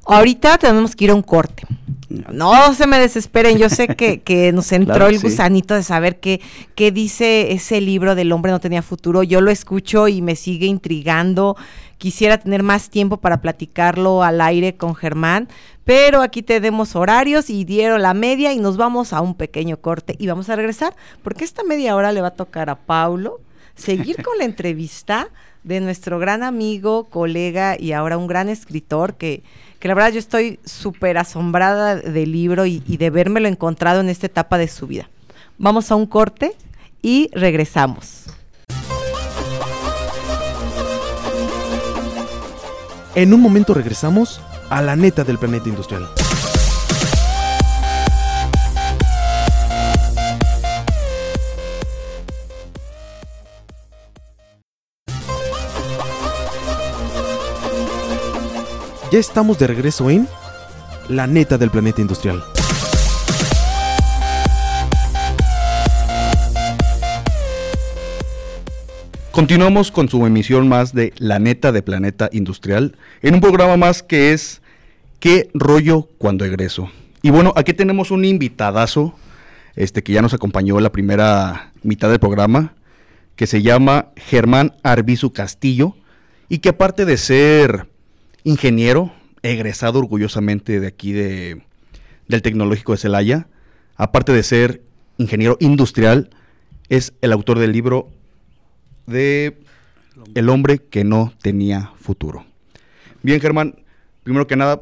Ahorita 0.07 0.59
tenemos 0.59 0.95
que 0.97 1.05
ir 1.05 1.11
a 1.11 1.15
un 1.15 1.23
corte. 1.23 1.65
No 2.09 2.73
se 2.73 2.87
me 2.87 2.99
desesperen, 2.99 3.59
yo 3.59 3.69
sé 3.69 3.89
que, 3.89 4.21
que 4.21 4.53
nos 4.55 4.73
entró 4.73 5.09
el 5.09 5.21
gusanito 5.21 5.75
de 5.75 5.83
saber 5.83 6.21
qué, 6.21 6.41
qué 6.75 6.91
dice 6.91 7.53
ese 7.53 7.81
libro 7.81 8.15
del 8.15 8.33
hombre 8.33 8.51
no 8.51 8.61
tenía 8.61 8.83
futuro. 8.83 9.23
Yo 9.23 9.41
lo 9.41 9.51
escucho 9.51 10.09
y 10.09 10.23
me 10.23 10.35
sigue 10.35 10.67
intrigando. 10.67 11.57
Quisiera 11.99 12.39
tener 12.39 12.63
más 12.63 12.91
tiempo 12.91 13.19
para 13.19 13.41
platicarlo 13.41 14.23
al 14.23 14.41
aire 14.41 14.77
con 14.77 14.95
Germán, 14.95 15.49
pero 15.85 16.23
aquí 16.23 16.43
tenemos 16.43 16.95
horarios 16.95 17.51
y 17.51 17.65
dieron 17.65 18.03
la 18.03 18.15
media 18.15 18.53
y 18.53 18.59
nos 18.59 18.77
vamos 18.77 19.13
a 19.13 19.21
un 19.21 19.35
pequeño 19.35 19.79
corte 19.79 20.15
y 20.19 20.29
vamos 20.29 20.49
a 20.49 20.57
regresar, 20.57 20.95
porque 21.23 21.45
esta 21.45 21.65
media 21.65 21.97
hora 21.97 22.13
le 22.13 22.21
va 22.21 22.29
a 22.29 22.35
tocar 22.37 22.71
a 22.71 22.77
Paulo 22.77 23.41
seguir 23.75 24.23
con 24.23 24.39
la 24.39 24.45
entrevista 24.45 25.29
de 25.65 25.81
nuestro 25.81 26.19
gran 26.19 26.43
amigo, 26.43 27.05
colega 27.05 27.77
y 27.79 27.93
ahora 27.93 28.17
un 28.17 28.27
gran 28.27 28.49
escritor 28.49 29.17
que 29.17 29.43
que 29.79 29.89
la 29.89 29.95
verdad 29.95 30.13
yo 30.13 30.19
estoy 30.19 30.59
súper 30.65 31.19
asombrada 31.19 31.97
del 31.97 32.33
libro 32.33 32.67
y, 32.67 32.83
y 32.87 32.97
de 32.97 33.11
lo 33.41 33.49
encontrado 33.49 34.01
en 34.01 34.09
esta 34.09 34.27
etapa 34.27 34.59
de 34.59 34.69
su 34.69 34.87
vida. 34.87 35.09
Vamos 35.57 35.91
a 35.91 35.97
un 35.97 36.07
corte 36.07 36.55
y 37.03 37.31
regresamos. 37.33 38.25
En 43.15 43.35
un 43.35 43.41
momento 43.41 43.75
regresamos 43.75 44.41
a 44.71 44.83
la 44.83 44.95
neta 44.95 45.25
del 45.25 45.39
planeta 45.39 45.69
industrial. 45.69 46.09
Ya 59.11 59.19
estamos 59.19 59.59
de 59.59 59.67
regreso 59.67 60.11
en 60.11 60.29
La 61.09 61.27
neta 61.27 61.57
del 61.57 61.71
planeta 61.71 62.03
industrial. 62.03 62.45
Continuamos 69.31 69.91
con 69.91 70.11
su 70.11 70.27
emisión 70.27 70.69
más 70.69 70.93
de 70.93 71.15
La 71.17 71.39
neta 71.39 71.73
de 71.73 71.81
Planeta 71.81 72.29
Industrial, 72.33 72.97
en 73.23 73.35
un 73.35 73.41
programa 73.41 73.79
más 73.79 74.03
que 74.03 74.35
es 74.35 74.61
¿Qué 75.21 75.49
rollo 75.55 76.09
cuando 76.19 76.45
egreso? 76.45 76.91
Y 77.23 77.31
bueno, 77.31 77.55
aquí 77.57 77.73
tenemos 77.73 78.11
un 78.11 78.27
invitadazo, 78.27 79.15
este 79.75 80.03
que 80.03 80.13
ya 80.13 80.21
nos 80.21 80.35
acompañó 80.35 80.77
en 80.77 80.83
la 80.83 80.93
primera 80.93 81.73
mitad 81.83 82.11
del 82.11 82.21
programa, 82.21 82.75
que 83.37 83.47
se 83.47 83.63
llama 83.63 84.09
Germán 84.17 84.75
Arbizu 84.83 85.33
Castillo, 85.33 85.97
y 86.51 86.59
que 86.59 86.69
aparte 86.69 87.07
de 87.07 87.17
ser 87.17 87.87
ingeniero, 88.49 89.13
egresado 89.43 89.99
orgullosamente 89.99 90.81
de 90.81 90.87
aquí 90.87 91.13
de, 91.13 91.63
del 92.29 92.41
Tecnológico 92.41 92.93
de 92.93 92.99
Celaya. 92.99 93.47
Aparte 93.97 94.33
de 94.33 94.43
ser 94.43 94.83
ingeniero 95.19 95.59
industrial, 95.61 96.31
es 96.89 97.13
el 97.21 97.33
autor 97.33 97.59
del 97.59 97.73
libro 97.73 98.09
de 99.07 99.59
El 100.35 100.49
hombre 100.49 100.79
que 100.79 101.05
no 101.05 101.35
tenía 101.43 101.93
futuro. 102.01 102.47
Bien, 103.23 103.39
Germán, 103.39 103.75
primero 104.23 104.47
que 104.47 104.57
nada, 104.57 104.81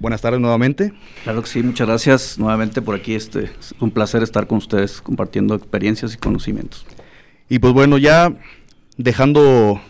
buenas 0.00 0.20
tardes 0.20 0.40
nuevamente. 0.40 0.92
Claro 1.22 1.42
que 1.42 1.48
sí, 1.48 1.62
muchas 1.62 1.86
gracias 1.86 2.36
nuevamente 2.36 2.82
por 2.82 2.96
aquí. 2.96 3.14
Este, 3.14 3.44
es 3.44 3.74
un 3.78 3.92
placer 3.92 4.24
estar 4.24 4.48
con 4.48 4.58
ustedes 4.58 5.00
compartiendo 5.00 5.54
experiencias 5.54 6.14
y 6.14 6.16
conocimientos. 6.16 6.84
Y 7.48 7.60
pues 7.60 7.72
bueno, 7.72 7.96
ya 7.96 8.34
dejando 8.96 9.80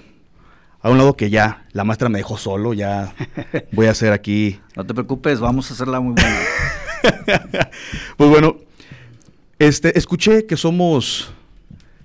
a 0.84 0.90
un 0.90 0.98
lado 0.98 1.16
que 1.16 1.30
ya 1.30 1.64
la 1.72 1.82
maestra 1.82 2.10
me 2.10 2.18
dejó 2.18 2.36
solo, 2.36 2.74
ya 2.74 3.14
voy 3.72 3.86
a 3.86 3.92
hacer 3.92 4.12
aquí. 4.12 4.60
No 4.76 4.84
te 4.84 4.92
preocupes, 4.92 5.40
vamos 5.40 5.70
a 5.70 5.74
hacerla 5.74 5.98
muy 5.98 6.12
buena. 6.12 6.38
pues 8.18 8.30
bueno, 8.30 8.58
este, 9.58 9.98
escuché 9.98 10.44
que 10.44 10.58
somos 10.58 11.32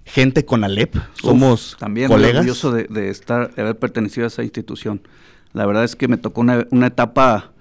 gente 0.06 0.46
con 0.46 0.64
Alep, 0.64 0.96
somos 1.22 1.76
también 1.78 2.08
colegas. 2.08 2.38
orgulloso 2.38 2.72
de, 2.72 3.10
estar, 3.10 3.54
de 3.54 3.64
haber 3.64 3.78
pertenecido 3.78 4.24
a 4.24 4.28
esa 4.28 4.44
institución. 4.44 5.02
La 5.52 5.66
verdad 5.66 5.84
es 5.84 5.98
que 5.98 6.08
me 6.08 6.16
tocó 6.16 6.40
una, 6.40 6.88
etapa 6.88 7.52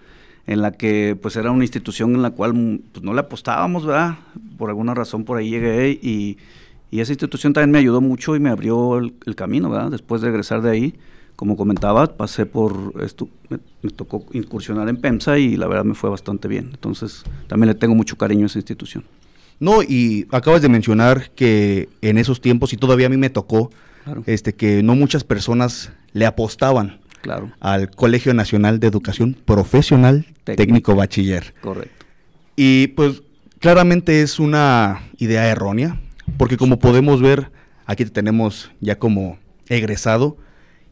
en 0.46 0.62
la 0.62 0.70
que 0.70 1.18
pues 1.20 1.34
era 1.34 1.50
una 1.50 1.64
institución 1.64 2.14
en 2.14 2.22
la 2.22 2.30
cual 2.30 2.80
pues, 2.92 3.04
no 3.04 3.12
le 3.12 3.18
apostábamos, 3.18 3.84
¿verdad? 3.84 4.18
Por 4.56 4.70
alguna 4.70 4.94
razón 4.94 5.24
por 5.24 5.38
ahí 5.38 5.50
llegué 5.50 5.98
y, 6.00 6.38
y 6.90 7.00
esa 7.00 7.12
institución 7.12 7.52
también 7.52 7.70
me 7.70 7.78
ayudó 7.78 8.00
mucho 8.00 8.34
y 8.34 8.40
me 8.40 8.50
abrió 8.50 8.98
el, 8.98 9.34
camino, 9.34 9.70
¿verdad? 9.70 9.90
Después 9.90 10.22
de 10.22 10.28
egresar 10.28 10.62
de 10.62 10.70
ahí, 10.70 10.94
como 11.36 11.56
comentaba, 11.56 12.06
pasé 12.06 12.46
por 12.46 12.94
esto, 13.02 13.28
me, 13.48 13.58
tocó 13.90 14.24
incursionar 14.32 14.88
en 14.88 14.96
PEMSA 14.96 15.38
y 15.38 15.56
la 15.56 15.66
verdad 15.66 15.84
me 15.84 15.94
fue 15.94 16.10
bastante 16.10 16.48
bien. 16.48 16.70
Entonces, 16.72 17.24
también 17.46 17.68
le 17.68 17.74
tengo 17.74 17.94
mucho 17.94 18.16
cariño 18.16 18.44
a 18.44 18.46
esa 18.46 18.58
institución. 18.58 19.04
No, 19.60 19.82
y 19.82 20.26
acabas 20.30 20.62
de 20.62 20.68
mencionar 20.68 21.30
que 21.30 21.88
en 22.00 22.16
esos 22.16 22.40
tiempos, 22.40 22.72
y 22.72 22.76
todavía 22.76 23.06
a 23.06 23.10
mí 23.10 23.16
me 23.16 23.30
tocó, 23.30 23.70
este, 24.24 24.54
que 24.54 24.82
no 24.82 24.94
muchas 24.94 25.24
personas 25.24 25.92
le 26.12 26.24
apostaban 26.24 27.00
claro. 27.20 27.52
al 27.60 27.90
Colegio 27.90 28.32
Nacional 28.32 28.80
de 28.80 28.86
Educación 28.86 29.36
Profesional 29.44 30.26
Técnico 30.44 30.94
Bachiller. 30.96 31.54
Correcto. 31.60 32.06
Y 32.56 32.88
pues 32.88 33.22
claramente 33.58 34.22
es 34.22 34.38
una 34.40 35.02
idea 35.18 35.48
errónea, 35.48 36.00
porque 36.36 36.56
como 36.56 36.78
podemos 36.78 37.20
ver, 37.20 37.50
aquí 37.86 38.04
te 38.04 38.10
tenemos 38.10 38.70
ya 38.80 38.98
como 38.98 39.38
egresado, 39.68 40.36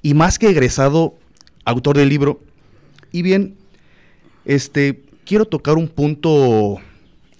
y 0.02 0.14
más 0.14 0.38
que 0.38 0.48
egresado, 0.48 1.14
autor 1.64 1.96
del 1.96 2.08
libro. 2.08 2.40
Y 3.12 3.22
bien, 3.22 3.56
este, 4.44 5.02
quiero 5.24 5.46
tocar 5.46 5.76
un 5.76 5.88
punto 5.88 6.78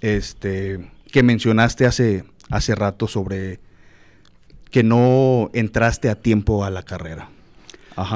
este, 0.01 0.91
que 1.11 1.23
mencionaste 1.23 1.87
hace, 1.87 2.25
hace 2.51 2.75
rato 2.75 3.07
sobre 3.07 3.61
que 4.71 4.83
no 4.83 5.51
entraste 5.55 6.11
a 6.11 6.17
tiempo 6.17 6.65
a 6.65 6.71
la 6.71 6.83
carrera. 6.83 7.31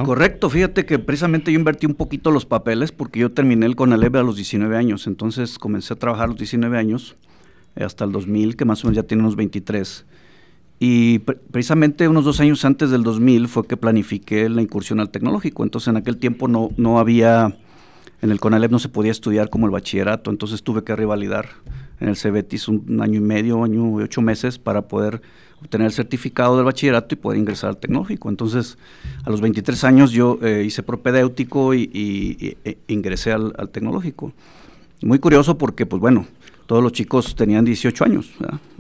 Correcto, 0.05 0.51
fíjate 0.51 0.85
que 0.85 0.99
precisamente 0.99 1.51
yo 1.51 1.59
invertí 1.59 1.87
un 1.87 1.95
poquito 1.95 2.31
los 2.31 2.45
papeles 2.45 2.93
porque 2.93 3.21
yo 3.21 3.33
terminé 3.33 3.65
el 3.65 3.77
CONALEP 3.77 4.17
a 4.17 4.23
los 4.23 4.37
19 4.37 4.77
años, 4.77 5.07
entonces 5.07 5.59
comencé 5.59 5.95
a 5.95 5.97
trabajar 5.97 6.25
a 6.25 6.27
los 6.29 6.37
19 6.37 6.77
años 6.77 7.17
hasta 7.77 8.05
el 8.05 8.13
2000, 8.13 8.57
que 8.57 8.65
más 8.65 8.85
o 8.85 8.89
menos 8.89 8.97
ya 8.97 9.07
tiene 9.07 9.23
unos 9.23 9.37
23. 9.37 10.05
Y 10.83 11.19
precisamente 11.19 12.09
unos 12.09 12.25
dos 12.25 12.41
años 12.41 12.65
antes 12.65 12.91
del 12.91 13.03
2000 13.03 13.49
fue 13.49 13.67
que 13.67 13.77
planifiqué 13.77 14.49
la 14.49 14.63
incursión 14.63 14.99
al 14.99 15.11
tecnológico. 15.11 15.63
Entonces 15.63 15.89
en 15.89 15.99
aquel 15.99 16.17
tiempo 16.17 16.49
no, 16.49 16.71
no 16.79 16.99
había, 16.99 17.59
en 18.23 18.31
el 18.31 18.41
CONALEP 18.41 18.71
no 18.71 18.79
se 18.79 18.89
podía 18.89 19.11
estudiar 19.11 19.51
como 19.51 19.67
el 19.67 19.73
bachillerato, 19.73 20.31
entonces 20.31 20.63
tuve 20.63 20.83
que 20.83 20.97
revalidar 20.97 21.51
en 22.01 22.09
el 22.09 22.17
CEBETIS 22.17 22.69
un, 22.69 23.03
año 23.03 23.19
y 23.19 23.23
medio, 23.23 23.63
año 23.63 24.01
y 24.01 24.05
ocho 24.05 24.23
meses 24.23 24.59
para 24.59 24.89
poder 24.89 25.21
obtener 25.61 25.89
el 25.89 25.93
certificado 25.93 26.57
del 26.57 26.65
bachillerato 26.65 27.15
y 27.15 27.19
poder 27.19 27.39
ingresar 27.39 27.69
al 27.69 27.77
tecnológico. 27.77 28.31
Entonces 28.31 28.79
a 29.25 29.29
los 29.29 29.43
23 29.43 29.85
años 29.85 30.13
yo 30.13 30.39
eh, 30.41 30.63
hice 30.65 30.83
propedéutico 30.83 31.75
y, 31.75 32.57
e 32.65 32.79
ingresé 32.89 33.33
al, 33.33 33.53
al 33.59 33.69
tecnológico. 33.69 34.33
Muy 35.03 35.19
curioso 35.19 35.59
porque, 35.59 35.85
pues 35.85 36.01
bueno, 36.01 36.27
todos 36.71 36.85
los 36.85 36.93
chicos 36.93 37.35
tenían 37.35 37.65
18 37.65 38.05
años, 38.05 38.31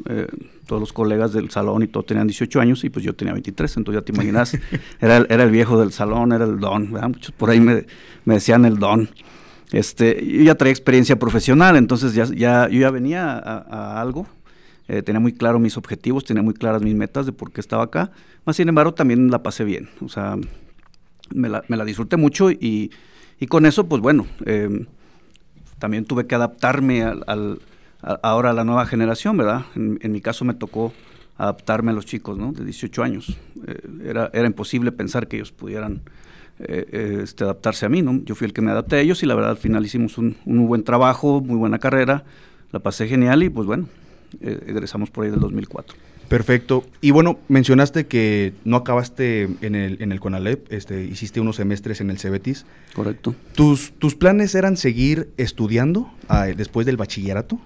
eh, 0.08 0.28
todos 0.64 0.78
los 0.78 0.92
colegas 0.92 1.32
del 1.32 1.50
salón 1.50 1.82
y 1.82 1.88
todos 1.88 2.06
tenían 2.06 2.28
18 2.28 2.60
años 2.60 2.84
y 2.84 2.88
pues 2.88 3.04
yo 3.04 3.16
tenía 3.16 3.32
23, 3.32 3.78
entonces 3.78 4.00
ya 4.00 4.04
te 4.04 4.12
imaginas, 4.12 4.56
era, 5.00 5.16
el, 5.16 5.26
era 5.28 5.42
el 5.42 5.50
viejo 5.50 5.76
del 5.80 5.90
salón, 5.90 6.30
era 6.30 6.44
el 6.44 6.60
don, 6.60 6.92
muchos 6.92 7.32
por 7.32 7.50
ahí 7.50 7.58
me, 7.58 7.84
decían 8.26 8.64
el 8.64 8.78
don. 8.78 9.10
Este, 9.72 10.24
yo 10.24 10.44
ya 10.44 10.54
traía 10.54 10.70
experiencia 10.70 11.18
profesional, 11.18 11.74
entonces 11.74 12.14
ya, 12.14 12.26
ya 12.26 12.68
yo 12.68 12.78
ya 12.78 12.92
venía 12.92 13.36
a, 13.36 14.00
algo, 14.00 14.28
eh, 14.86 15.02
tenía 15.02 15.18
muy 15.18 15.32
claro 15.32 15.58
mis 15.58 15.76
objetivos, 15.76 16.24
tenía 16.24 16.44
muy 16.44 16.54
claras 16.54 16.82
mis 16.82 16.94
metas 16.94 17.26
de 17.26 17.32
por 17.32 17.50
qué 17.50 17.60
estaba 17.60 17.82
acá, 17.82 18.12
más 18.44 18.54
sin 18.54 18.68
embargo 18.68 18.94
también 18.94 19.32
la 19.32 19.42
pasé 19.42 19.64
bien, 19.64 19.88
o 20.00 20.08
sea, 20.08 20.36
me 21.34 21.48
la, 21.48 21.64
me 21.66 21.76
la 21.76 21.84
disfruté 21.84 22.16
mucho 22.16 22.52
y, 22.52 22.92
y, 23.40 23.46
con 23.48 23.66
eso 23.66 23.88
pues 23.88 24.00
bueno, 24.00 24.28
eh, 24.46 24.86
también 25.80 26.04
tuve 26.04 26.28
que 26.28 26.36
adaptarme 26.36 27.02
al 27.02 27.58
ahora 28.02 28.52
la 28.52 28.64
nueva 28.64 28.86
generación, 28.86 29.36
¿verdad? 29.36 29.62
En, 29.74 30.12
mi 30.12 30.20
caso 30.20 30.44
me 30.44 30.54
tocó 30.54 30.92
adaptarme 31.36 31.90
a 31.90 31.94
los 31.94 32.06
chicos, 32.06 32.38
¿no? 32.38 32.52
De 32.52 32.64
18 32.64 33.02
años. 33.02 33.38
Eh, 33.66 33.80
era, 34.04 34.30
era 34.32 34.46
imposible 34.46 34.92
pensar 34.92 35.28
que 35.28 35.36
ellos 35.36 35.52
pudieran 35.52 36.02
eh, 36.58 36.86
eh, 36.92 37.20
este, 37.22 37.44
adaptarse 37.44 37.86
a 37.86 37.88
mí, 37.88 38.02
¿no? 38.02 38.22
Yo 38.24 38.34
fui 38.34 38.46
el 38.46 38.52
que 38.52 38.60
me 38.60 38.70
adapté 38.70 38.96
a 38.96 39.00
ellos 39.00 39.22
y 39.22 39.26
la 39.26 39.34
verdad 39.34 39.52
al 39.52 39.56
final 39.56 39.84
hicimos 39.84 40.18
un, 40.18 40.36
muy 40.44 40.66
buen 40.66 40.84
trabajo, 40.84 41.40
muy 41.40 41.56
buena 41.56 41.78
carrera, 41.78 42.24
la 42.72 42.80
pasé 42.80 43.06
genial 43.08 43.42
y 43.42 43.48
pues 43.48 43.66
bueno, 43.66 43.88
egresamos 44.40 45.10
por 45.10 45.24
ahí 45.24 45.30
del 45.30 45.40
2004. 45.40 45.96
Perfecto. 46.30 46.84
Y 47.00 47.10
bueno, 47.10 47.40
mencionaste 47.48 48.06
que 48.06 48.52
no 48.64 48.76
acabaste 48.76 49.48
en 49.62 49.74
el, 49.74 50.00
en 50.00 50.12
el 50.12 50.20
CONALEP, 50.20 50.72
este, 50.72 51.02
hiciste 51.02 51.40
unos 51.40 51.56
semestres 51.56 52.00
en 52.00 52.08
el 52.08 52.18
CEBETIS. 52.18 52.66
Correcto. 52.94 53.34
¿Tus, 53.56 53.90
tus 53.98 54.14
planes 54.14 54.54
eran 54.54 54.76
seguir 54.76 55.30
estudiando 55.38 56.08
ah, 56.28 56.46
después 56.46 56.86
del 56.86 56.96
bachillerato? 56.96 57.58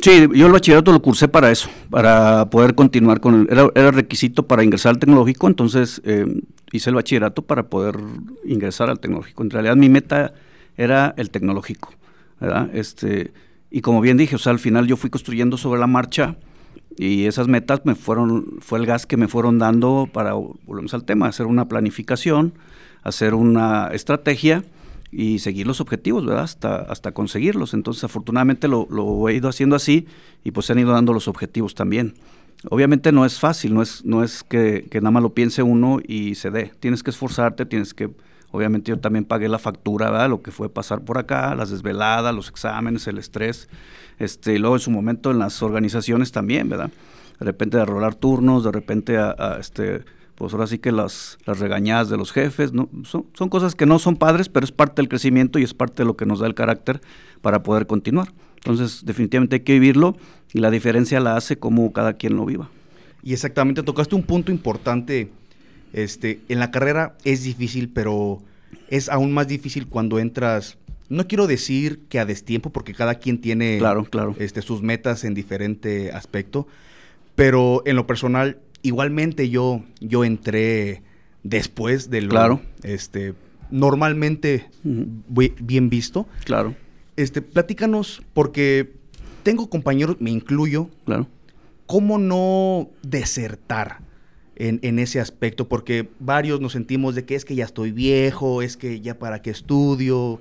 Sí, 0.00 0.28
yo 0.34 0.46
el 0.46 0.52
bachillerato 0.52 0.92
lo 0.92 1.00
cursé 1.00 1.28
para 1.28 1.50
eso, 1.50 1.68
para 1.88 2.50
poder 2.50 2.74
continuar 2.74 3.20
con 3.20 3.46
el, 3.48 3.70
era, 3.74 3.90
requisito 3.90 4.46
para 4.46 4.62
ingresar 4.62 4.90
al 4.90 4.98
tecnológico, 4.98 5.46
entonces 5.46 6.02
eh, 6.04 6.26
hice 6.72 6.90
el 6.90 6.96
bachillerato 6.96 7.42
para 7.42 7.68
poder 7.68 7.96
ingresar 8.44 8.90
al 8.90 9.00
tecnológico. 9.00 9.42
En 9.42 9.50
realidad 9.50 9.76
mi 9.76 9.88
meta 9.88 10.34
era 10.76 11.14
el 11.16 11.30
tecnológico, 11.30 11.94
¿verdad? 12.40 12.68
Este, 12.74 13.32
y 13.70 13.80
como 13.80 14.00
bien 14.00 14.16
dije, 14.16 14.36
o 14.36 14.38
sea, 14.38 14.52
al 14.52 14.58
final 14.58 14.86
yo 14.86 14.96
fui 14.96 15.10
construyendo 15.10 15.56
sobre 15.56 15.80
la 15.80 15.86
marcha 15.86 16.36
y 16.96 17.24
esas 17.24 17.48
metas 17.48 17.80
me 17.84 17.94
fueron, 17.94 18.58
fue 18.60 18.78
el 18.78 18.86
gas 18.86 19.06
que 19.06 19.16
me 19.16 19.28
fueron 19.28 19.58
dando 19.58 20.08
para, 20.12 20.34
volvemos 20.34 20.92
al 20.94 21.04
tema, 21.04 21.28
hacer 21.28 21.46
una 21.46 21.66
planificación, 21.66 22.54
hacer 23.02 23.34
una 23.34 23.88
estrategia 23.92 24.64
y 25.16 25.38
seguir 25.38 25.66
los 25.66 25.80
objetivos, 25.80 26.26
¿verdad? 26.26 26.42
Hasta, 26.42 26.76
hasta 26.76 27.12
conseguirlos. 27.12 27.72
Entonces, 27.72 28.02
afortunadamente 28.02 28.66
lo, 28.66 28.88
lo, 28.90 29.28
he 29.28 29.34
ido 29.34 29.48
haciendo 29.48 29.76
así 29.76 30.08
y 30.42 30.50
pues 30.50 30.66
se 30.66 30.72
han 30.72 30.80
ido 30.80 30.90
dando 30.90 31.12
los 31.12 31.28
objetivos 31.28 31.76
también. 31.76 32.14
Obviamente 32.68 33.12
no 33.12 33.24
es 33.24 33.38
fácil, 33.38 33.74
no 33.74 33.82
es, 33.82 34.04
no 34.04 34.24
es 34.24 34.42
que, 34.42 34.88
nada 34.94 35.12
más 35.12 35.22
lo 35.22 35.32
piense 35.32 35.62
uno 35.62 36.00
y 36.04 36.34
se 36.34 36.50
dé. 36.50 36.72
Tienes 36.80 37.04
que 37.04 37.10
esforzarte, 37.10 37.64
tienes 37.64 37.94
que, 37.94 38.10
obviamente 38.50 38.90
yo 38.90 38.98
también 38.98 39.24
pagué 39.24 39.48
la 39.48 39.60
factura, 39.60 40.10
¿verdad? 40.10 40.30
Lo 40.30 40.42
que 40.42 40.50
fue 40.50 40.68
pasar 40.68 41.02
por 41.02 41.18
acá, 41.18 41.54
las 41.54 41.70
desveladas, 41.70 42.34
los 42.34 42.48
exámenes, 42.48 43.06
el 43.06 43.18
estrés. 43.18 43.68
Este, 44.18 44.54
y 44.54 44.58
luego 44.58 44.74
en 44.74 44.80
su 44.80 44.90
momento 44.90 45.30
en 45.30 45.38
las 45.38 45.62
organizaciones 45.62 46.32
también, 46.32 46.68
¿verdad? 46.68 46.90
De 47.38 47.44
repente 47.44 47.76
de 47.76 47.84
rolar 47.84 48.16
turnos, 48.16 48.64
de 48.64 48.72
repente 48.72 49.16
a, 49.16 49.36
a 49.38 49.58
este 49.60 50.04
pues 50.44 50.52
ahora 50.52 50.66
sí 50.66 50.78
que 50.78 50.92
las, 50.92 51.38
las 51.46 51.58
regañadas 51.58 52.10
de 52.10 52.18
los 52.18 52.30
jefes, 52.30 52.74
¿no? 52.74 52.90
Son, 53.04 53.24
son, 53.32 53.48
cosas 53.48 53.74
que 53.74 53.86
no 53.86 53.98
son 53.98 54.16
padres, 54.16 54.50
pero 54.50 54.62
es 54.62 54.72
parte 54.72 55.00
del 55.00 55.08
crecimiento 55.08 55.58
y 55.58 55.62
es 55.62 55.72
parte 55.72 56.02
de 56.02 56.04
lo 56.04 56.18
que 56.18 56.26
nos 56.26 56.40
da 56.40 56.46
el 56.46 56.54
carácter 56.54 57.00
para 57.40 57.62
poder 57.62 57.86
continuar. 57.86 58.30
Entonces, 58.56 59.06
definitivamente 59.06 59.56
hay 59.56 59.60
que 59.60 59.72
vivirlo 59.72 60.18
y 60.52 60.58
la 60.58 60.70
diferencia 60.70 61.18
la 61.18 61.38
hace 61.38 61.56
como 61.56 61.94
cada 61.94 62.12
quien 62.12 62.36
lo 62.36 62.44
viva. 62.44 62.68
Y 63.22 63.32
exactamente, 63.32 63.82
tocaste 63.82 64.14
un 64.14 64.22
punto 64.22 64.52
importante. 64.52 65.30
Este, 65.94 66.40
en 66.50 66.58
la 66.58 66.70
carrera 66.70 67.16
es 67.24 67.42
difícil, 67.42 67.88
pero 67.88 68.42
es 68.88 69.08
aún 69.08 69.32
más 69.32 69.48
difícil 69.48 69.86
cuando 69.86 70.18
entras. 70.18 70.76
No 71.08 71.26
quiero 71.26 71.46
decir 71.46 72.00
que 72.10 72.18
a 72.18 72.26
destiempo, 72.26 72.68
porque 72.68 72.92
cada 72.92 73.14
quien 73.14 73.40
tiene 73.40 73.78
claro, 73.78 74.04
claro. 74.04 74.36
Este, 74.38 74.60
sus 74.60 74.82
metas 74.82 75.24
en 75.24 75.32
diferente 75.32 76.12
aspecto. 76.12 76.66
Pero 77.34 77.82
en 77.86 77.96
lo 77.96 78.06
personal, 78.06 78.58
igualmente 78.84 79.48
yo, 79.48 79.82
yo 80.00 80.24
entré 80.24 81.02
después 81.42 82.10
de 82.10 82.22
lo 82.22 82.30
claro. 82.30 82.60
este 82.84 83.34
normalmente 83.70 84.70
bien 84.84 85.90
visto. 85.90 86.28
Claro. 86.44 86.76
Este, 87.16 87.42
platícanos, 87.42 88.22
porque 88.32 88.92
tengo 89.42 89.68
compañeros, 89.68 90.16
me 90.20 90.30
incluyo. 90.30 90.88
Claro. 91.04 91.26
¿Cómo 91.86 92.18
no 92.18 92.88
desertar 93.02 93.98
en, 94.54 94.78
en, 94.82 95.00
ese 95.00 95.18
aspecto? 95.18 95.68
Porque 95.68 96.08
varios 96.20 96.60
nos 96.60 96.72
sentimos 96.72 97.14
de 97.14 97.24
que 97.24 97.34
es 97.34 97.44
que 97.44 97.56
ya 97.56 97.64
estoy 97.64 97.90
viejo, 97.90 98.62
es 98.62 98.76
que 98.76 99.00
ya 99.00 99.18
para 99.18 99.42
qué 99.42 99.50
estudio, 99.50 100.40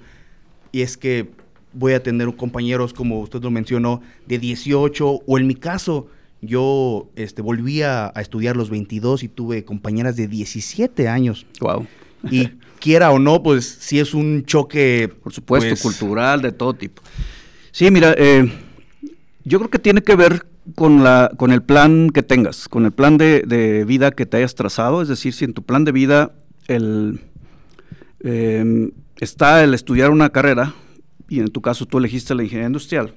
y 0.71 0.81
es 0.81 0.95
que 0.95 1.31
voy 1.73 1.93
a 1.93 2.03
tener 2.03 2.33
compañeros, 2.35 2.93
como 2.93 3.19
usted 3.19 3.41
lo 3.41 3.51
mencionó, 3.51 4.01
de 4.27 4.37
18, 4.37 5.21
o 5.25 5.39
en 5.39 5.47
mi 5.47 5.55
caso, 5.55 6.07
yo 6.45 7.09
este, 7.15 7.41
volví 7.41 7.81
a, 7.81 8.11
estudiar 8.15 8.55
los 8.55 8.69
22 8.69 9.23
y 9.23 9.27
tuve 9.27 9.63
compañeras 9.63 10.15
de 10.15 10.27
17 10.27 11.07
años. 11.07 11.45
Wow. 11.59 11.87
Y 12.29 12.47
quiera 12.79 13.11
o 13.11 13.19
no, 13.19 13.41
pues 13.43 13.77
sí 13.79 13.99
es 13.99 14.13
un 14.13 14.43
choque. 14.45 15.11
Por 15.23 15.33
supuesto, 15.33 15.69
pues, 15.69 15.81
cultural, 15.81 16.41
de 16.41 16.51
todo 16.51 16.73
tipo. 16.73 17.01
Sí, 17.71 17.89
mira, 17.91 18.13
eh, 18.17 18.51
yo 19.43 19.59
creo 19.59 19.69
que 19.69 19.79
tiene 19.79 20.01
que 20.01 20.15
ver 20.15 20.45
con, 20.75 21.03
la, 21.03 21.31
con 21.37 21.51
el 21.51 21.61
plan 21.61 22.09
que 22.09 22.23
tengas, 22.23 22.67
con 22.67 22.85
el 22.85 22.91
plan 22.91 23.17
de, 23.17 23.83
vida 23.87 24.11
que 24.11 24.25
te 24.25 24.37
hayas 24.37 24.55
trazado. 24.55 25.01
Es 25.01 25.07
decir, 25.07 25.33
si 25.33 25.45
en 25.45 25.53
tu 25.53 25.63
plan 25.63 25.83
de 25.83 25.91
vida 25.91 26.33
el, 26.67 27.19
em, 28.21 28.91
está 29.19 29.63
el 29.63 29.73
estudiar 29.73 30.11
una 30.11 30.29
carrera, 30.29 30.73
y 31.27 31.39
en 31.39 31.47
tu 31.47 31.61
caso 31.61 31.85
tú 31.85 31.97
elegiste 31.97 32.35
la 32.35 32.43
ingeniería 32.43 32.67
industrial, 32.67 33.13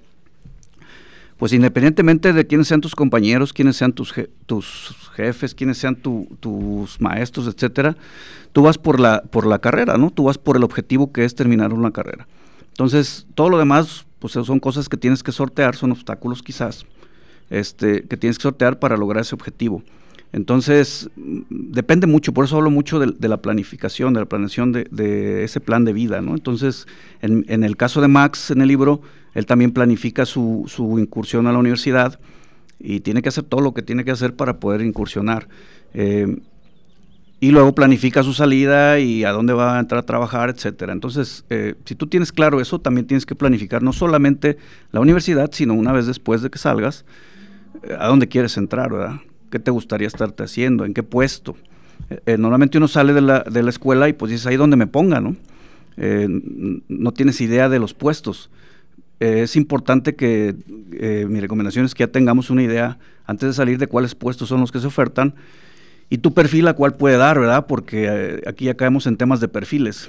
pues 1.39 1.53
independientemente 1.53 2.33
de 2.33 2.47
quiénes 2.47 2.69
sean 2.69 2.81
tus 2.81 2.95
compañeros, 2.95 3.53
quiénes 3.53 3.77
sean 3.77 3.93
tus, 3.93 4.15
tus 4.47 4.95
jefes, 5.15 5.55
quiénes 5.55 5.79
sean 5.79 5.97
tus 5.97 7.01
maestros, 7.01 7.47
etcétera, 7.47 7.97
tú 8.53 8.63
vas 8.63 8.79
por 8.79 9.01
la, 9.01 9.23
por 9.23 9.47
la 9.47 9.59
carrera, 9.59 9.99
¿no? 9.99 10.11
Tú 10.11 10.25
vas 10.25 10.39
por 10.39 10.57
el 10.57 10.65
objetivo 10.65 11.13
que 11.13 11.25
es 11.25 11.35
terminar 11.35 11.73
una 11.73 11.91
carrera. 11.91 12.27
Entonces, 12.69 13.27
todo 13.35 13.51
lo 13.51 13.59
demás, 13.59 14.07
pues 14.19 14.33
son 14.33 14.61
cosas 14.61 14.89
que 14.89 14.97
tienes 14.97 15.23
que 15.23 15.33
sortear, 15.33 15.77
son 15.77 15.93
obstáculos 15.93 16.43
quizás, 16.43 16.87
este, 17.51 18.03
que 18.03 18.17
tienes 18.17 18.39
que 18.39 18.43
sortear 18.43 18.79
para 18.79 18.97
lograr 18.97 19.23
ese 19.23 19.35
objetivo. 19.35 19.83
Entonces, 20.33 21.09
mm, 21.17 21.41
depende 21.49 22.07
mucho, 22.07 22.33
por 22.33 22.45
eso 22.45 22.57
hablo 22.57 22.71
mucho 22.71 22.99
de, 22.99 23.29
la 23.29 23.39
planificación, 23.39 24.13
de 24.13 24.21
la 24.21 24.27
planeación 24.27 24.73
de, 24.73 25.45
ese 25.45 25.61
plan 25.61 25.85
de 25.85 25.93
vida, 25.93 26.21
¿no? 26.21 26.35
Entonces, 26.35 26.87
en, 27.23 27.65
el 27.65 27.77
caso 27.77 28.01
de 28.01 28.09
Max, 28.09 28.51
en 28.51 28.61
el 28.61 28.69
libro, 28.69 29.01
él 29.37 29.45
también 29.45 29.71
planifica 29.71 30.25
su, 30.25 30.65
su, 30.67 30.99
incursión 30.99 31.47
a 31.47 31.53
la 31.53 31.59
universidad 31.59 32.19
y 32.81 33.01
tiene 33.01 33.21
que 33.21 33.29
hacer 33.29 33.45
todo 33.45 33.61
lo 33.61 33.75
que 33.75 33.83
tiene 33.83 34.03
que 34.03 34.11
hacer 34.11 34.35
para 34.35 34.59
poder 34.59 34.81
incursionar. 34.81 35.47
Eh, 35.93 36.39
y 37.39 37.51
luego 37.51 37.75
planifica 37.75 38.23
su 38.23 38.33
salida 38.33 38.99
y 38.99 39.25
a 39.25 39.33
dónde 39.33 39.53
va 39.53 39.77
a 39.77 39.81
entrar 39.81 39.99
a 39.99 40.07
trabajar, 40.07 40.49
etcétera. 40.49 40.95
Entonces, 40.95 41.45
eh, 41.51 41.75
si 41.85 41.95
tú 41.95 42.07
tienes 42.07 42.33
claro 42.33 42.63
eso, 42.63 42.79
también 42.79 43.07
tienes 43.07 43.27
que 43.27 43.35
planificar 43.35 43.83
no 43.83 43.93
solamente 43.93 44.57
la 44.91 45.01
universidad, 45.01 45.51
sino 45.53 45.75
una 45.75 45.93
vez 45.93 46.07
después 46.07 46.41
de 46.41 46.49
que 46.49 46.57
salgas, 46.59 47.05
eh, 47.83 47.95
a 47.99 48.07
dónde 48.07 48.29
quieres 48.29 48.57
entrar, 48.57 48.91
¿verdad? 48.91 49.21
¿Qué 49.51 49.59
te 49.59 49.71
gustaría 49.71 50.09
estarte 50.09 50.45
haciendo? 50.45 50.87
¿En 50.87 50.95
qué 50.95 51.03
puesto? 51.03 51.57
Eh, 52.25 52.39
normalmente 52.39 52.79
uno 52.79 52.89
sale 52.89 53.13
de 53.13 53.21
la, 53.21 53.41
de 53.41 53.63
la, 53.63 53.69
escuela 53.69 54.09
y 54.09 54.15
pues 54.15 54.33
dices 54.33 54.47
ahí 54.47 54.57
donde 54.57 54.77
me 54.77 54.87
ponga, 54.87 55.21
¿no? 55.21 55.37
no 55.99 57.13
tienes 57.13 57.41
idea 57.41 57.71
de 57.71 57.79
los 57.79 57.95
puestos. 57.95 58.51
Es 59.21 59.57
importante 59.57 60.15
que 60.15 60.55
mi 61.29 61.41
recomendación 61.41 61.87
es 61.87 61.95
que 61.95 62.05
ya 62.05 62.09
tengamos 62.09 62.51
una 62.51 62.63
idea 62.63 62.99
antes 63.27 63.49
de 63.49 63.55
salir 63.55 63.79
de 63.79 63.87
cuáles 63.87 64.15
puestos 64.15 64.49
son 64.49 64.61
los 64.61 64.73
que 64.73 64.81
se 64.81 64.87
ofertan 64.87 65.35
y 66.09 66.19
tu 66.19 66.33
perfil 66.33 66.69
a 66.69 66.75
cuál 66.75 66.95
puede 66.95 67.17
dar, 67.17 67.39
¿verdad? 67.39 67.67
Porque 67.67 68.07
eh, 68.09 68.43
aquí 68.47 68.67
ya 68.67 68.75
caemos 68.75 69.07
en 69.07 69.17
temas 69.17 69.41
de 69.41 69.49
perfiles. 69.49 70.09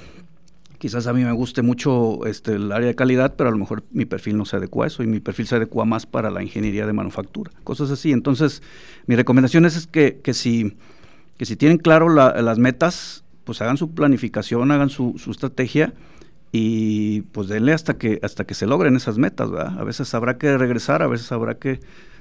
Quizás 0.78 1.08
a 1.08 1.12
mí 1.12 1.24
me 1.24 1.32
guste 1.32 1.62
mucho 1.62 2.24
este, 2.26 2.52
el 2.52 2.70
área 2.70 2.86
de 2.86 2.94
calidad, 2.94 3.34
pero 3.36 3.48
a 3.48 3.52
lo 3.52 3.58
mejor 3.58 3.82
mi 3.90 4.04
perfil 4.04 4.36
no 4.36 4.44
se 4.44 4.56
adecua 4.56 4.84
a 4.84 4.86
eso 4.86 5.02
y 5.02 5.08
mi 5.08 5.18
perfil 5.18 5.48
se 5.48 5.56
adecua 5.56 5.84
más 5.84 6.06
para 6.06 6.30
la 6.30 6.40
ingeniería 6.40 6.86
de 6.86 6.92
manufactura, 6.92 7.50
cosas 7.64 7.90
así. 7.90 8.12
Entonces, 8.12 8.62
mi 9.06 9.16
recomendación 9.16 9.64
es, 9.66 9.88
que, 9.88 10.20
que, 10.22 10.34
si, 10.34 10.76
que 11.36 11.46
si 11.46 11.56
tienen 11.56 11.78
claro 11.78 12.08
las 12.08 12.58
metas, 12.58 13.24
pues 13.42 13.60
hagan 13.60 13.76
su 13.76 13.90
planificación, 13.90 14.70
hagan 14.70 14.88
su, 14.88 15.14
su 15.18 15.32
estrategia 15.32 15.94
y 16.52 17.22
pues 17.32 17.48
denle 17.48 17.72
hasta 17.72 17.98
que, 17.98 18.18
hasta 18.22 18.46
que 18.46 18.54
se 18.54 18.66
logren 18.66 18.96
esas 18.96 19.18
metas, 19.18 19.50
¿verdad? 19.50 19.78
A 19.78 19.84
veces 19.84 20.14
habrá 20.14 20.38
que 20.38 20.56
regresar, 20.56 21.02
a 21.02 21.06
veces 21.06 21.30
habrá 21.32 21.58
que 21.58 21.80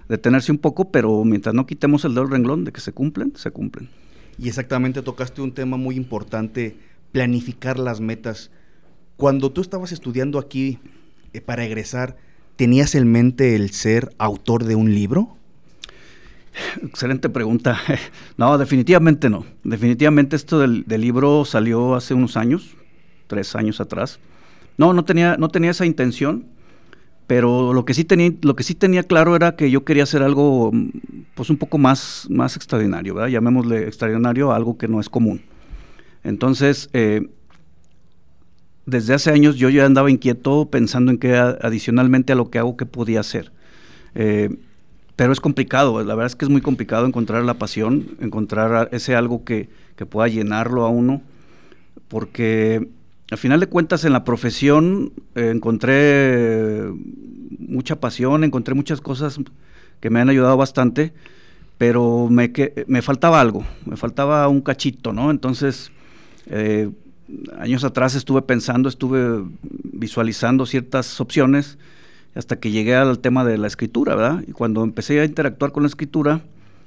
detenerse 0.09 0.51
un 0.51 0.57
poco, 0.57 0.91
pero 0.91 1.23
mientras 1.23 1.55
no 1.55 1.65
quitemos 1.65 2.05
el 2.05 2.13
dedo 2.13 2.23
del 2.23 2.31
renglón 2.31 2.65
de 2.65 2.71
que 2.71 2.81
se 2.81 2.91
cumplen, 2.91 3.33
se 3.35 3.51
cumplen. 3.51 3.89
Y 4.37 4.47
exactamente 4.47 5.01
tocaste 5.01 5.41
un 5.41 5.53
tema 5.53 5.77
muy 5.77 5.95
importante, 5.95 6.77
planificar 7.11 7.79
las 7.79 7.99
metas. 7.99 8.51
Cuando 9.15 9.51
tú 9.51 9.61
estabas 9.61 9.91
estudiando 9.91 10.39
aquí 10.39 10.79
eh, 11.33 11.41
para 11.41 11.65
egresar, 11.65 12.17
¿tenías 12.55 12.95
en 12.95 13.11
mente 13.11 13.55
el 13.55 13.71
ser 13.71 14.13
autor 14.17 14.65
de 14.65 14.75
un 14.75 14.93
libro? 14.93 15.35
Excelente 16.83 17.29
pregunta. 17.29 17.79
No, 18.37 18.57
definitivamente 18.59 19.31
no. 19.31 19.45
Definitivamente 19.63 20.35
esto 20.35 20.59
del, 20.59 20.83
del, 20.85 21.01
libro 21.01 21.43
salió 21.43 21.95
hace 21.95 22.13
unos 22.13 22.37
años, 22.37 22.75
tres 23.27 23.55
años 23.55 23.79
atrás. 23.79 24.19
No, 24.77 24.93
no 24.93 25.05
tenía, 25.05 25.37
no 25.37 25.49
tenía 25.49 25.71
esa 25.71 25.85
intención 25.85 26.45
pero 27.27 27.73
lo 27.73 27.83
que 27.83 27.93
sí 27.93 28.05
tenía 28.05 28.31
lo 28.41 28.55
que 28.55 28.63
sí 28.63 28.73
tenía 28.73 29.03
claro 29.03 29.35
era 29.35 29.55
que 29.57 29.69
yo 29.69 29.83
quería 29.83 30.03
hacer 30.03 30.23
algo 30.23 30.71
pues 31.35 31.49
un 31.49 31.57
poco 31.57 31.77
más 31.77 32.25
más 32.29 32.55
extraordinario 32.55 33.27
llamémosle 33.27 33.83
extraordinario 33.83 34.53
algo 34.53 34.77
que 34.77 34.87
no 34.87 35.01
es 35.01 35.09
común. 35.09 35.41
Entonces 36.23 36.89
eh, 36.93 37.29
desde 38.85 39.13
hace 39.13 39.31
años 39.31 39.57
yo 39.57 39.69
ya 39.69 39.85
andaba 39.85 40.09
inquieto 40.09 40.69
pensando 40.71 41.11
en 41.11 41.17
que 41.17 41.35
adicionalmente 41.35 42.31
a 42.31 42.37
lo 42.37 42.49
que 42.49 42.59
hago 42.59 42.77
qué 42.77 42.85
podía 42.85 43.19
hacer. 43.19 43.51
Eh, 44.15 44.49
pero 45.17 45.33
es 45.33 45.41
complicado 45.41 46.01
la 46.03 46.15
verdad 46.15 46.27
es 46.27 46.35
que 46.37 46.45
es 46.45 46.49
muy 46.49 46.61
complicado 46.61 47.05
encontrar 47.05 47.43
la 47.43 47.55
pasión 47.55 48.15
encontrar 48.21 48.87
ese 48.93 49.15
algo 49.15 49.43
que, 49.43 49.69
que 49.97 50.05
pueda 50.05 50.29
llenarlo 50.29 50.85
a 50.85 50.89
uno 50.89 51.21
porque 52.07 52.87
al 53.29 53.37
final 53.37 53.59
de 53.59 53.67
cuentas 53.67 54.05
en 54.05 54.13
la 54.13 54.23
profesión 54.23 55.11
eh, 55.35 55.51
encontré 55.53 56.89
mucha 57.59 57.99
pasión, 57.99 58.43
encontré 58.43 58.73
muchas 58.73 59.01
cosas 59.01 59.37
que 59.99 60.09
me 60.09 60.21
han 60.21 60.29
ayudado 60.29 60.55
bastante, 60.55 61.13
pero 61.77 62.27
me, 62.29 62.51
me 62.87 63.01
faltaba 63.01 63.41
algo, 63.41 63.65
me 63.85 63.97
faltaba 63.97 64.47
un 64.47 64.61
cachito, 64.61 65.11
¿no? 65.11 65.29
Entonces, 65.31 65.91
eh, 66.47 66.89
años 67.59 67.83
atrás 67.83 68.15
estuve 68.15 68.41
pensando, 68.41 68.87
estuve 68.87 69.43
visualizando 69.83 70.65
ciertas 70.65 71.19
opciones 71.19 71.77
hasta 72.33 72.59
que 72.59 72.71
llegué 72.71 72.95
al 72.95 73.19
tema 73.19 73.43
de 73.43 73.57
la 73.57 73.67
escritura, 73.67 74.15
¿verdad? 74.15 74.43
Y 74.47 74.51
cuando 74.51 74.83
empecé 74.83 75.19
a 75.19 75.25
interactuar 75.25 75.71
con 75.71 75.83
la 75.83 75.89
escritura, 75.89 76.41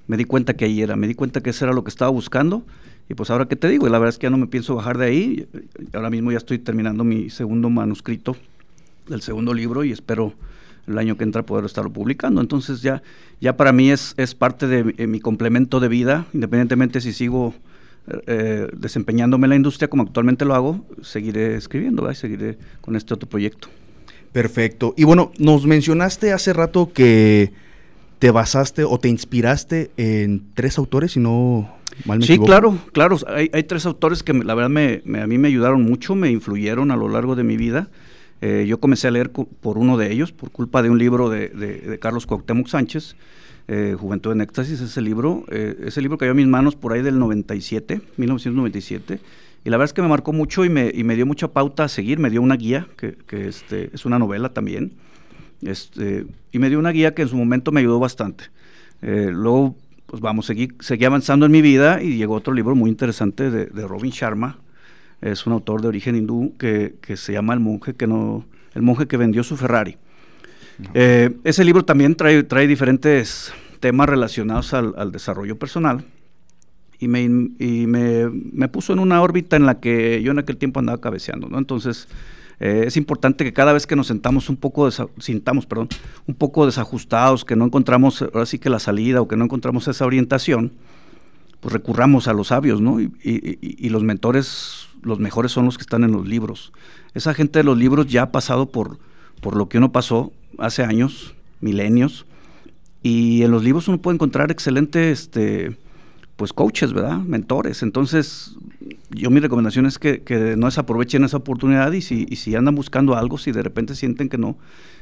me 0.07 0.17
di 0.17 0.25
cuenta 0.25 0.55
que 0.55 0.65
ahí 0.65 0.81
era, 0.81 0.97
me 0.97 1.07
di 1.07 1.15
cuenta 1.15 1.43
que 1.43 1.51
eso 1.51 1.65
era 1.67 1.75
lo 1.75 1.85
que 1.85 1.91
estaba 1.91 2.11
buscando 2.11 2.65
y 3.11 3.15
pues 3.15 3.29
ahora 3.29 3.49
qué 3.49 3.57
te 3.57 3.69
digo, 3.69 3.89
la 3.89 3.99
verdad 3.99 4.11
es 4.11 4.19
que 4.19 4.27
ya 4.27 4.31
no 4.31 4.39
me 4.39 4.47
pienso 4.47 4.77
bajar 4.77 4.97
de 4.97 5.07
ahí. 5.07 5.49
Ahora 5.93 6.11
mismo 6.11 6.31
ya 6.31 6.39
estoy 6.39 6.61
terminando 6.61 7.03
mi 7.03 7.29
segundo 7.29 7.69
manuscrito 7.69 8.37
del 9.09 9.21
segundo 9.21 9.53
libro 9.53 9.83
y 9.83 9.91
espero 9.91 10.33
el 10.87 10.97
año 10.97 11.17
que 11.17 11.25
entra 11.25 11.43
poder 11.43 11.65
estarlo 11.65 11.91
publicando. 11.91 12.41
Entonces 12.41 12.83
ya, 12.83 13.03
ya 13.41 13.57
para 13.57 13.73
mí 13.73 13.91
es, 13.91 14.15
es 14.17 14.37
parte 14.37 14.69
de 14.69 14.95
eh, 14.97 15.09
mi, 15.09 15.19
complemento 15.19 15.81
de 15.81 15.89
vida, 15.89 16.27
independientemente 16.33 17.01
si 17.01 17.13
sigo 17.13 17.53
eh, 18.29 18.69
desempeñándome 18.77 19.47
en 19.47 19.51
la 19.51 19.57
industria 19.57 19.91
como 19.91 20.05
actualmente 20.05 20.45
lo 20.45 20.55
hago, 20.55 20.87
seguiré 21.03 21.57
escribiendo, 21.57 22.09
y 22.09 22.15
seguiré 22.15 22.59
con 22.81 22.95
este 22.95 23.13
otro 23.13 23.29
proyecto. 23.29 23.67
Perfecto. 24.31 24.95
Y 24.97 25.03
bueno, 25.03 25.33
nos 25.37 25.67
mencionaste 25.67 26.33
hace 26.33 26.53
rato 26.53 26.93
que 26.93 27.53
te 28.21 28.31
basaste 28.31 28.85
o 28.85 28.99
te 28.99 29.09
inspiraste 29.09 29.91
en 29.97 30.45
tres 30.55 30.79
autores, 30.79 31.13
si 31.13 31.21
no 31.21 31.81
sí, 32.21 32.39
claro, 32.39 32.79
claro. 32.93 33.17
Hay, 33.27 33.63
tres 33.65 33.87
autores 33.87 34.23
que 34.23 34.33
la 34.33 34.55
verdad 34.55 34.71
me, 34.71 35.03
a 35.21 35.27
mí 35.27 35.39
me 35.39 35.49
ayudaron 35.49 35.83
mucho, 35.83 36.15
me 36.15 36.31
influyeron 36.31 36.91
a 36.91 36.97
lo 36.97 37.09
largo 37.09 37.35
de 37.35 37.45
mi 37.45 37.57
vida. 37.57 37.89
Eh, 38.43 38.67
yo 38.69 38.79
comencé 38.79 39.09
a 39.09 39.11
leer 39.11 39.31
por 39.31 39.79
uno 39.79 39.97
de 39.97 40.13
ellos, 40.13 40.33
por 40.33 40.51
culpa 40.51 40.83
de 40.83 40.91
un 40.91 40.99
libro 40.99 41.29
de, 41.29 41.99
Carlos 42.01 42.27
Cuauhtémoc 42.27 42.69
Sánchez, 42.69 43.17
eh, 43.69 43.97
Juventud 43.99 44.33
en 44.33 44.43
Éxtasis, 44.43 44.81
ese 44.81 45.01
libro. 45.01 45.45
Eh, 45.51 45.77
ese 45.87 46.01
libro 46.01 46.19
cayó 46.19 46.33
a 46.33 46.35
mis 46.35 46.47
manos 46.47 46.77
por 46.77 46.93
ahí 46.93 47.03
del 47.03 47.19
97, 47.19 48.01
1997. 48.17 49.21
Y 49.63 49.71
la 49.71 49.77
verdad 49.77 49.91
es 49.91 49.93
que 49.93 50.03
me 50.03 50.09
marcó 50.09 50.33
mucho 50.33 50.65
y 50.65 50.71
me, 50.71 50.91
y 50.95 51.05
me 51.05 51.17
dio 51.17 51.27
mucha 51.27 51.49
pauta 51.49 51.85
a 51.85 51.89
seguir, 51.89 52.19
me 52.19 52.31
dio 52.31 52.41
una 52.41 52.57
guía, 52.57 52.87
que, 52.97 53.17
que 53.27 53.49
este, 53.49 53.91
es 53.93 54.05
una 54.07 54.19
novela 54.19 54.51
también. 54.51 54.93
Este, 55.63 56.27
y 56.53 56.59
me 56.59 56.69
dio 56.69 56.79
una 56.79 56.91
guía 56.91 57.15
que 57.15 57.23
en 57.23 57.29
su 57.29 57.37
momento 57.37 57.73
me 57.73 57.81
ayudó 57.81 57.99
bastante. 57.99 58.45
luego 59.03 59.77
pues 60.11 60.21
vamos, 60.21 60.47
seguí, 60.47 60.73
seguí 60.81 61.05
avanzando 61.05 61.47
en 61.47 61.53
mi 61.53 61.63
vida 61.63 62.03
y 62.03 62.17
llegó 62.17 62.35
otro 62.35 62.53
libro 62.53 62.75
muy 62.75 62.91
interesante 62.91 63.49
de, 63.49 63.87
Robin 63.87 64.11
Sharma. 64.11 64.59
Es 65.21 65.47
un 65.47 65.53
autor 65.53 65.83
de 65.83 65.89
origen 65.89 66.17
hindú 66.17 66.55
que, 66.59 66.97
se 67.15 67.33
llama 67.33 67.55
El 67.55 67.61
monje 67.61 67.95
que 67.95 68.09
no, 68.09 68.45
el 68.75 68.83
monje 68.83 69.07
que 69.07 69.17
vendió 69.17 69.45
su 69.45 69.57
Ferrari. 69.57 69.99
Eh, 70.95 71.37
ese 71.45 71.63
libro 71.63 71.85
también 71.85 72.17
trae, 72.17 72.43
trae 72.43 72.67
diferentes 72.67 73.53
temas 73.79 74.09
relacionados 74.09 74.75
al, 74.75 75.13
desarrollo 75.13 75.57
personal 75.59 76.05
y, 76.99 77.07
me, 77.07 77.23
y 77.23 77.87
me, 77.87 78.29
me, 78.31 78.67
puso 78.67 78.93
en 78.93 78.99
una 78.99 79.23
órbita 79.23 79.55
en 79.55 79.65
la 79.65 79.79
que 79.79 80.23
yo 80.23 80.33
en 80.33 80.41
aquel 80.41 80.57
tiempo 80.57 80.81
andaba 80.81 81.01
cabeceando, 81.01 81.49
¿no? 81.49 81.59
Entonces, 81.59 82.09
eh, 82.61 82.85
es 82.87 82.99
importante 82.99 83.43
que 83.43 83.55
cada 83.55 83.73
vez 83.73 83.87
que 83.87 83.97
nos 83.97 84.07
sentamos 84.07 84.51
un 84.51 84.57
poco, 84.57 84.91
sintamos, 85.19 85.65
perdón, 85.65 85.89
un 86.27 86.35
poco 86.35 86.67
desajustados, 86.67 87.45
que 87.47 87.57
no 87.57 87.65
encontramos 87.65 88.21
ahora 88.21 88.45
sí 88.45 88.59
que 88.59 88.69
la 88.69 88.79
salida 88.79 89.23
o 89.23 89.29
que 89.29 89.37
no 89.37 89.45
encontramos 89.45 89.89
esa 89.89 90.05
orientación, 90.05 90.73
pues 91.61 91.73
recurramos 91.73 92.29
a 92.29 92.35
los 92.35 92.49
sabios, 92.49 92.81
¿no? 92.81 93.01
Y, 93.01 93.89
los 93.89 94.03
mentores, 94.03 94.89
los 95.03 95.19
mejores 95.19 95.53
son 95.53 95.65
los 95.65 95.79
que 95.79 95.83
están 95.83 96.05
en 96.05 96.13
los 96.13 96.29
libros. 96.29 96.73
Esa 97.15 97.35
gente 97.35 97.59
de 97.59 97.65
los 97.65 97.79
libros 97.79 98.07
ya 98.07 98.23
ha 98.23 98.33
pasado 98.33 98.71
por, 98.71 98.99
por 99.41 99.57
lo 99.57 99.69
que 99.69 99.79
uno 99.79 99.91
pasó 99.91 100.33
hace 100.59 100.85
años, 100.85 101.35
milenios, 101.61 102.27
y 103.03 103.43
en 103.43 103.51
los 103.51 103.65
libros 103.65 103.89
uno 103.89 103.99
puede 103.99 104.17
encontrar 104.17 104.51
excelentes, 104.51 105.23
este, 105.23 105.77
pues 106.41 106.55
coaches, 106.55 106.95
¿verdad? 106.95 107.19
Mentores. 107.19 107.83
Entonces, 107.83 108.57
yo 109.11 109.29
mi 109.29 109.41
recomendación 109.41 109.85
es 109.85 109.99
que, 109.99 110.23
no 110.57 110.69
desaprovechen 110.69 111.23
esa 111.23 111.37
oportunidad 111.37 111.93
y 111.93 112.01
si, 112.01 112.25
si 112.29 112.55
andan 112.55 112.75
buscando 112.75 113.15
algo, 113.15 113.37
si 113.37 113.53
de 113.53 113.63
repente 113.63 113.95
sienten 113.95 114.31
que 114.31 114.39
no, 114.39 114.57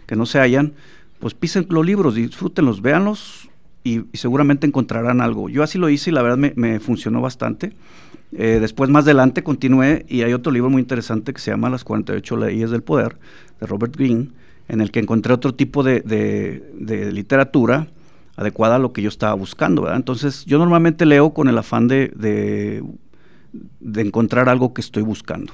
que 0.07 0.17
no 0.17 0.27
se 0.27 0.41
hallan, 0.41 0.73
pues 1.21 1.35
pisen 1.35 1.65
los 1.71 1.87
libros, 1.87 2.17
disfrútenlos, 2.17 2.83
véanlos 2.83 3.49
y, 3.85 4.03
seguramente 4.15 4.67
encontrarán 4.67 5.21
algo. 5.21 5.49
Yo 5.49 5.63
así 5.63 5.79
lo 5.79 5.89
hice 5.89 6.11
y 6.11 6.13
la 6.13 6.23
verdad 6.23 6.53
me, 6.57 6.81
funcionó 6.81 7.21
bastante. 7.21 7.73
Eh, 8.33 8.59
después 8.61 8.91
más 8.91 9.05
adelante 9.05 9.45
continué 9.45 10.07
y 10.09 10.23
hay 10.23 10.33
otro 10.33 10.51
libro 10.51 10.71
muy 10.71 10.83
interesante 10.83 11.33
que 11.33 11.41
se 11.41 11.53
llama 11.53 11.71
Las 11.71 11.85
48 11.85 12.37
leyes 12.37 12.73
del 12.73 12.83
poder 12.83 13.17
de 13.61 13.67
Robert 13.69 13.95
Greene, 13.95 14.31
en 14.67 14.81
el 14.81 14.91
que 14.91 14.99
encontré 14.99 15.33
otro 15.35 15.55
tipo 15.55 15.85
de, 15.85 16.01
de 16.01 17.13
literatura 17.13 17.87
adecuada 18.39 18.77
a 18.77 18.79
lo 18.79 18.93
que 18.93 19.03
yo 19.03 19.09
estaba 19.09 19.35
buscando. 19.35 19.83
¿verdad? 19.83 19.97
Entonces 19.97 20.45
yo 20.47 20.59
normalmente 20.59 21.05
leo 21.05 21.35
con 21.35 21.49
el 21.49 21.59
afán 21.59 21.89
de, 21.89 22.13
de, 22.15 24.01
encontrar 24.01 24.49
algo 24.49 24.73
que 24.73 24.81
estoy 24.81 25.03
buscando. 25.03 25.53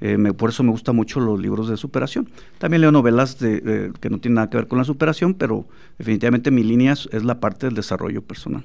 Eh, 0.00 0.18
me, 0.18 0.34
por 0.34 0.50
eso 0.50 0.62
me 0.62 0.72
gustan 0.72 0.96
mucho 0.96 1.20
los 1.20 1.40
libros 1.40 1.68
de 1.68 1.76
superación. 1.76 2.28
También 2.58 2.80
leo 2.80 2.90
novelas 2.90 3.38
de, 3.38 3.92
que 4.00 4.10
no 4.10 4.18
tienen 4.18 4.34
nada 4.34 4.50
que 4.50 4.56
ver 4.56 4.66
con 4.66 4.76
la 4.76 4.84
superación, 4.84 5.34
pero 5.34 5.66
definitivamente 5.98 6.50
mi 6.50 6.64
línea 6.64 6.92
es, 6.92 7.24
la 7.24 7.38
parte 7.38 7.66
del 7.66 7.76
desarrollo 7.76 8.22
personal. 8.22 8.64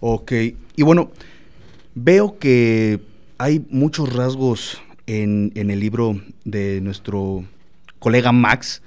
Ok, 0.00 0.32
y 0.76 0.82
bueno, 0.82 1.10
veo 1.94 2.38
que 2.38 3.00
hay 3.38 3.64
muchos 3.70 4.14
rasgos 4.14 4.80
en 5.06 5.50
el 5.56 5.80
libro 5.80 6.20
de 6.44 6.80
nuestro 6.82 7.44
colega 7.98 8.30
Max, 8.30 8.82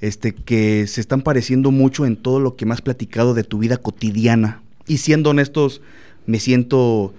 este, 0.00 0.34
que 0.34 0.86
se 0.86 1.00
están 1.00 1.22
pareciendo 1.22 1.70
mucho 1.70 2.06
en 2.06 2.16
todo 2.16 2.40
lo 2.40 2.56
que 2.56 2.66
me 2.66 2.74
has 2.74 2.82
platicado 2.82 3.34
de 3.34 3.44
tu 3.44 3.58
vida 3.58 3.76
cotidiana. 3.76 4.62
Y 4.86 4.98
siendo 4.98 5.30
honestos, 5.30 5.80
me 6.26 6.38
siento 6.38 7.14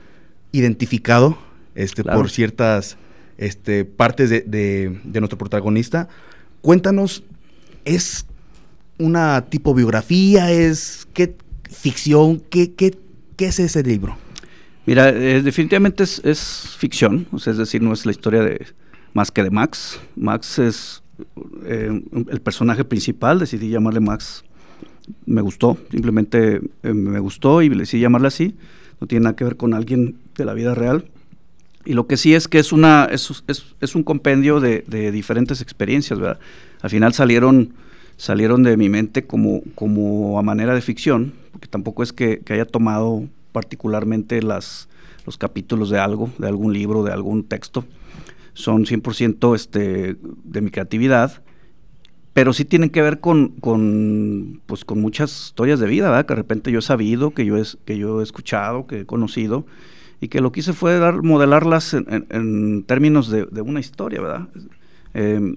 identificado 0.51 1.37
este, 1.75 2.03
por 2.03 2.29
ciertas 2.29 2.97
este, 3.37 3.85
partes 3.85 4.29
de, 4.29 4.99
nuestro 5.05 5.37
protagonista. 5.37 6.07
Cuéntanos, 6.61 7.23
¿es 7.85 8.25
una 8.97 9.45
tipo 9.49 9.73
biografía? 9.73 10.51
¿Es 10.51 11.07
qué 11.13 11.35
ficción? 11.69 12.41
¿Qué, 12.49 12.73
qué, 12.73 12.97
qué 13.35 13.47
es 13.47 13.59
ese 13.59 13.83
libro? 13.83 14.17
Mira, 14.85 15.09
eh, 15.09 15.41
definitivamente 15.41 16.03
es, 16.03 16.21
es, 16.23 16.75
ficción, 16.77 17.27
o 17.31 17.39
sea, 17.39 17.51
es 17.51 17.57
decir, 17.57 17.81
no 17.81 17.93
es 17.93 18.05
la 18.05 18.11
historia 18.11 18.41
de 18.41 18.65
más 19.13 19.31
que 19.31 19.43
de 19.43 19.51
Max. 19.51 19.99
Max 20.15 20.59
es 20.59 21.03
eh, 21.65 22.01
el 22.29 22.41
personaje 22.41 22.83
principal, 22.83 23.39
decidí 23.39 23.69
llamarle 23.69 23.99
Max. 23.99 24.43
Me 25.25 25.41
gustó, 25.41 25.77
simplemente 25.89 26.61
eh, 26.83 26.93
me 26.93 27.19
gustó 27.19 27.61
y 27.61 27.69
decidí 27.69 28.01
llamarle 28.01 28.27
así. 28.27 28.55
No 28.99 29.07
tiene 29.07 29.23
nada 29.23 29.35
que 29.35 29.43
ver 29.43 29.57
con 29.57 29.73
alguien 29.73 30.17
de 30.35 30.45
la 30.45 30.53
vida 30.53 30.75
real. 30.75 31.05
Y 31.85 31.93
lo 31.93 32.07
que 32.07 32.17
sí 32.17 32.35
es 32.35 32.47
que 32.47 32.59
es, 32.59 32.71
una, 32.71 33.05
es, 33.05 33.43
es, 33.47 33.65
es 33.79 33.95
un 33.95 34.03
compendio 34.03 34.59
de, 34.59 34.83
de, 34.87 35.11
diferentes 35.11 35.61
experiencias, 35.61 36.19
¿verdad? 36.19 36.39
Al 36.81 36.89
final 36.89 37.13
salieron, 37.13 37.73
salieron 38.17 38.63
de 38.63 38.77
mi 38.77 38.89
mente 38.89 39.25
como, 39.25 39.61
como 39.75 40.37
a 40.37 40.41
manera 40.43 40.75
de 40.75 40.81
ficción, 40.81 41.33
porque 41.51 41.67
tampoco 41.67 42.03
es 42.03 42.13
que, 42.13 42.39
que 42.39 42.53
haya 42.53 42.65
tomado 42.65 43.23
particularmente 43.53 44.41
las, 44.41 44.89
los 45.25 45.37
capítulos 45.37 45.89
de 45.89 45.99
algo, 45.99 46.29
de 46.37 46.47
algún 46.47 46.73
libro, 46.73 47.03
de 47.03 47.13
algún 47.13 47.43
texto 47.43 47.85
son 48.53 48.85
100% 48.85 49.55
este, 49.55 50.17
de 50.43 50.61
mi 50.61 50.71
creatividad, 50.71 51.43
pero 52.33 52.53
sí 52.53 52.65
tienen 52.65 52.89
que 52.89 53.01
ver 53.01 53.19
con, 53.19 53.49
con, 53.59 54.61
pues, 54.65 54.85
con 54.85 55.01
muchas 55.01 55.47
historias 55.47 55.79
de 55.79 55.87
vida, 55.87 56.09
¿verdad? 56.09 56.25
que 56.25 56.33
de 56.33 56.41
repente 56.41 56.71
yo 56.71 56.79
he 56.79 56.83
sabido, 56.83 57.31
que 57.31 57.45
yo 57.45 57.55
que 57.85 57.97
yo 57.97 58.21
he 58.21 58.23
escuchado, 58.23 58.87
que 58.87 59.01
he 59.01 59.05
conocido, 59.05 59.65
y 60.21 60.27
que 60.27 60.41
lo 60.41 60.51
que 60.51 60.59
hice 60.61 60.73
fue 60.73 60.99
dar, 60.99 61.23
modelarlas 61.23 61.93
en, 61.93 62.83
términos 62.83 63.29
de, 63.29 63.61
una 63.61 63.79
historia, 63.79 64.21
¿verdad? 64.21 64.47
Em, 65.13 65.55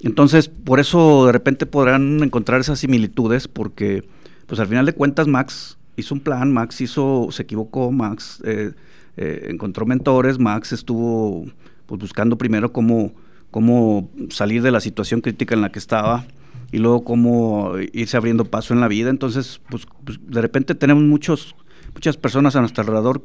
entonces, 0.00 0.48
por 0.48 0.80
eso 0.80 1.26
de 1.26 1.32
repente 1.32 1.66
podrán 1.66 2.22
encontrar 2.22 2.60
esas 2.60 2.78
similitudes, 2.78 3.48
porque 3.48 4.04
pues 4.46 4.60
al 4.60 4.68
final 4.68 4.86
de 4.86 4.92
cuentas 4.92 5.26
Max 5.26 5.76
hizo 5.96 6.14
un 6.14 6.20
plan, 6.20 6.52
Max 6.52 6.80
hizo, 6.80 7.28
se 7.30 7.42
equivocó, 7.42 7.90
Max 7.90 8.42
eh, 8.44 8.72
eh, 9.16 9.48
encontró 9.48 9.86
mentores, 9.86 10.38
Max 10.38 10.72
estuvo 10.72 11.46
pues 11.86 12.00
buscando 12.00 12.36
primero 12.36 12.72
cómo, 12.72 13.12
cómo 13.50 14.10
salir 14.30 14.62
de 14.62 14.70
la 14.70 14.80
situación 14.80 15.20
crítica 15.20 15.54
en 15.54 15.62
la 15.62 15.70
que 15.70 15.78
estaba 15.78 16.26
y 16.72 16.78
luego 16.78 17.04
cómo 17.04 17.72
irse 17.92 18.16
abriendo 18.16 18.44
paso 18.44 18.74
en 18.74 18.80
la 18.80 18.88
vida. 18.88 19.10
Entonces, 19.10 19.60
pues, 19.70 19.86
pues, 20.04 20.18
de 20.26 20.40
repente 20.40 20.74
tenemos 20.74 21.04
muchos, 21.04 21.54
muchas 21.94 22.16
personas 22.16 22.56
a 22.56 22.60
nuestro 22.60 22.82
alrededor 22.82 23.22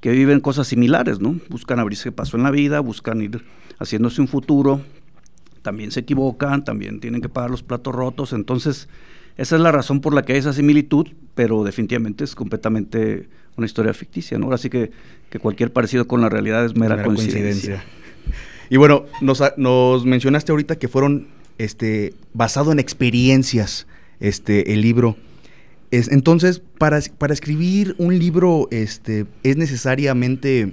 que 0.00 0.10
viven 0.10 0.40
cosas 0.40 0.66
similares, 0.68 1.20
¿no? 1.20 1.38
Buscan 1.48 1.78
abrirse 1.78 2.10
paso 2.10 2.36
en 2.36 2.42
la 2.42 2.50
vida, 2.50 2.80
buscan 2.80 3.20
ir 3.20 3.44
haciéndose 3.78 4.20
un 4.20 4.28
futuro, 4.28 4.80
también 5.62 5.90
se 5.90 6.00
equivocan, 6.00 6.64
también 6.64 7.00
tienen 7.00 7.20
que 7.20 7.28
pagar 7.28 7.50
los 7.50 7.62
platos 7.62 7.94
rotos, 7.94 8.32
entonces 8.32 8.88
esa 9.36 9.56
es 9.56 9.62
la 9.62 9.72
razón 9.72 10.00
por 10.00 10.14
la 10.14 10.22
que 10.22 10.32
hay 10.32 10.38
esa 10.38 10.52
similitud, 10.52 11.08
pero 11.34 11.64
definitivamente 11.64 12.24
es 12.24 12.34
completamente 12.34 13.28
una 13.60 13.66
historia 13.66 13.94
ficticia, 13.94 14.38
¿no? 14.38 14.52
Así 14.52 14.70
que, 14.70 14.90
que 15.28 15.38
cualquier 15.38 15.72
parecido 15.72 16.06
con 16.06 16.20
la 16.20 16.28
realidad 16.28 16.64
es 16.64 16.74
mera, 16.74 17.02
coincidencia. 17.02 17.84
Y 18.70 18.76
bueno, 18.76 19.04
nos, 19.20 19.42
nos, 19.56 20.04
mencionaste 20.04 20.52
ahorita 20.52 20.76
que 20.76 20.88
fueron 20.88 21.28
este, 21.58 22.14
basado 22.32 22.72
en 22.72 22.78
experiencias 22.78 23.86
este, 24.20 24.72
el 24.72 24.80
libro. 24.80 25.16
Es, 25.90 26.10
entonces, 26.10 26.62
para, 26.78 27.00
para, 27.18 27.34
escribir 27.34 27.94
un 27.98 28.18
libro 28.18 28.68
este, 28.70 29.26
es 29.42 29.56
necesariamente, 29.56 30.72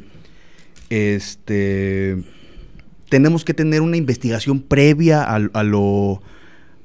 este, 0.89 2.23
tenemos 3.09 3.43
que 3.43 3.53
tener 3.53 3.81
una 3.81 3.97
investigación 3.97 4.61
previa 4.61 5.23
a, 5.23 5.35
a 5.35 5.63
lo, 5.63 6.21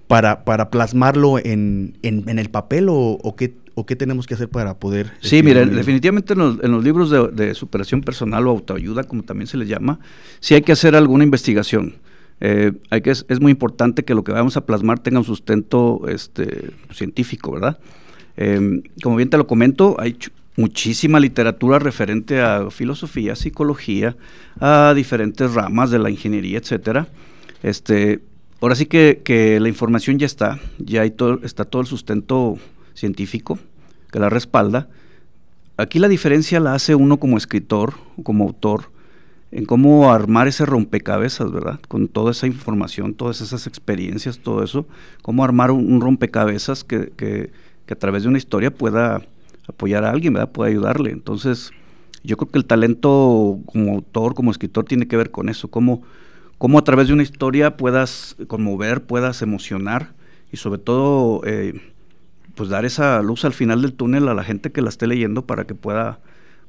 para, 0.09 0.44
para 0.44 0.70
plasmarlo 0.70 1.38
en, 1.38 1.96
en, 2.03 2.38
el 2.38 2.50
papel 2.50 2.88
o, 2.88 2.96
o 3.22 3.36
qué, 3.36 3.55
o 3.75 3.87
qué 3.87 3.97
tenemos 3.97 4.27
que 4.27 4.35
hacer 4.35 4.49
para 4.49 4.79
poder... 4.79 5.12
Sí, 5.20 5.43
miren, 5.43 5.75
definitivamente 5.75 6.35
en 6.35 6.39
los, 6.39 6.85
libros 6.85 7.11
de, 7.11 7.55
superación 7.55 8.03
personal 8.03 8.47
o 8.47 8.51
autoayuda, 8.51 9.05
como 9.05 9.23
también 9.23 9.47
se 9.47 9.57
les 9.57 9.68
llama, 9.68 9.99
sí 10.41 10.55
hay 10.55 10.62
que 10.62 10.73
hacer 10.73 10.95
alguna 10.95 11.25
investigación. 11.25 11.97
Eh, 12.41 12.73
hay 12.91 13.01
que, 13.03 13.11
es, 13.11 13.41
muy 13.41 13.53
importante 13.53 14.05
que 14.05 14.14
lo 14.14 14.25
que 14.25 14.33
vamos 14.33 14.57
a 14.57 14.66
plasmar 14.66 14.99
tenga 14.99 15.18
un 15.18 15.25
sustento 15.25 16.03
este, 16.09 16.70
científico, 16.91 17.53
¿verdad? 17.53 17.79
Em, 18.37 18.83
como 19.03 19.16
bien 19.16 19.31
te 19.31 19.37
lo 19.37 19.47
comento, 19.47 19.97
hay 19.99 20.16
muchísima 20.57 21.20
literatura 21.20 21.79
referente 21.79 22.41
a 22.41 22.70
filosofía, 22.70 23.37
psicología, 23.37 24.16
a 24.61 24.93
diferentes 24.95 25.55
ramas 25.55 25.91
de 25.91 25.99
la 25.99 26.11
ingeniería, 26.11 26.59
etcétera. 26.59 27.09
Este, 27.62 28.20
ahora 28.61 28.75
sí 28.75 28.87
que, 28.87 29.23
que 29.25 29.61
la 29.61 29.68
información 29.68 30.18
ya 30.18 30.27
está, 30.27 30.59
ya 30.79 31.03
hay 31.03 31.11
todo, 31.11 31.41
está 31.43 31.64
todo 31.64 31.83
el 31.83 31.89
sustento 31.89 32.59
científico 32.95 33.59
que 34.12 34.20
la 34.20 34.28
respalda. 34.28 34.88
Aquí 35.76 35.99
la 35.99 36.09
diferencia 36.09 36.61
la 36.61 36.74
hace 36.74 36.95
uno 36.95 37.18
como 37.18 37.38
escritor, 37.38 37.95
como 38.22 38.45
autor, 38.45 38.90
en 39.51 39.64
cómo 39.64 40.12
armar 40.12 40.49
ese 40.49 40.64
rompecabezas, 40.64 41.51
¿verdad? 41.51 41.80
Con 41.88 42.09
toda 42.09 42.30
esa 42.30 42.47
información, 42.47 43.14
todas 43.14 43.40
esas 43.40 43.66
experiencias, 43.66 44.38
todo 44.38 44.62
eso, 44.62 44.86
cómo 45.22 45.45
armar 45.45 45.70
un, 45.70 46.01
rompecabezas 46.01 46.84
que, 46.84 47.12
que, 47.16 47.51
a 47.90 47.95
través 47.95 48.22
de 48.22 48.30
una 48.30 48.38
historia 48.38 48.72
pueda 48.72 49.20
apoyar 49.68 50.05
a 50.05 50.11
alguien, 50.11 50.32
¿verdad? 50.32 50.51
Pueda 50.51 50.70
ayudarle. 50.70 51.11
Entonces, 51.11 51.70
yo 52.24 52.38
creo 52.38 52.51
que 52.51 52.59
el 52.59 52.64
talento 52.64 53.59
como 53.66 53.93
autor, 53.93 54.34
como 54.34 54.51
escritor, 54.51 54.86
tiene 54.86 55.07
que 55.07 55.18
ver 55.18 55.30
con 55.30 55.51
eso, 55.51 55.68
cómo, 55.68 56.03
cómo 56.57 56.78
a 56.78 56.84
través 56.84 57.09
de 57.09 57.12
una 57.12 57.22
historia 57.22 57.76
puedas 57.76 58.36
conmover, 58.47 59.03
puedas 59.03 59.43
emocionar 59.43 60.12
y 60.51 60.59
sobre 60.59 60.80
todo... 60.80 61.43
Eh, 61.45 61.91
pues 62.55 62.68
dar 62.68 62.84
esa 62.84 63.22
luz 63.22 63.44
al 63.44 63.53
final 63.53 63.82
del 63.82 63.94
túnel 63.94 64.28
a 64.28 64.34
la 64.34 64.44
gente 64.44 64.72
que 64.72 64.82
la 64.82 64.88
esté 64.88 65.07
leyendo 65.07 65.46
para 65.46 65.64
que 65.64 65.74
pueda, 65.74 66.20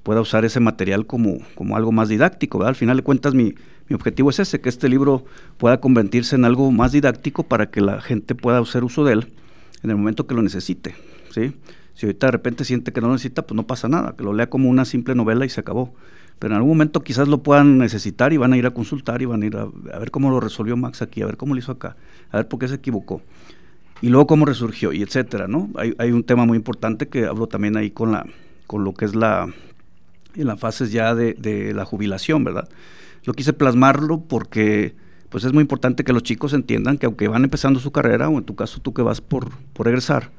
pueda 0.04 0.22
usar 0.22 0.46
ese 0.46 0.60
material 0.60 1.06
como, 1.06 1.38
como 1.56 1.76
algo 1.76 1.92
más 1.92 2.10
didáctico. 2.10 2.64
Al 2.64 2.76
final 2.76 2.98
de 2.98 3.04
cuentas 3.04 3.34
mi, 3.34 3.56
mi 3.90 3.96
objetivo 3.96 4.30
es 4.30 4.40
ese, 4.40 4.62
que 4.62 4.70
este 4.70 4.90
libro 4.90 5.26
pueda 5.58 5.80
convertirse 5.80 6.36
en 6.36 6.46
algo 6.46 6.72
más 6.72 6.92
didáctico 6.92 7.44
para 7.44 7.70
que 7.70 7.82
la 7.82 8.02
gente 8.02 8.36
pueda 8.36 8.60
hacer 8.60 8.84
uso 8.84 9.04
de 9.04 9.14
él 9.14 9.28
en 9.84 9.90
el 9.90 9.98
momento 9.98 10.26
que 10.26 10.36
lo 10.36 10.42
necesite. 10.42 10.96
¿sí? 11.32 11.54
Si 11.94 12.06
ahorita 12.06 12.28
de 12.28 12.32
repente 12.32 12.66
siente 12.66 12.94
que 12.94 13.02
no 13.02 13.08
lo 13.08 13.14
necesita, 13.14 13.42
pues 13.42 13.56
no 13.56 13.68
pasa 13.68 13.88
nada, 13.90 14.16
que 14.16 14.24
lo 14.24 14.34
lea 14.34 14.50
como 14.50 14.70
una 14.70 14.86
simple 14.86 15.16
novela 15.16 15.46
y 15.46 15.50
se 15.50 15.60
acabó. 15.60 15.94
Pero 16.40 16.54
en 16.54 16.58
algún 16.58 16.72
momento 16.72 17.04
quizás 17.04 17.28
lo 17.28 17.44
puedan 17.44 17.78
necesitar 17.78 18.34
y 18.34 18.38
van 18.38 18.54
a 18.54 18.58
ir 18.58 18.66
a 18.66 18.72
consultar 18.72 19.22
y 19.22 19.26
van 19.26 19.44
a 19.44 19.46
ir 19.46 19.56
a, 19.56 19.64
a 19.94 20.00
ver 20.00 20.12
cómo 20.12 20.32
lo 20.32 20.40
resolvió 20.40 20.76
Max 20.76 21.02
aquí, 21.02 21.22
a 21.22 21.26
ver 21.26 21.38
cómo 21.38 21.54
lo 21.54 21.60
hizo 21.60 21.72
acá, 21.72 21.96
a 22.32 22.38
ver 22.38 22.48
por 22.48 22.60
qué 22.60 22.68
se 22.68 22.76
equivocó 22.76 23.22
y 24.04 24.10
luego 24.10 24.28
cómo 24.28 24.46
resurgió 24.46 24.92
y 24.92 25.02
etcétera, 25.02 25.48
¿no? 25.48 25.70
Hay, 25.76 25.96
hay, 25.98 26.12
un 26.12 26.26
tema 26.26 26.46
muy 26.46 26.58
importante 26.58 27.08
que 27.08 27.26
hablo 27.26 27.48
también 27.48 27.78
ahí 27.78 27.90
con 27.90 28.12
la 28.12 28.26
con 28.68 28.84
lo 28.84 28.94
que 28.94 29.06
es 29.06 29.16
la 29.16 29.48
en 30.36 30.48
las 30.48 30.60
fases 30.60 30.92
ya 30.92 31.16
de, 31.16 31.36
de 31.36 31.74
la 31.74 31.86
jubilación, 31.86 32.44
¿verdad? 32.44 32.68
Yo 33.24 33.32
quise 33.32 33.54
plasmarlo 33.54 34.20
porque 34.20 34.94
pues 35.30 35.46
es 35.46 35.54
muy 35.54 35.62
importante 35.62 36.04
que 36.04 36.12
los 36.12 36.22
chicos 36.22 36.52
entiendan 36.52 36.98
que 36.98 37.06
aunque 37.06 37.30
van 37.30 37.46
empezando 37.46 37.80
su 37.80 37.94
carrera, 37.94 38.28
o 38.28 38.38
en 38.38 38.44
tu 38.44 38.56
caso 38.56 38.82
tú 38.82 38.94
que 38.94 39.02
vas 39.02 39.22
por, 39.22 39.52
por 39.72 39.88
egresar, 39.88 40.32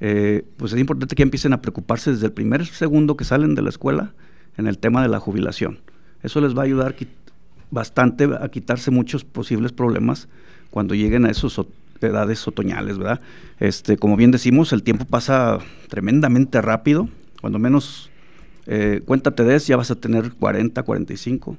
eh, 0.00 0.44
pues 0.56 0.72
es 0.72 0.80
importante 0.80 1.14
que 1.14 1.22
empiecen 1.22 1.52
a 1.52 1.62
preocuparse 1.62 2.10
desde 2.10 2.26
el 2.26 2.32
primer 2.32 2.66
segundo 2.66 3.16
que 3.16 3.22
salen 3.22 3.54
de 3.54 3.62
la 3.62 3.68
escuela 3.68 4.12
en 4.56 4.66
el 4.66 4.78
tema 4.78 5.02
de 5.02 5.08
la 5.08 5.20
jubilación. 5.20 5.78
Eso 6.24 6.40
les 6.40 6.56
va 6.56 6.62
a 6.62 6.64
ayudar 6.64 6.96
bastante 7.70 8.28
a 8.40 8.48
quitarse 8.48 8.90
muchos 8.90 9.24
posibles 9.24 9.70
problemas 9.70 10.26
cuando 10.70 10.96
lleguen 10.96 11.26
a 11.26 11.30
esos 11.30 11.60
edades 12.00 12.46
otoñales, 12.46 12.98
¿verdad? 12.98 13.20
Este, 13.60 13.96
como 13.96 14.16
bien 14.16 14.30
decimos, 14.30 14.72
el 14.72 14.82
tiempo 14.82 15.04
pasa 15.04 15.58
tremendamente 15.88 16.60
rápido, 16.60 17.08
cuando 17.40 17.58
menos 17.58 18.10
eh, 18.66 19.00
cuéntate 19.04 19.44
de 19.44 19.58
ya 19.58 19.76
vas 19.76 19.90
a 19.90 19.94
tener 19.94 20.32
40, 20.32 20.82
45, 20.82 21.56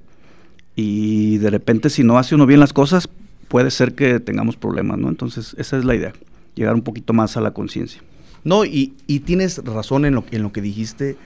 y 0.76 1.38
de 1.38 1.50
repente 1.50 1.90
si 1.90 2.04
no 2.04 2.18
hace 2.18 2.36
uno 2.36 2.46
bien 2.46 2.60
las 2.60 2.74
cosas, 2.74 3.10
puede 3.48 3.72
ser 3.72 3.94
que 3.94 4.20
tengamos 4.20 4.58
problemas, 4.58 4.98
¿no? 4.98 5.10
Entonces, 5.10 5.56
esa 5.58 5.78
es 5.78 5.86
la 5.86 5.96
idea, 5.96 6.14
llegar 6.56 6.76
un 6.76 6.82
poquito 6.82 7.14
más 7.14 7.38
a 7.38 7.42
la 7.42 7.52
conciencia. 7.52 8.02
No, 8.44 8.66
y, 8.66 8.94
y, 9.08 9.22
tienes 9.22 9.58
razón 9.64 10.06
en 10.06 10.14
lo, 10.14 10.24
en 10.32 10.44
lo 10.44 10.52
que 10.52 10.62
dijiste, 10.62 11.18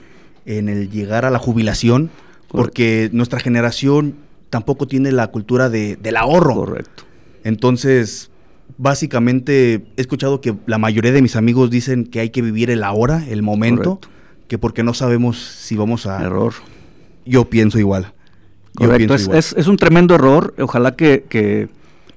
en 0.46 0.68
el 0.70 0.90
llegar 0.90 1.26
a 1.26 1.30
la 1.30 1.38
jubilación, 1.38 2.10
porque 2.48 3.10
nuestra 3.12 3.40
generación 3.40 4.14
tampoco 4.48 4.86
tiene 4.86 5.12
la 5.12 5.28
cultura 5.28 5.68
de, 5.68 5.96
del 5.96 6.16
ahorro. 6.16 6.54
Correcto. 6.54 7.04
Entonces, 7.44 8.29
básicamente 8.80 9.74
he 9.96 10.00
escuchado 10.00 10.40
que 10.40 10.54
la 10.66 10.78
mayoría 10.78 11.12
de 11.12 11.22
mis 11.22 11.36
amigos 11.36 11.70
dicen 11.70 12.04
que 12.04 12.20
hay 12.20 12.30
que 12.30 12.42
vivir 12.42 12.70
el 12.70 12.82
ahora, 12.82 13.24
el 13.28 13.42
momento, 13.42 13.96
Correcto. 14.00 14.08
que 14.48 14.58
porque 14.58 14.82
no 14.82 14.94
sabemos 14.94 15.38
si 15.38 15.76
vamos 15.76 16.06
a... 16.06 16.22
Error. 16.22 16.54
Yo 17.26 17.44
pienso 17.50 17.78
igual. 17.78 18.12
Yo 18.78 18.86
Correcto, 18.86 18.96
pienso 18.98 19.14
es, 19.14 19.22
igual. 19.24 19.38
es- 19.38 19.54
es 19.56 19.66
un 19.66 19.76
tremendo 19.76 20.14
error. 20.14 20.54
Ojalá 20.58 20.96
que, 20.96 21.24
que- 21.28 21.68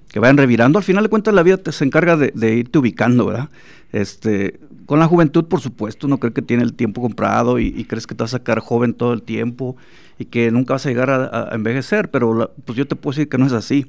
que 0.08 0.20
vayan 0.20 0.38
revirando. 0.38 0.78
Al 0.80 0.84
final 0.86 1.04
de 1.04 1.10
cuentas, 1.10 1.34
la 1.34 1.44
vida 1.44 1.58
te, 1.58 1.72
se 1.72 1.84
encarga 1.86 2.16
de, 2.16 2.32
de 2.36 2.56
irte 2.56 2.78
ubicando, 2.80 3.26
¿verdad? 3.26 3.50
Este, 3.92 4.60
con 4.86 5.00
la 5.00 5.08
juventud, 5.08 5.46
por 5.46 5.60
supuesto, 5.60 6.08
uno 6.08 6.20
cree 6.20 6.34
que 6.34 6.42
tiene 6.42 6.64
el 6.64 6.74
tiempo 6.74 7.02
comprado 7.02 7.60
y, 7.60 7.68
y 7.68 7.84
crees 7.86 8.06
que 8.08 8.16
te 8.16 8.24
vas 8.24 8.34
a 8.34 8.38
sacar 8.38 8.60
joven 8.60 8.94
todo 8.94 9.14
el 9.14 9.24
tiempo 9.24 9.76
y 10.20 10.26
que 10.26 10.52
nunca 10.52 10.74
vas 10.76 10.86
a 10.86 10.90
llegar 10.90 11.10
a, 11.10 11.50
a 11.52 11.56
envejecer, 11.56 12.10
pero 12.12 12.34
la- 12.36 12.50
pues 12.66 12.78
yo 12.78 12.88
te 12.88 12.96
puedo 12.96 13.14
decir 13.16 13.28
que 13.30 13.38
no 13.38 13.46
es 13.48 13.54
así. 13.54 13.88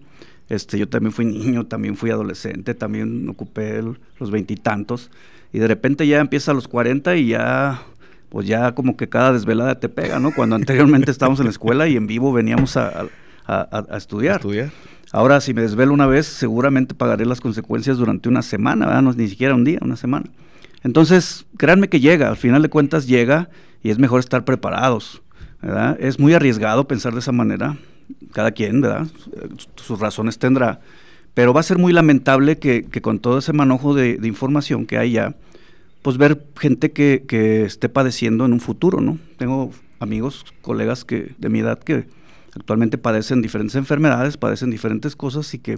Este, 0.48 0.78
yo 0.78 0.88
también 0.88 1.12
fui 1.12 1.24
niño, 1.24 1.66
también 1.66 1.96
fui 1.96 2.10
adolescente, 2.10 2.74
también 2.74 3.28
ocupé 3.28 3.78
el- 3.78 3.98
los 4.20 4.30
veintitantos 4.30 5.10
y, 5.52 5.58
de 5.58 5.68
repente 5.68 6.06
ya 6.06 6.20
empieza 6.20 6.50
a 6.50 6.54
los 6.54 6.68
40 6.68 7.16
y 7.16 7.28
ya 7.28 7.82
pues 8.28 8.46
ya 8.48 8.74
como 8.74 8.96
que 8.96 9.08
cada 9.08 9.32
desvelada 9.32 9.78
te 9.78 9.88
pega, 9.88 10.18
¿no? 10.18 10.32
Cuando 10.34 10.56
anteriormente 10.56 11.10
estábamos 11.12 11.38
en 11.38 11.44
la 11.46 11.50
escuela 11.52 11.86
y 11.86 11.96
en 11.96 12.08
vivo 12.08 12.32
veníamos 12.32 12.76
a, 12.76 13.02
a- 13.02 13.06
a- 13.46 13.86
a 13.88 13.96
estudiar. 13.96 14.36
Estudiar. 14.36 14.70
Ahora, 15.12 15.40
si 15.40 15.54
me 15.54 15.62
desvelo 15.62 15.92
una 15.94 16.06
vez, 16.08 16.26
seguramente 16.26 16.96
pagaré 16.96 17.24
las 17.26 17.40
consecuencias 17.40 17.96
durante 17.96 18.28
una 18.28 18.42
semana, 18.42 18.86
¿verdad? 18.86 19.02
No 19.02 19.10
es 19.10 19.16
ni 19.16 19.28
siquiera 19.28 19.54
un 19.54 19.62
día, 19.62 19.78
una 19.82 19.94
semana. 19.96 20.26
Entonces, 20.82 21.46
créanme 21.56 21.88
que 21.88 22.00
llega, 22.00 22.28
al 22.28 22.36
final 22.36 22.60
de 22.62 22.68
cuentas 22.68 23.06
llega 23.06 23.48
y 23.84 23.90
es 23.90 23.98
mejor 24.00 24.18
estar 24.18 24.44
preparados, 24.44 25.22
¿verdad? 25.62 25.96
Es 26.00 26.18
muy 26.18 26.34
arriesgado 26.34 26.88
pensar 26.88 27.12
de 27.12 27.20
esa 27.20 27.30
manera, 27.32 27.76
cada 28.32 28.52
quien, 28.52 28.80
¿verdad? 28.80 29.06
Sus 29.76 30.00
razones 30.00 30.38
tendrá, 30.38 30.80
pero 31.34 31.52
va 31.52 31.60
a 31.60 31.64
ser 31.64 31.78
muy 31.78 31.92
lamentable 31.92 32.58
que, 32.58 32.84
con 33.02 33.18
todo 33.18 33.38
ese 33.38 33.52
manojo 33.52 33.94
de, 33.94 34.18
información 34.22 34.86
que 34.86 34.98
hay 34.98 35.12
ya, 35.12 35.34
pues 36.02 36.16
ver 36.16 36.44
gente 36.56 36.92
que, 36.92 37.24
que 37.26 37.64
esté 37.64 37.88
padeciendo 37.88 38.44
en 38.44 38.52
un 38.52 38.60
futuro, 38.60 39.00
¿no? 39.00 39.18
Tengo 39.36 39.70
amigos, 40.00 40.44
colegas 40.62 41.04
que 41.04 41.34
de 41.38 41.48
mi 41.48 41.60
edad 41.60 41.78
que 41.78 42.06
actualmente 42.54 42.98
padecen 42.98 43.42
diferentes 43.42 43.74
enfermedades, 43.74 44.36
padecen 44.36 44.70
diferentes 44.70 45.16
cosas 45.16 45.52
y 45.54 45.58
que, 45.58 45.72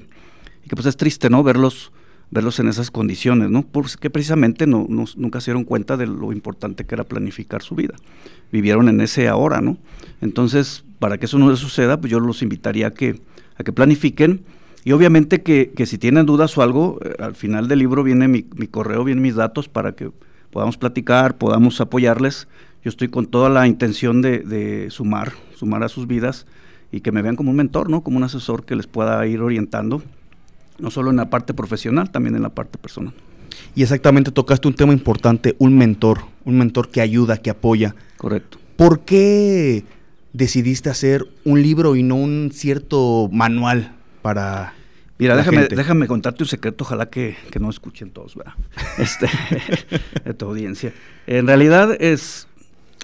y 0.64 0.68
que 0.68 0.76
pues 0.76 0.86
es 0.86 0.96
triste, 0.96 1.30
¿no? 1.30 1.42
Verlos, 1.42 1.92
verlos 2.30 2.58
en 2.58 2.68
esas 2.68 2.90
condiciones, 2.90 3.50
¿no? 3.50 3.62
Porque 3.62 4.10
precisamente 4.10 4.66
no, 4.66 4.86
no- 4.88 5.04
nunca 5.16 5.40
se 5.40 5.52
dieron 5.52 5.64
cuenta 5.64 5.96
de 5.96 6.06
lo 6.06 6.32
importante 6.32 6.84
que 6.84 6.94
era 6.94 7.04
planificar 7.04 7.62
su 7.62 7.74
vida. 7.74 7.94
Vivieron 8.52 8.88
en 8.88 9.00
ese 9.00 9.28
ahora, 9.28 9.60
¿no? 9.60 9.78
Entonces, 10.20 10.84
para 10.98 11.18
que 11.18 11.26
eso 11.26 11.38
no 11.38 11.50
les 11.50 11.58
suceda, 11.58 12.00
pues 12.00 12.10
yo 12.10 12.20
los 12.20 12.42
invitaría 12.42 12.88
a 12.88 12.90
que, 12.92 13.20
a 13.56 13.64
que 13.64 13.72
planifiquen 13.72 14.44
y 14.86 14.92
obviamente 14.92 15.42
que, 15.42 15.72
que 15.74 15.84
si 15.84 15.98
tienen 15.98 16.26
dudas 16.26 16.56
o 16.56 16.62
algo, 16.62 17.00
eh, 17.04 17.14
al 17.18 17.34
final 17.34 17.66
del 17.66 17.80
libro 17.80 18.04
viene 18.04 18.28
mi, 18.28 18.46
mi 18.54 18.68
correo, 18.68 19.02
vienen 19.02 19.20
mis 19.20 19.34
datos 19.34 19.68
para 19.68 19.92
que 19.96 20.12
podamos 20.50 20.76
platicar, 20.76 21.38
podamos 21.38 21.80
apoyarles. 21.80 22.46
Yo 22.84 22.90
estoy 22.90 23.08
con 23.08 23.26
toda 23.26 23.48
la 23.48 23.66
intención 23.66 24.22
de, 24.22 24.38
de 24.38 24.88
sumar, 24.90 25.32
sumar 25.56 25.82
a 25.82 25.88
sus 25.88 26.06
vidas 26.06 26.46
y 26.92 27.00
que 27.00 27.10
me 27.10 27.20
vean 27.20 27.34
como 27.34 27.50
un 27.50 27.56
mentor, 27.56 27.90
¿no? 27.90 28.02
Como 28.02 28.16
un 28.16 28.22
asesor 28.22 28.64
que 28.64 28.76
les 28.76 28.86
pueda 28.86 29.26
ir 29.26 29.40
orientando, 29.40 30.02
no 30.78 30.92
solo 30.92 31.10
en 31.10 31.16
la 31.16 31.30
parte 31.30 31.52
profesional, 31.52 32.12
también 32.12 32.36
en 32.36 32.42
la 32.42 32.50
parte 32.50 32.78
personal. 32.78 33.12
Y 33.74 33.82
exactamente 33.82 34.30
tocaste 34.30 34.68
un 34.68 34.74
tema 34.74 34.92
importante, 34.92 35.56
un 35.58 35.76
mentor, 35.76 36.20
un 36.44 36.58
mentor 36.58 36.90
que 36.90 37.00
ayuda, 37.00 37.38
que 37.38 37.50
apoya. 37.50 37.96
Correcto. 38.18 38.58
¿Por 38.76 39.00
qué 39.00 39.84
decidiste 40.36 40.90
hacer 40.90 41.26
un 41.44 41.62
libro 41.62 41.96
y 41.96 42.02
no 42.02 42.16
un 42.16 42.50
cierto 42.52 43.28
manual 43.32 43.94
para... 44.22 44.74
Mira, 45.18 45.34
déjame, 45.34 45.58
gente? 45.60 45.76
déjame 45.76 46.06
contarte 46.06 46.42
un 46.42 46.48
secreto, 46.48 46.84
ojalá 46.84 47.08
que, 47.08 47.36
que 47.50 47.58
no 47.58 47.70
escuchen 47.70 48.10
todos, 48.10 48.36
¿verdad? 48.36 48.52
Este, 48.98 49.30
de 50.24 50.34
tu 50.34 50.44
audiencia. 50.44 50.92
En 51.26 51.46
realidad 51.46 51.96
es, 51.98 52.48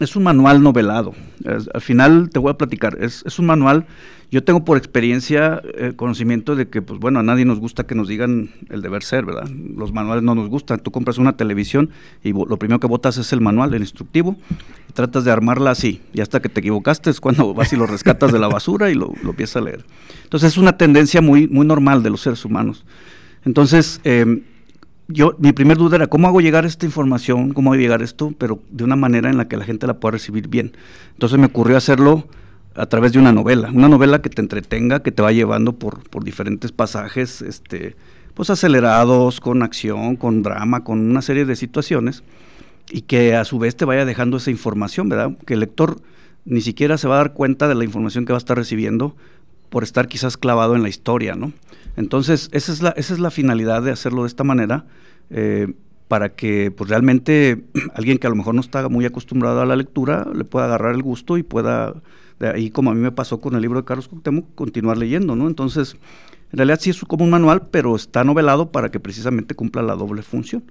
es 0.01 0.17
un 0.17 0.23
manual 0.23 0.63
novelado. 0.63 1.15
Al 1.45 1.81
final 1.81 2.31
te 2.31 2.39
voy 2.39 2.51
a 2.51 2.55
platicar. 2.55 2.99
Es, 3.01 3.39
un 3.39 3.47
manual. 3.47 3.87
Yo 4.31 4.43
tengo 4.43 4.65
por 4.65 4.79
experiencia 4.79 5.61
eh, 5.75 5.93
conocimiento 5.95 6.57
de 6.57 6.69
que, 6.69 6.81
pues 6.81 6.99
bueno, 6.99 7.21
a 7.21 7.23
nadie 7.23 7.45
nos 7.45 7.61
gusta 7.61 7.85
que 7.85 7.95
nos 7.95 8.09
digan 8.09 8.51
el 8.71 8.81
deber 8.81 9.03
ser, 9.03 9.27
¿verdad? 9.27 9.49
Los 9.49 9.93
manuales 9.93 10.25
no 10.25 10.35
nos 10.35 10.49
gustan. 10.49 10.81
Tú 10.81 10.91
compras 10.91 11.19
una 11.19 11.37
televisión 11.37 11.91
y 12.25 12.33
lo 12.33 12.57
primero 12.57 12.81
que 12.81 12.87
botas 12.87 13.19
es 13.19 13.33
el 13.33 13.41
manual, 13.41 13.75
el 13.75 13.83
instructivo, 13.83 14.37
y 14.89 14.93
tratas 14.93 15.25
de 15.25 15.31
armarla 15.31 15.73
así. 15.73 16.01
Y 16.15 16.23
hasta 16.23 16.41
que 16.41 16.49
te 16.49 16.61
equivocaste 16.61 17.11
es 17.11 17.21
cuando 17.21 17.53
vas 17.55 17.73
y 17.73 17.77
lo 17.77 17.87
rescatas 17.87 18.33
de 18.33 18.39
la 18.39 18.49
basura 18.49 18.91
y 18.91 18.95
lo, 18.95 19.13
lo 19.23 19.31
empiezas 19.31 19.57
a 19.57 19.61
leer. 19.61 19.85
Entonces 20.25 20.53
es 20.53 20.59
una 20.59 20.79
tendencia 20.79 21.21
muy, 21.21 21.47
muy 21.49 21.67
normal 21.67 22.03
de 22.03 22.11
los 22.11 22.23
seres 22.23 22.45
humanos. 22.45 22.85
Entonces, 23.45 24.01
eh, 24.05 24.43
yo, 25.09 25.35
mi 25.39 25.53
primer 25.53 25.77
duda 25.77 25.97
era 25.97 26.07
cómo 26.07 26.29
hago 26.29 26.41
llegar 26.41 26.65
esta 26.65 26.87
información, 26.87 27.53
cómo 27.53 27.73
hago 27.73 27.81
llegar 27.81 28.03
esto, 28.03 28.33
pero 28.39 28.61
de 28.71 28.85
una 28.85 28.97
manera 28.97 29.31
en 29.31 29.37
la 29.37 29.49
que 29.49 29.57
la 29.57 29.65
gente 29.65 29.87
la 29.87 29.95
pueda 29.95 30.13
recibir 30.13 30.49
bien. 30.49 30.73
Entonces 31.13 31.39
me 31.39 31.47
ocurrió 31.47 31.77
hacerlo 31.77 32.27
a 32.75 32.87
través 32.87 33.13
de 33.13 33.19
una 33.19 33.33
novela, 33.33 33.71
una 33.73 33.89
novela 33.89 34.23
que 34.23 34.31
te 34.31 34.41
entretenga, 34.41 35.03
que 35.03 35.13
te 35.13 35.23
va 35.23 35.33
llevando 35.33 35.75
por, 35.75 36.09
por 36.09 36.25
diferentes 36.25 36.73
pasajes, 36.73 37.43
este, 37.43 37.97
pues 38.35 38.51
acelerados, 38.51 39.41
con 39.41 39.63
acción, 39.63 40.17
con 40.17 40.43
drama, 40.43 40.85
con 40.85 40.99
una 40.99 41.23
serie 41.23 41.45
de 41.45 41.57
situaciones, 41.57 42.23
y 42.91 43.03
que 43.03 43.37
a 43.37 43.45
su 43.45 43.59
vez 43.59 43.77
te 43.77 43.85
vaya 43.85 44.05
dejando 44.05 44.39
esa 44.39 44.51
información, 44.51 45.09
¿verdad? 45.09 45.37
Que 45.47 45.55
el 45.55 45.61
lector 45.61 46.01
ni 46.45 46.61
siquiera 46.61 46.99
se 46.99 47.09
va 47.09 47.17
a 47.17 47.19
dar 47.19 47.33
cuenta 47.35 47.69
de 47.69 47.75
la 47.75 47.85
información 47.85 48.25
que 48.25 48.33
va 48.33 48.37
a 48.37 48.39
estar 48.39 48.57
recibiendo 48.57 49.15
por 49.73 49.85
estar 49.85 50.07
quizás 50.07 50.37
clavado 50.37 50.77
en 50.77 50.83
la 50.83 50.91
historia, 50.91 51.35
¿no? 51.35 51.51
Entonces, 51.97 52.51
esa 52.53 52.73
es 52.73 52.83
la, 52.83 52.91
esa 52.91 53.15
es 53.15 53.21
la 53.21 53.31
finalidad 53.31 53.83
de 53.83 53.91
hacerlo 53.91 54.23
de 54.23 54.29
esta 54.29 54.45
manera, 54.45 54.85
eh, 55.31 55.73
para 56.09 56.35
que 56.35 56.71
pues 56.71 56.91
realmente 56.91 57.65
alguien 57.95 58.19
que 58.19 58.27
a 58.27 58.31
lo 58.31 58.37
mejor 58.37 58.55
no 58.55 58.61
está 58.61 58.87
muy 58.91 59.07
acostumbrado 59.07 59.63
a 59.63 59.67
la 59.67 59.75
lectura 59.75 60.29
le 60.35 60.45
pueda 60.45 60.67
agarrar 60.67 60.95
el 60.95 61.03
gusto 61.03 61.39
y 61.39 61.43
pueda, 61.43 61.95
de 62.39 62.49
ahí 62.49 62.71
como 62.71 62.91
a 62.91 62.95
mí 62.95 63.01
me 63.01 63.13
pasó 63.13 63.41
con 63.41 63.55
el 63.55 63.63
libro 63.63 63.81
de 63.81 63.87
Carlos 63.87 64.09
Cuauhtémoc, 64.09 64.55
continuar 64.55 64.99
leyendo, 64.99 65.37
¿no? 65.37 65.47
Entonces, 65.49 65.97
en 66.53 66.59
realidad 66.59 66.79
sí 66.79 66.91
es 66.91 67.01
como 67.01 67.25
un 67.25 67.31
manual, 67.31 67.69
pero 67.71 67.97
está 67.97 68.25
novelado 68.25 68.73
para 68.73 68.91
que 68.91 69.01
precisamente 69.01 69.55
cumpla 69.55 69.81
la 69.81 69.97
doble 69.97 70.21
función. 70.21 70.65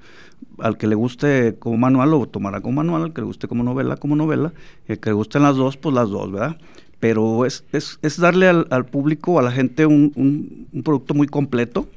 Al 0.59 0.77
que 0.77 0.85
le 0.85 0.93
guste 0.93 1.55
como 1.57 1.75
manual 1.77 2.11
lo 2.11 2.27
tomará 2.27 2.61
como 2.61 2.75
manual, 2.75 3.01
al 3.01 3.13
que 3.13 3.21
le 3.21 3.25
guste 3.25 3.47
como 3.47 3.63
novela, 3.63 3.97
como 3.97 4.15
novela, 4.15 4.53
y 4.87 4.91
al 4.91 4.99
que 4.99 5.09
le 5.09 5.15
gusten 5.15 5.41
las 5.41 5.55
dos, 5.55 5.77
pues 5.77 5.95
las 5.95 6.09
dos, 6.09 6.31
¿verdad? 6.31 6.57
Pero 7.01 7.45
es, 7.45 7.65
es, 7.73 7.99
es 8.01 8.17
darle 8.17 8.47
al, 8.47 8.67
al 8.69 8.85
público, 8.85 9.37
a 9.39 9.41
la 9.41 9.51
gente, 9.51 9.85
un, 9.85 10.13
un- 10.15 10.67
un 10.71 10.83
producto 10.83 11.13
muy 11.13 11.27
completo 11.27 11.89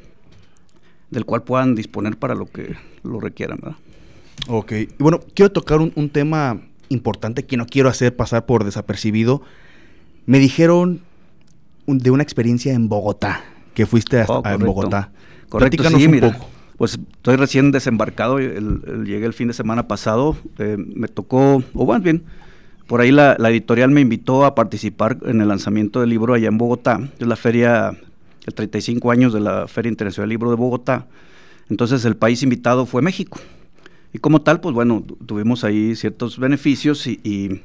del 1.10 1.24
cual 1.24 1.42
puedan 1.44 1.76
disponer 1.76 2.16
para 2.16 2.34
lo 2.34 2.46
que 2.46 2.74
lo 3.04 3.20
requieran, 3.20 3.58
¿verdad? 3.62 3.76
Ok. 4.48 4.72
Y 4.72 4.88
bueno, 4.98 5.20
quiero 5.34 5.52
tocar 5.52 5.80
un, 5.80 5.92
un 5.94 6.08
tema 6.10 6.60
importante 6.88 7.44
que 7.44 7.56
no 7.56 7.66
quiero 7.66 7.88
hacer 7.88 8.16
pasar 8.16 8.46
por 8.46 8.64
desapercibido. 8.64 9.42
Me 10.26 10.38
dijeron 10.38 11.00
un- 11.86 11.98
de 11.98 12.10
una 12.10 12.22
experiencia 12.22 12.72
en 12.72 12.88
Bogotá, 12.88 13.44
que 13.74 13.86
fuiste 13.86 14.18
hasta 14.20 14.32
Oh. 14.54 14.58
Bogotá. 14.58 15.12
Correcto, 15.48 15.84
sí, 15.90 16.06
un 16.06 16.10
mira. 16.10 16.32
poco. 16.32 16.48
Pues 16.78 16.94
estoy 16.98 17.36
recién 17.36 17.70
desembarcado, 17.70 18.38
el- 18.38 18.80
el- 18.86 19.04
llegué 19.04 19.26
el 19.26 19.34
fin 19.34 19.48
de 19.48 19.54
semana 19.54 19.86
pasado, 19.86 20.36
eh, 20.58 20.76
me 20.78 21.06
tocó, 21.08 21.62
o 21.74 21.86
más 21.86 22.02
bien, 22.02 22.24
por 22.86 23.00
ahí 23.00 23.10
la, 23.10 23.34
editorial 23.48 23.90
me 23.90 24.00
invitó 24.00 24.44
a 24.44 24.54
participar 24.54 25.18
en 25.24 25.40
el 25.40 25.48
lanzamiento 25.48 26.00
del 26.00 26.10
libro 26.10 26.34
allá 26.34 26.48
en 26.48 26.58
Bogotá, 26.58 27.00
es 27.18 27.26
la 27.26 27.36
feria, 27.36 27.96
el 28.46 28.54
35 28.54 29.10
años 29.10 29.32
de 29.32 29.40
la 29.40 29.66
Feria 29.68 29.88
Internacional 29.88 30.28
del 30.28 30.34
Libro 30.34 30.50
de 30.50 30.56
Bogotá. 30.56 31.06
Entonces 31.70 32.04
el 32.04 32.16
país 32.16 32.42
invitado 32.42 32.84
fue 32.84 33.00
México. 33.00 33.38
Y 34.12 34.18
como 34.18 34.42
tal, 34.42 34.60
pues 34.60 34.74
bueno, 34.74 35.02
tu- 35.06 35.16
tuvimos 35.16 35.64
ahí 35.64 35.96
ciertos 35.96 36.38
beneficios 36.38 37.06
y, 37.06 37.62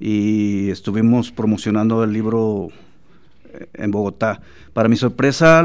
estuvimos 0.00 1.30
promocionando 1.32 2.04
el 2.04 2.12
libro 2.12 2.68
eh, 3.52 3.66
en 3.74 3.90
Bogotá. 3.90 4.40
Para 4.72 4.88
mi 4.88 4.96
sorpresa, 4.96 5.60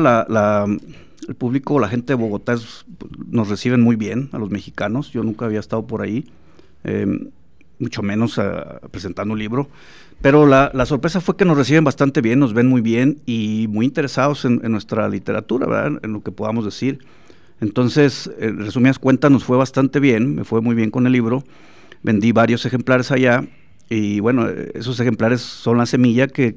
el 1.28 1.36
público, 1.36 1.80
la 1.80 1.90
gente 1.90 2.08
de 2.14 2.16
Bogotá 2.16 2.54
es- 2.54 2.86
nos 3.30 3.50
reciben 3.50 3.82
muy 3.82 3.96
bien 3.96 4.30
a 4.32 4.38
los 4.38 4.50
mexicanos. 4.50 5.12
Yo 5.12 5.24
nunca 5.24 5.46
había 5.46 5.60
estado 5.60 5.86
por 5.88 6.02
ahí, 6.02 6.26
eh, 6.84 7.30
mucho 7.82 8.02
menos 8.02 8.40
ah, 8.40 8.80
presentando 8.92 9.34
un 9.34 9.40
libro. 9.40 9.70
Pero 10.22 10.46
la, 10.46 10.86
sorpresa 10.86 11.20
fue 11.20 11.36
que 11.36 11.46
nos 11.46 11.58
reciben 11.58 11.84
bastante 11.84 12.22
bien, 12.22 12.40
nos 12.40 12.54
ven 12.54 12.68
muy 12.68 12.82
bien 12.82 13.22
y 13.26 13.66
muy 13.70 13.88
interesados 13.88 14.46
en, 14.46 14.62
nuestra 14.72 15.10
literatura, 15.10 15.88
en 15.88 16.14
lo 16.14 16.22
que 16.22 16.32
podamos 16.32 16.64
decir. 16.64 17.00
Entonces, 17.60 18.30
en 18.40 18.60
resumidas 18.60 19.00
cuentas, 19.00 19.32
nos 19.32 19.44
fue 19.44 19.58
bastante 19.58 20.00
bien, 20.00 20.36
me 20.36 20.44
fue 20.44 20.62
muy 20.62 20.76
bien 20.76 20.92
con 20.92 21.08
el 21.08 21.14
libro. 21.14 21.44
Vendí 22.04 22.32
varios 22.32 22.66
ejemplares 22.66 23.12
allá 23.12 23.44
y 23.90 24.20
bueno, 24.20 24.48
eh, 24.48 24.72
esos 24.76 25.00
ejemplares 25.00 25.42
son 25.42 25.78
la 25.78 25.86
semilla 25.86 26.28
que, 26.28 26.56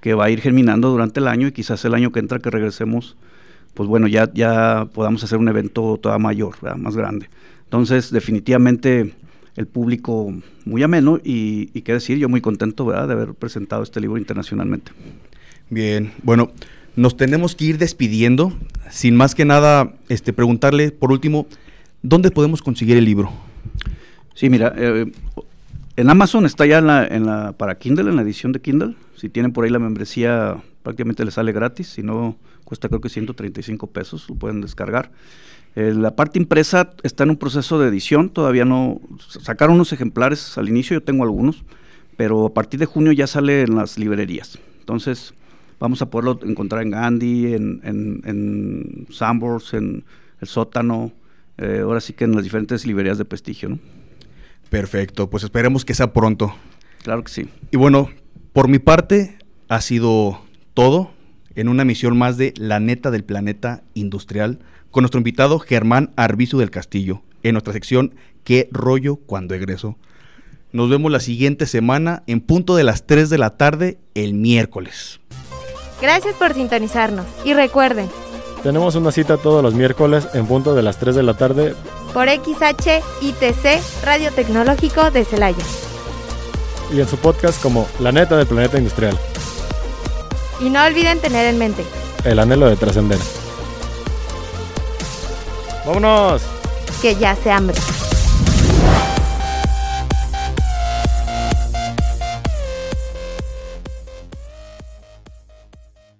que 0.00 0.14
va 0.14 0.26
a 0.26 0.30
ir 0.30 0.40
germinando 0.40 0.90
durante 0.90 1.20
el 1.20 1.28
año 1.28 1.48
y 1.48 1.52
quizás 1.52 1.84
el 1.84 1.94
año 1.94 2.12
que 2.12 2.20
entra 2.20 2.38
que 2.38 2.50
regresemos, 2.50 3.16
pues 3.74 3.88
bueno, 3.88 4.06
ya, 4.06 4.32
ya 4.32 4.88
podamos 4.92 5.22
hacer 5.24 5.38
un 5.38 5.48
evento 5.48 5.98
todavía 6.00 6.22
mayor, 6.22 6.54
¿verdad? 6.62 6.78
más 6.78 6.96
grande. 6.96 7.28
Entonces, 7.64 8.10
definitivamente 8.10 9.14
el 9.56 9.66
público 9.66 10.32
muy 10.64 10.82
ameno 10.82 11.18
y, 11.22 11.70
y 11.74 11.82
qué 11.82 11.92
decir, 11.92 12.18
yo 12.18 12.28
muy 12.28 12.40
contento 12.40 12.86
¿verdad? 12.86 13.08
de 13.08 13.14
haber 13.14 13.34
presentado 13.34 13.82
este 13.82 14.00
libro 14.00 14.18
internacionalmente. 14.18 14.92
Bien, 15.70 16.12
bueno, 16.22 16.50
nos 16.96 17.16
tenemos 17.16 17.54
que 17.54 17.64
ir 17.66 17.78
despidiendo. 17.78 18.52
Sin 18.90 19.16
más 19.16 19.34
que 19.34 19.44
nada, 19.44 19.94
este, 20.08 20.32
preguntarle 20.32 20.90
por 20.90 21.12
último, 21.12 21.46
¿dónde 22.02 22.30
podemos 22.30 22.62
conseguir 22.62 22.96
el 22.96 23.04
libro? 23.04 23.32
Sí, 24.34 24.50
mira, 24.50 24.72
eh, 24.76 25.10
en 25.96 26.10
Amazon 26.10 26.46
está 26.46 26.66
ya 26.66 26.78
en 26.78 26.86
la, 26.86 27.06
en 27.06 27.26
la, 27.26 27.52
para 27.52 27.78
Kindle, 27.78 28.10
en 28.10 28.16
la 28.16 28.22
edición 28.22 28.52
de 28.52 28.60
Kindle. 28.60 28.94
Si 29.16 29.28
tienen 29.28 29.52
por 29.52 29.64
ahí 29.64 29.70
la 29.70 29.78
membresía, 29.78 30.56
prácticamente 30.82 31.24
les 31.24 31.34
sale 31.34 31.52
gratis. 31.52 31.88
Si 31.88 32.02
no, 32.02 32.36
cuesta 32.64 32.88
creo 32.88 33.00
que 33.00 33.08
135 33.08 33.86
pesos, 33.88 34.28
lo 34.28 34.34
pueden 34.34 34.60
descargar. 34.60 35.10
Eh, 35.74 35.94
la 35.94 36.14
parte 36.14 36.38
impresa 36.38 36.90
está 37.02 37.24
en 37.24 37.30
un 37.30 37.36
proceso 37.36 37.78
de 37.78 37.88
edición, 37.88 38.28
todavía 38.28 38.64
no. 38.64 39.00
Sacaron 39.40 39.76
unos 39.76 39.92
ejemplares 39.92 40.58
al 40.58 40.68
inicio, 40.68 40.94
yo 40.98 41.02
tengo 41.02 41.24
algunos, 41.24 41.64
pero 42.16 42.46
a 42.46 42.54
partir 42.54 42.78
de 42.80 42.86
junio 42.86 43.12
ya 43.12 43.26
sale 43.26 43.62
en 43.62 43.74
las 43.76 43.98
librerías. 43.98 44.58
Entonces, 44.80 45.34
vamos 45.80 46.02
a 46.02 46.10
poderlo 46.10 46.38
encontrar 46.44 46.82
en 46.82 46.90
Gandhi, 46.90 47.54
en, 47.54 47.80
en, 47.84 48.20
en 48.24 49.06
Sambors, 49.10 49.74
en 49.74 50.04
El 50.40 50.48
Sótano, 50.48 51.12
eh, 51.58 51.80
ahora 51.82 52.00
sí 52.00 52.12
que 52.12 52.24
en 52.24 52.32
las 52.32 52.44
diferentes 52.44 52.86
librerías 52.86 53.18
de 53.18 53.24
prestigio, 53.24 53.68
¿no? 53.68 53.78
Perfecto, 54.68 55.28
pues 55.28 55.44
esperemos 55.44 55.84
que 55.84 55.94
sea 55.94 56.12
pronto. 56.12 56.54
Claro 57.02 57.24
que 57.24 57.30
sí. 57.30 57.48
Y 57.70 57.76
bueno, 57.76 58.10
por 58.52 58.68
mi 58.68 58.78
parte 58.78 59.38
ha 59.68 59.80
sido 59.80 60.40
todo 60.74 61.10
en 61.54 61.68
una 61.68 61.84
misión 61.84 62.16
más 62.16 62.36
de 62.38 62.54
La 62.56 62.80
Neta 62.80 63.10
del 63.10 63.24
Planeta 63.24 63.82
Industrial 63.94 64.58
con 64.92 65.02
nuestro 65.02 65.18
invitado 65.18 65.58
Germán 65.58 66.12
Arbizu 66.16 66.58
del 66.58 66.70
Castillo 66.70 67.22
en 67.42 67.54
nuestra 67.54 67.72
sección 67.72 68.14
¿Qué 68.44 68.68
rollo 68.72 69.16
cuando 69.16 69.54
egreso? 69.54 69.96
Nos 70.72 70.88
vemos 70.90 71.10
la 71.12 71.20
siguiente 71.20 71.66
semana 71.66 72.22
en 72.26 72.40
punto 72.40 72.76
de 72.76 72.84
las 72.84 73.06
3 73.06 73.28
de 73.30 73.38
la 73.38 73.50
tarde 73.56 73.98
el 74.14 74.34
miércoles. 74.34 75.20
Gracias 76.00 76.34
por 76.34 76.54
sintonizarnos 76.54 77.26
y 77.44 77.54
recuerden, 77.54 78.08
Tenemos 78.62 78.94
una 78.94 79.10
cita 79.12 79.36
todos 79.38 79.62
los 79.62 79.74
miércoles 79.74 80.28
en 80.34 80.46
punto 80.46 80.74
de 80.74 80.82
las 80.82 80.98
3 80.98 81.14
de 81.16 81.22
la 81.24 81.34
tarde. 81.34 81.74
por 82.14 82.28
XH 82.28 83.00
ITC 83.22 84.04
Radio 84.04 84.30
Tecnológico 84.32 85.10
de 85.10 85.24
Celaya. 85.24 85.64
y 86.92 87.00
en 87.00 87.08
su 87.08 87.16
podcast 87.16 87.62
como 87.62 87.86
La 88.00 88.12
neta 88.12 88.36
del 88.36 88.46
planeta 88.46 88.76
industrial, 88.78 89.16
Y 90.60 90.68
no 90.70 90.84
olviden 90.84 91.20
tener 91.20 91.46
en 91.46 91.58
mente, 91.58 91.84
el 92.24 92.38
anhelo 92.38 92.68
de 92.68 92.76
trascender. 92.76 93.18
¡Vámonos! 95.84 96.42
que 97.00 97.16
ya 97.16 97.34
se 97.34 97.50
hambre. 97.50 97.76